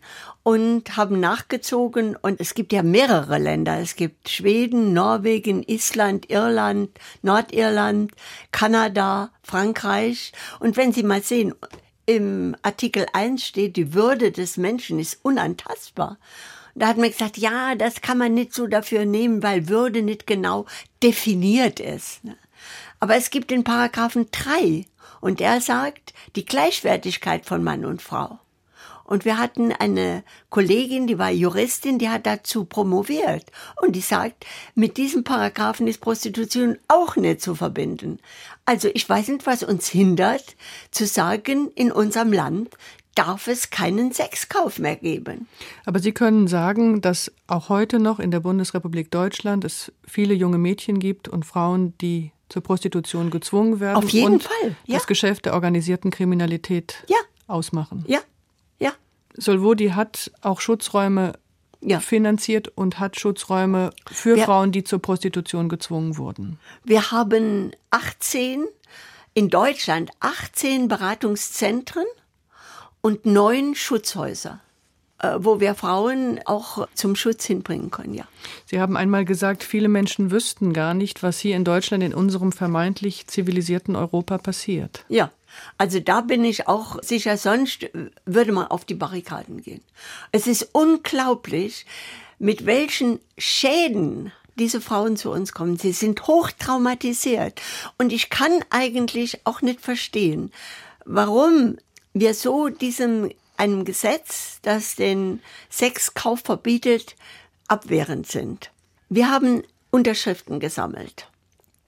und 0.43 0.97
haben 0.97 1.19
nachgezogen. 1.21 2.17
Und 2.17 2.41
es 2.41 2.53
gibt 2.53 2.73
ja 2.73 2.83
mehrere 2.83 3.37
Länder. 3.37 3.79
Es 3.79 3.95
gibt 3.95 4.29
Schweden, 4.29 4.93
Norwegen, 4.93 5.63
Island, 5.63 6.29
Irland, 6.29 6.89
Nordirland, 7.21 8.11
Kanada, 8.51 9.31
Frankreich. 9.43 10.33
Und 10.59 10.75
wenn 10.75 10.91
Sie 10.91 11.03
mal 11.03 11.23
sehen, 11.23 11.55
im 12.05 12.55
Artikel 12.61 13.05
1 13.13 13.45
steht, 13.45 13.77
die 13.77 13.93
Würde 13.93 14.31
des 14.31 14.57
Menschen 14.57 14.99
ist 14.99 15.19
unantastbar. 15.23 16.17
Da 16.75 16.87
hat 16.87 16.97
man 16.97 17.09
gesagt, 17.09 17.37
ja, 17.37 17.75
das 17.75 18.01
kann 18.01 18.17
man 18.17 18.33
nicht 18.33 18.53
so 18.53 18.67
dafür 18.67 19.05
nehmen, 19.05 19.41
weil 19.41 19.69
Würde 19.69 20.01
nicht 20.01 20.27
genau 20.27 20.65
definiert 21.01 21.79
ist. 21.79 22.21
Aber 23.01 23.15
es 23.15 23.31
gibt 23.31 23.49
den 23.49 23.63
Paragraphen 23.63 24.27
3 24.31 24.85
und 25.21 25.39
der 25.39 25.59
sagt 25.59 26.13
die 26.35 26.45
Gleichwertigkeit 26.45 27.45
von 27.47 27.63
Mann 27.63 27.83
und 27.83 28.01
Frau. 28.01 28.39
Und 29.03 29.25
wir 29.25 29.39
hatten 29.39 29.73
eine 29.73 30.23
Kollegin, 30.49 31.07
die 31.07 31.17
war 31.17 31.31
Juristin, 31.31 31.99
die 31.99 32.09
hat 32.09 32.25
dazu 32.25 32.63
promoviert. 32.63 33.51
Und 33.81 33.95
die 33.95 34.01
sagt, 34.01 34.45
mit 34.75 34.97
diesem 34.97 35.25
Paragraphen 35.25 35.87
ist 35.87 35.99
Prostitution 35.99 36.77
auch 36.87 37.17
nicht 37.17 37.41
zu 37.41 37.55
verbinden. 37.55 38.19
Also 38.65 38.87
ich 38.93 39.09
weiß 39.09 39.29
nicht, 39.29 39.47
was 39.47 39.63
uns 39.63 39.89
hindert, 39.89 40.55
zu 40.91 41.05
sagen, 41.07 41.71
in 41.75 41.91
unserem 41.91 42.31
Land 42.31 42.69
darf 43.15 43.47
es 43.47 43.71
keinen 43.71 44.13
Sexkauf 44.13 44.79
mehr 44.79 44.95
geben. 44.95 45.47
Aber 45.85 45.99
Sie 45.99 46.13
können 46.13 46.47
sagen, 46.47 47.01
dass 47.01 47.31
auch 47.47 47.67
heute 47.67 47.99
noch 47.99 48.19
in 48.19 48.31
der 48.31 48.39
Bundesrepublik 48.39 49.11
Deutschland 49.11 49.65
es 49.65 49.91
viele 50.07 50.35
junge 50.35 50.59
Mädchen 50.59 50.99
gibt 50.99 51.27
und 51.27 51.45
Frauen, 51.45 51.97
die 51.97 52.31
zur 52.51 52.61
Prostitution 52.61 53.29
gezwungen 53.29 53.79
werden. 53.79 53.97
Auf 53.97 54.09
jeden 54.09 54.33
und 54.33 54.43
Fall. 54.43 54.75
Ja. 54.85 54.97
Das 54.97 55.07
Geschäft 55.07 55.45
der 55.45 55.53
organisierten 55.53 56.11
Kriminalität 56.11 57.03
ja. 57.07 57.17
ausmachen. 57.47 58.03
Ja, 58.07 58.19
ja. 58.79 58.91
Solvodi 59.35 59.89
hat 59.89 60.31
auch 60.41 60.59
Schutzräume 60.59 61.33
ja. 61.81 61.99
finanziert 61.99 62.67
und 62.67 62.99
hat 62.99 63.19
Schutzräume 63.19 63.91
für 64.11 64.35
wir, 64.35 64.45
Frauen, 64.45 64.71
die 64.71 64.83
zur 64.83 64.99
Prostitution 64.99 65.69
gezwungen 65.69 66.17
wurden. 66.17 66.59
Wir 66.83 67.11
haben 67.11 67.71
18, 67.89 68.65
in 69.33 69.49
Deutschland 69.49 70.11
18 70.19 70.87
Beratungszentren 70.87 72.05
und 73.01 73.25
neun 73.25 73.75
Schutzhäuser. 73.75 74.59
Äh, 75.21 75.35
wo 75.37 75.59
wir 75.59 75.75
Frauen 75.75 76.39
auch 76.45 76.87
zum 76.95 77.15
Schutz 77.15 77.45
hinbringen 77.45 77.91
können, 77.91 78.15
ja. 78.15 78.25
Sie 78.65 78.79
haben 78.79 78.97
einmal 78.97 79.23
gesagt, 79.23 79.63
viele 79.63 79.87
Menschen 79.87 80.31
wüssten 80.31 80.73
gar 80.73 80.95
nicht, 80.95 81.21
was 81.21 81.39
hier 81.39 81.55
in 81.55 81.63
Deutschland, 81.63 82.03
in 82.03 82.15
unserem 82.15 82.51
vermeintlich 82.51 83.27
zivilisierten 83.27 83.95
Europa 83.95 84.39
passiert. 84.39 85.05
Ja. 85.09 85.31
Also 85.77 85.99
da 85.99 86.21
bin 86.21 86.43
ich 86.43 86.67
auch 86.67 86.97
sicher, 87.03 87.37
sonst 87.37 87.89
würde 88.25 88.51
man 88.51 88.67
auf 88.67 88.85
die 88.85 88.95
Barrikaden 88.95 89.61
gehen. 89.61 89.81
Es 90.31 90.47
ist 90.47 90.69
unglaublich, 90.71 91.85
mit 92.39 92.65
welchen 92.65 93.19
Schäden 93.37 94.31
diese 94.57 94.81
Frauen 94.81 95.17
zu 95.17 95.29
uns 95.29 95.51
kommen. 95.51 95.77
Sie 95.77 95.91
sind 95.91 96.25
hochtraumatisiert. 96.25 97.61
Und 97.99 98.11
ich 98.11 98.29
kann 98.29 98.63
eigentlich 98.69 99.41
auch 99.43 99.61
nicht 99.61 99.81
verstehen, 99.81 100.51
warum 101.05 101.77
wir 102.13 102.33
so 102.33 102.69
diesem 102.69 103.29
einem 103.61 103.85
Gesetz, 103.85 104.57
das 104.63 104.95
den 104.95 105.39
Sexkauf 105.69 106.39
verbietet, 106.39 107.15
abwehrend 107.67 108.25
sind. 108.27 108.71
Wir 109.07 109.29
haben 109.29 109.61
Unterschriften 109.91 110.59
gesammelt. 110.59 111.27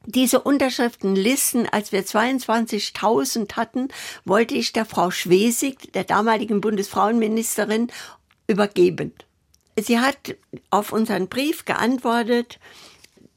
Diese 0.05 0.41
Unterschriftenlisten, 0.41 1.67
als 1.67 1.91
wir 1.91 2.05
22.000 2.05 3.55
hatten, 3.55 3.87
wollte 4.23 4.53
ich 4.53 4.73
der 4.73 4.85
Frau 4.85 5.09
Schwesig, 5.09 5.91
der 5.93 6.03
damaligen 6.03 6.61
Bundesfrauenministerin, 6.61 7.87
übergeben. 8.47 9.13
Sie 9.79 9.99
hat 9.99 10.35
auf 10.69 10.91
unseren 10.91 11.27
Brief 11.27 11.65
geantwortet, 11.65 12.59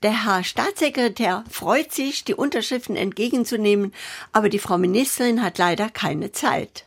der 0.02 0.26
Herr 0.26 0.44
Staatssekretär 0.44 1.42
freut 1.48 1.92
sich, 1.92 2.24
die 2.24 2.34
Unterschriften 2.34 2.96
entgegenzunehmen, 2.96 3.94
aber 4.32 4.50
die 4.50 4.58
Frau 4.58 4.76
Ministerin 4.76 5.42
hat 5.42 5.56
leider 5.56 5.88
keine 5.88 6.32
Zeit. 6.32 6.84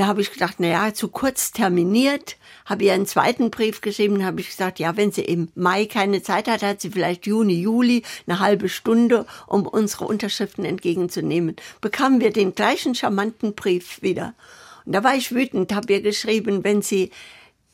Da 0.00 0.06
habe 0.06 0.22
ich 0.22 0.32
gedacht, 0.32 0.54
na 0.56 0.66
ja, 0.66 0.94
zu 0.94 1.08
kurz 1.08 1.52
terminiert. 1.52 2.38
Habe 2.64 2.84
ihr 2.84 2.94
einen 2.94 3.04
zweiten 3.04 3.50
Brief 3.50 3.82
geschrieben, 3.82 4.24
habe 4.24 4.40
ich 4.40 4.48
gesagt, 4.48 4.78
ja, 4.78 4.96
wenn 4.96 5.12
sie 5.12 5.20
im 5.20 5.52
Mai 5.54 5.84
keine 5.84 6.22
Zeit 6.22 6.48
hat, 6.48 6.62
hat 6.62 6.80
sie 6.80 6.88
vielleicht 6.88 7.26
Juni, 7.26 7.60
Juli 7.60 8.02
eine 8.26 8.38
halbe 8.38 8.70
Stunde, 8.70 9.26
um 9.46 9.66
unsere 9.66 10.06
Unterschriften 10.06 10.64
entgegenzunehmen. 10.64 11.54
Bekamen 11.82 12.22
wir 12.22 12.32
den 12.32 12.54
gleichen 12.54 12.94
charmanten 12.94 13.54
Brief 13.54 14.00
wieder. 14.00 14.32
Und 14.86 14.94
da 14.94 15.04
war 15.04 15.16
ich 15.16 15.34
wütend, 15.34 15.74
habe 15.74 15.92
ihr 15.92 16.00
geschrieben, 16.00 16.64
wenn 16.64 16.80
sie 16.80 17.10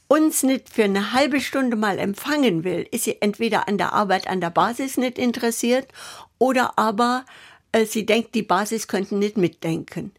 uns 0.09 0.43
nicht 0.43 0.69
für 0.69 0.83
eine 0.83 1.13
halbe 1.13 1.41
Stunde 1.41 1.77
mal 1.77 1.97
empfangen 1.97 2.65
will, 2.65 2.89
ist 2.91 3.05
sie 3.05 3.23
entweder 3.23 3.69
an 3.69 3.79
der 3.79 3.93
Arbeit 3.93 4.27
an 4.27 4.41
der 4.41 4.51
Basis 4.51 4.97
nicht 4.97 5.17
interessiert 5.17 5.87
oder 6.39 6.77
aber 6.77 7.25
äh, 7.71 7.85
sie 7.85 8.05
denkt, 8.05 8.35
die 8.35 8.43
Basis 8.43 8.89
könnten 8.89 9.21
nicht 9.21 9.37
mitdenken. 9.37 10.11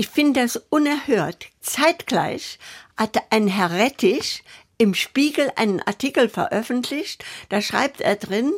Ich 0.00 0.08
finde 0.08 0.42
das 0.42 0.54
unerhört. 0.70 1.48
Zeitgleich 1.60 2.60
hatte 2.96 3.20
ein 3.30 3.48
Herr 3.48 3.72
Rettich 3.72 4.44
im 4.78 4.94
Spiegel 4.94 5.50
einen 5.56 5.80
Artikel 5.80 6.28
veröffentlicht. 6.28 7.24
Da 7.48 7.60
schreibt 7.60 8.00
er 8.00 8.14
drin, 8.14 8.52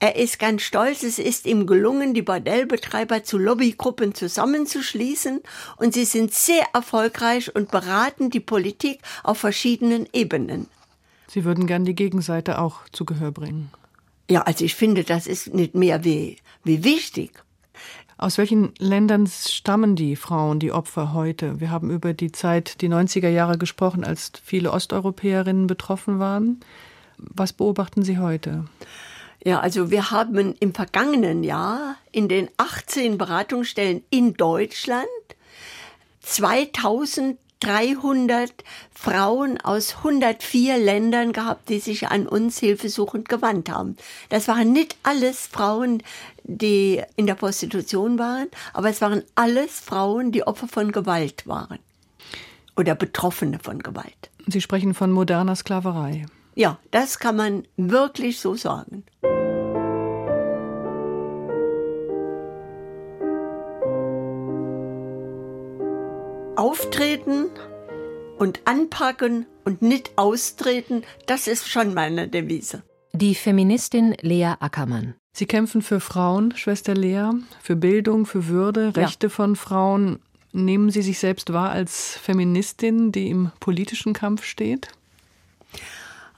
er 0.00 0.16
ist 0.16 0.40
ganz 0.40 0.62
stolz, 0.62 1.04
es 1.04 1.20
ist 1.20 1.46
ihm 1.46 1.68
gelungen, 1.68 2.14
die 2.14 2.22
Bordellbetreiber 2.22 3.22
zu 3.22 3.38
Lobbygruppen 3.38 4.12
zusammenzuschließen 4.12 5.40
und 5.76 5.94
sie 5.94 6.04
sind 6.04 6.34
sehr 6.34 6.64
erfolgreich 6.74 7.54
und 7.54 7.70
beraten 7.70 8.30
die 8.30 8.40
Politik 8.40 8.98
auf 9.22 9.38
verschiedenen 9.38 10.08
Ebenen. 10.12 10.66
Sie 11.28 11.44
würden 11.44 11.68
gern 11.68 11.84
die 11.84 11.94
Gegenseite 11.94 12.58
auch 12.58 12.88
zu 12.90 13.04
Gehör 13.04 13.30
bringen. 13.30 13.70
Ja, 14.28 14.42
also 14.42 14.64
ich 14.64 14.74
finde, 14.74 15.04
das 15.04 15.28
ist 15.28 15.54
nicht 15.54 15.76
mehr 15.76 16.02
wie, 16.02 16.38
wie 16.64 16.82
wichtig. 16.82 17.45
Aus 18.18 18.38
welchen 18.38 18.72
Ländern 18.78 19.26
stammen 19.26 19.94
die 19.94 20.16
Frauen, 20.16 20.58
die 20.58 20.72
Opfer 20.72 21.12
heute? 21.12 21.60
Wir 21.60 21.70
haben 21.70 21.90
über 21.90 22.14
die 22.14 22.32
Zeit, 22.32 22.80
die 22.80 22.88
90er 22.88 23.28
Jahre 23.28 23.58
gesprochen, 23.58 24.04
als 24.04 24.32
viele 24.42 24.72
Osteuropäerinnen 24.72 25.66
betroffen 25.66 26.18
waren. 26.18 26.60
Was 27.18 27.52
beobachten 27.52 28.02
Sie 28.02 28.18
heute? 28.18 28.64
Ja, 29.44 29.60
also 29.60 29.90
wir 29.90 30.10
haben 30.10 30.54
im 30.60 30.72
vergangenen 30.72 31.44
Jahr 31.44 31.96
in 32.10 32.28
den 32.28 32.48
18 32.56 33.18
Beratungsstellen 33.18 34.02
in 34.08 34.32
Deutschland 34.34 35.06
2000 36.20 37.38
300 37.60 38.52
Frauen 38.94 39.58
aus 39.60 39.96
104 39.98 40.78
Ländern 40.78 41.32
gehabt, 41.32 41.68
die 41.68 41.78
sich 41.78 42.08
an 42.08 42.26
uns 42.26 42.58
hilfesuchend 42.58 43.28
gewandt 43.28 43.70
haben. 43.70 43.96
Das 44.28 44.48
waren 44.48 44.72
nicht 44.72 44.96
alles 45.02 45.46
Frauen, 45.46 46.02
die 46.44 47.02
in 47.16 47.26
der 47.26 47.34
Prostitution 47.34 48.18
waren, 48.18 48.48
aber 48.72 48.90
es 48.90 49.00
waren 49.00 49.22
alles 49.34 49.80
Frauen, 49.80 50.32
die 50.32 50.46
Opfer 50.46 50.68
von 50.68 50.92
Gewalt 50.92 51.46
waren 51.46 51.78
oder 52.76 52.94
Betroffene 52.94 53.58
von 53.58 53.78
Gewalt. 53.78 54.30
Sie 54.46 54.60
sprechen 54.60 54.94
von 54.94 55.10
moderner 55.10 55.56
Sklaverei. 55.56 56.26
Ja, 56.54 56.78
das 56.90 57.18
kann 57.18 57.36
man 57.36 57.64
wirklich 57.76 58.38
so 58.38 58.54
sagen. 58.54 59.04
Auftreten 66.66 67.46
und 68.38 68.62
anpacken 68.64 69.46
und 69.64 69.82
nicht 69.82 70.10
austreten, 70.16 71.04
das 71.26 71.46
ist 71.46 71.68
schon 71.68 71.94
meine 71.94 72.26
Devise. 72.26 72.82
Die 73.12 73.36
Feministin 73.36 74.16
Lea 74.20 74.54
Ackermann. 74.58 75.14
Sie 75.32 75.46
kämpfen 75.46 75.80
für 75.80 76.00
Frauen, 76.00 76.56
Schwester 76.56 76.94
Lea, 76.94 77.30
für 77.62 77.76
Bildung, 77.76 78.26
für 78.26 78.48
Würde, 78.48 78.96
Rechte 78.96 79.28
ja. 79.28 79.30
von 79.30 79.54
Frauen. 79.54 80.18
Nehmen 80.50 80.90
Sie 80.90 81.02
sich 81.02 81.20
selbst 81.20 81.52
wahr 81.52 81.70
als 81.70 82.18
Feministin, 82.20 83.12
die 83.12 83.30
im 83.30 83.52
politischen 83.60 84.12
Kampf 84.12 84.42
steht? 84.44 84.88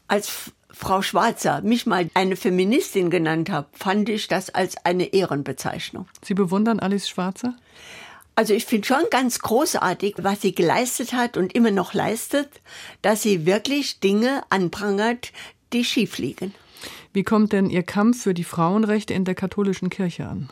Als 0.08 0.52
Frau 0.70 1.00
Schwarzer 1.00 1.62
mich 1.62 1.86
mal 1.86 2.10
eine 2.12 2.36
Feministin 2.36 3.08
genannt 3.08 3.48
hat, 3.48 3.68
fand 3.72 4.10
ich 4.10 4.28
das 4.28 4.50
als 4.50 4.76
eine 4.84 5.04
Ehrenbezeichnung. 5.06 6.06
Sie 6.22 6.34
bewundern 6.34 6.80
Alice 6.80 7.08
Schwarzer? 7.08 7.54
Also 8.38 8.54
ich 8.54 8.66
finde 8.66 8.86
schon 8.86 9.02
ganz 9.10 9.40
großartig, 9.40 10.14
was 10.18 10.42
sie 10.42 10.54
geleistet 10.54 11.12
hat 11.12 11.36
und 11.36 11.56
immer 11.56 11.72
noch 11.72 11.92
leistet, 11.92 12.48
dass 13.02 13.20
sie 13.20 13.46
wirklich 13.46 13.98
Dinge 13.98 14.44
anprangert, 14.48 15.32
die 15.72 15.82
schief 15.82 16.18
liegen. 16.18 16.54
Wie 17.12 17.24
kommt 17.24 17.52
denn 17.52 17.68
Ihr 17.68 17.82
Kampf 17.82 18.22
für 18.22 18.34
die 18.34 18.44
Frauenrechte 18.44 19.12
in 19.12 19.24
der 19.24 19.34
katholischen 19.34 19.90
Kirche 19.90 20.28
an? 20.28 20.50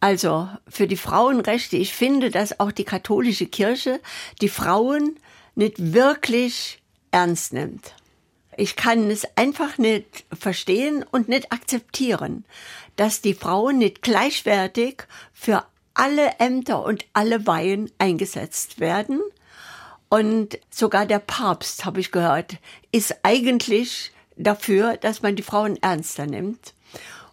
Also 0.00 0.48
für 0.66 0.88
die 0.88 0.96
Frauenrechte, 0.96 1.76
ich 1.76 1.94
finde, 1.94 2.30
dass 2.30 2.58
auch 2.58 2.72
die 2.72 2.82
katholische 2.82 3.46
Kirche 3.46 4.00
die 4.40 4.48
Frauen 4.48 5.20
nicht 5.54 5.92
wirklich 5.92 6.82
ernst 7.12 7.52
nimmt. 7.52 7.94
Ich 8.56 8.74
kann 8.74 9.08
es 9.08 9.24
einfach 9.36 9.78
nicht 9.78 10.24
verstehen 10.36 11.04
und 11.12 11.28
nicht 11.28 11.52
akzeptieren, 11.52 12.44
dass 12.96 13.20
die 13.20 13.34
Frauen 13.34 13.78
nicht 13.78 14.02
gleichwertig 14.02 15.04
für 15.32 15.64
alle 15.96 16.38
Ämter 16.38 16.84
und 16.84 17.04
alle 17.12 17.46
Weihen 17.46 17.90
eingesetzt 17.98 18.80
werden. 18.80 19.20
Und 20.08 20.58
sogar 20.70 21.06
der 21.06 21.18
Papst, 21.18 21.84
habe 21.84 22.00
ich 22.00 22.12
gehört, 22.12 22.58
ist 22.92 23.16
eigentlich 23.22 24.12
dafür, 24.36 24.96
dass 24.96 25.22
man 25.22 25.34
die 25.34 25.42
Frauen 25.42 25.76
ernster 25.82 26.26
nimmt. 26.26 26.74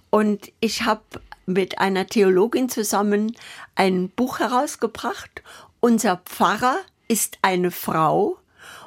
Und 0.10 0.52
ich 0.60 0.84
habe 0.84 1.02
mit 1.46 1.80
einer 1.80 2.08
Theologin 2.08 2.70
zusammen 2.70 3.36
ein 3.76 4.10
Buch 4.10 4.40
herausgebracht. 4.40 5.44
Unser 5.80 6.18
Pfarrer 6.26 6.78
ist 7.08 7.38
eine 7.42 7.70
Frau. 7.70 8.38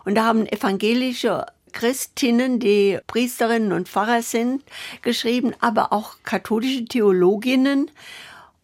Und 0.04 0.14
da 0.14 0.24
haben 0.24 0.46
evangelische 0.46 1.46
Christinnen, 1.72 2.58
die 2.58 2.98
Priesterinnen 3.06 3.72
und 3.72 3.88
Pfarrer 3.88 4.22
sind, 4.22 4.64
geschrieben, 5.02 5.52
aber 5.60 5.92
auch 5.92 6.16
katholische 6.22 6.86
Theologinnen. 6.86 7.90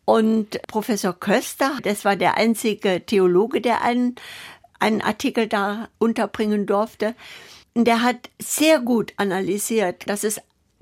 Und 0.05 0.61
Professor 0.67 1.13
Köster, 1.13 1.79
das 1.83 2.05
war 2.05 2.17
der 2.17 2.37
einzige 2.37 3.05
Theologe, 3.07 3.61
der 3.61 3.83
einen, 3.83 4.17
einen 4.81 5.01
Artikel 5.01 5.47
da 5.47 5.89
unterbringen 5.99 6.67
durfte, 6.67 7.15
der 7.75 8.03
hat 8.03 8.31
sehr 8.41 8.81
gut 8.81 9.13
analysiert, 9.17 10.09
dass 10.09 10.25
es 10.25 10.41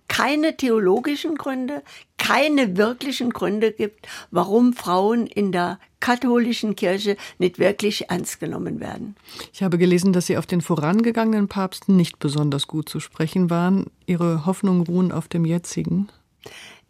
keine 0.08 0.56
theologischen 0.56 1.36
Gründe, 1.36 1.82
keine 2.18 2.76
wirklichen 2.76 3.30
Gründe 3.30 3.70
gibt, 3.70 4.08
warum 4.32 4.72
Frauen 4.72 5.26
in 5.28 5.52
der 5.52 5.78
katholischen 6.00 6.74
Kirche 6.74 7.16
nicht 7.38 7.60
wirklich 7.60 8.10
ernst 8.10 8.40
genommen 8.40 8.80
werden. 8.80 9.14
Ich 9.52 9.62
habe 9.62 9.78
gelesen, 9.78 10.12
dass 10.12 10.26
Sie 10.26 10.36
auf 10.36 10.46
den 10.46 10.62
vorangegangenen 10.62 11.46
Papst 11.46 11.88
nicht 11.88 12.18
besonders 12.18 12.66
gut 12.66 12.88
zu 12.88 12.98
sprechen 12.98 13.50
waren. 13.50 13.86
Ihre 14.06 14.46
Hoffnungen 14.46 14.82
ruhen 14.82 15.12
auf 15.12 15.28
dem 15.28 15.44
jetzigen? 15.44 16.08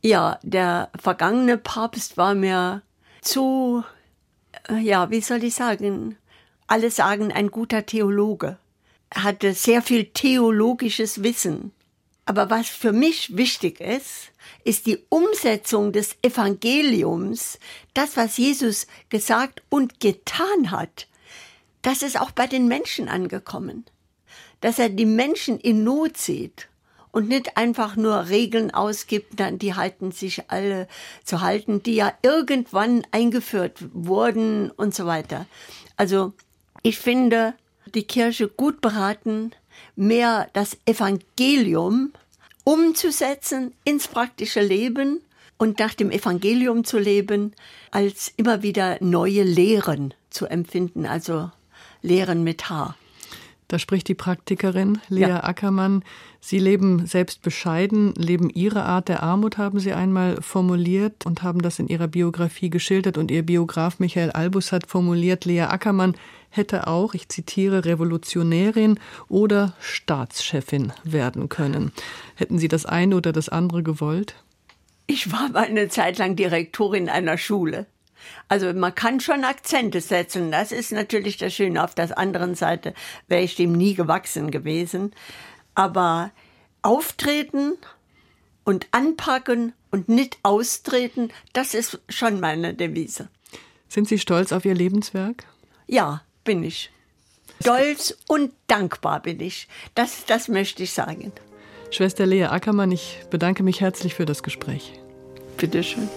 Ja, 0.02 0.38
der 0.42 0.90
vergangene 0.98 1.58
Papst 1.58 2.16
war 2.16 2.34
mir 2.34 2.82
zu, 3.20 3.84
äh, 4.68 4.78
ja, 4.78 5.10
wie 5.10 5.20
soll 5.20 5.44
ich 5.44 5.54
sagen, 5.54 6.16
alle 6.66 6.90
sagen 6.90 7.32
ein 7.32 7.50
guter 7.50 7.84
Theologe. 7.84 8.56
Er 9.10 9.24
hatte 9.24 9.52
sehr 9.52 9.82
viel 9.82 10.06
theologisches 10.06 11.22
Wissen. 11.22 11.72
Aber 12.24 12.48
was 12.48 12.68
für 12.68 12.92
mich 12.92 13.36
wichtig 13.36 13.80
ist, 13.80 14.30
ist 14.64 14.86
die 14.86 14.98
Umsetzung 15.10 15.92
des 15.92 16.16
Evangeliums, 16.22 17.58
das, 17.92 18.16
was 18.16 18.38
Jesus 18.38 18.86
gesagt 19.10 19.62
und 19.68 20.00
getan 20.00 20.70
hat. 20.70 21.08
Das 21.82 22.02
ist 22.02 22.18
auch 22.18 22.30
bei 22.30 22.46
den 22.46 22.68
Menschen 22.68 23.08
angekommen. 23.08 23.84
Dass 24.62 24.78
er 24.78 24.88
die 24.88 25.06
Menschen 25.06 25.58
in 25.58 25.84
Not 25.84 26.16
sieht 26.16 26.69
und 27.12 27.28
nicht 27.28 27.56
einfach 27.56 27.96
nur 27.96 28.28
Regeln 28.28 28.72
ausgibt, 28.72 29.38
dann 29.40 29.58
die 29.58 29.74
halten 29.74 30.12
sich 30.12 30.50
alle 30.50 30.88
zu 31.24 31.40
halten, 31.40 31.82
die 31.82 31.94
ja 31.94 32.12
irgendwann 32.22 33.06
eingeführt 33.10 33.84
wurden 33.92 34.70
und 34.70 34.94
so 34.94 35.06
weiter. 35.06 35.46
Also 35.96 36.32
ich 36.82 36.98
finde 36.98 37.54
die 37.94 38.04
Kirche 38.04 38.48
gut 38.48 38.80
beraten, 38.80 39.52
mehr 39.96 40.48
das 40.52 40.76
Evangelium 40.86 42.12
umzusetzen 42.64 43.72
ins 43.84 44.08
praktische 44.08 44.60
Leben 44.60 45.20
und 45.58 45.78
nach 45.78 45.94
dem 45.94 46.10
Evangelium 46.10 46.84
zu 46.84 46.98
leben, 46.98 47.52
als 47.90 48.32
immer 48.36 48.62
wieder 48.62 48.96
neue 49.00 49.42
Lehren 49.42 50.14
zu 50.30 50.46
empfinden, 50.46 51.06
also 51.06 51.50
Lehren 52.02 52.44
mit 52.44 52.70
H. 52.70 52.94
Da 53.68 53.78
spricht 53.78 54.08
die 54.08 54.14
Praktikerin 54.14 55.00
Lea 55.08 55.20
ja. 55.20 55.44
Ackermann. 55.44 56.02
Sie 56.42 56.58
leben 56.58 57.06
selbst 57.06 57.42
bescheiden, 57.42 58.14
leben 58.14 58.48
ihre 58.48 58.84
Art 58.84 59.08
der 59.08 59.22
Armut, 59.22 59.58
haben 59.58 59.78
Sie 59.78 59.92
einmal 59.92 60.40
formuliert 60.40 61.26
und 61.26 61.42
haben 61.42 61.60
das 61.60 61.78
in 61.78 61.88
Ihrer 61.88 62.08
Biografie 62.08 62.70
geschildert. 62.70 63.18
Und 63.18 63.30
Ihr 63.30 63.44
Biograf 63.44 63.98
Michael 63.98 64.30
Albus 64.30 64.72
hat 64.72 64.86
formuliert, 64.86 65.44
Lea 65.44 65.62
Ackermann 65.62 66.16
hätte 66.48 66.86
auch, 66.86 67.12
ich 67.12 67.28
zitiere, 67.28 67.84
Revolutionärin 67.84 68.98
oder 69.28 69.74
Staatschefin 69.80 70.92
werden 71.04 71.50
können. 71.50 71.92
Hätten 72.36 72.58
Sie 72.58 72.68
das 72.68 72.86
eine 72.86 73.16
oder 73.16 73.32
das 73.32 73.50
andere 73.50 73.82
gewollt? 73.82 74.34
Ich 75.06 75.30
war 75.32 75.50
mal 75.50 75.64
eine 75.64 75.88
Zeit 75.88 76.18
lang 76.18 76.36
Direktorin 76.36 77.08
einer 77.08 77.36
Schule. 77.36 77.86
Also 78.48 78.72
man 78.72 78.94
kann 78.94 79.20
schon 79.20 79.44
Akzente 79.44 80.00
setzen. 80.00 80.50
Das 80.50 80.72
ist 80.72 80.92
natürlich 80.92 81.36
das 81.36 81.54
Schöne. 81.54 81.82
Auf 81.82 81.94
der 81.94 82.16
anderen 82.18 82.54
Seite 82.54 82.94
wäre 83.28 83.42
ich 83.42 83.56
dem 83.56 83.72
nie 83.72 83.94
gewachsen 83.94 84.50
gewesen. 84.50 85.12
Aber 85.74 86.30
auftreten 86.82 87.76
und 88.64 88.88
anpacken 88.92 89.72
und 89.90 90.08
nicht 90.08 90.38
austreten, 90.42 91.30
das 91.52 91.74
ist 91.74 92.00
schon 92.08 92.40
meine 92.40 92.74
Devise. 92.74 93.28
Sind 93.88 94.08
Sie 94.08 94.18
stolz 94.18 94.52
auf 94.52 94.64
Ihr 94.64 94.74
Lebenswerk? 94.74 95.44
Ja, 95.86 96.22
bin 96.44 96.62
ich. 96.62 96.90
Stolz 97.60 98.16
und 98.28 98.52
dankbar 98.68 99.20
bin 99.20 99.40
ich. 99.40 99.68
Das, 99.94 100.24
das 100.24 100.48
möchte 100.48 100.82
ich 100.82 100.92
sagen. 100.92 101.32
Schwester 101.90 102.24
Lea 102.24 102.44
Ackermann, 102.44 102.92
ich 102.92 103.18
bedanke 103.30 103.62
mich 103.62 103.80
herzlich 103.80 104.14
für 104.14 104.24
das 104.24 104.42
Gespräch. 104.42 104.92
Bitteschön. 105.56 106.08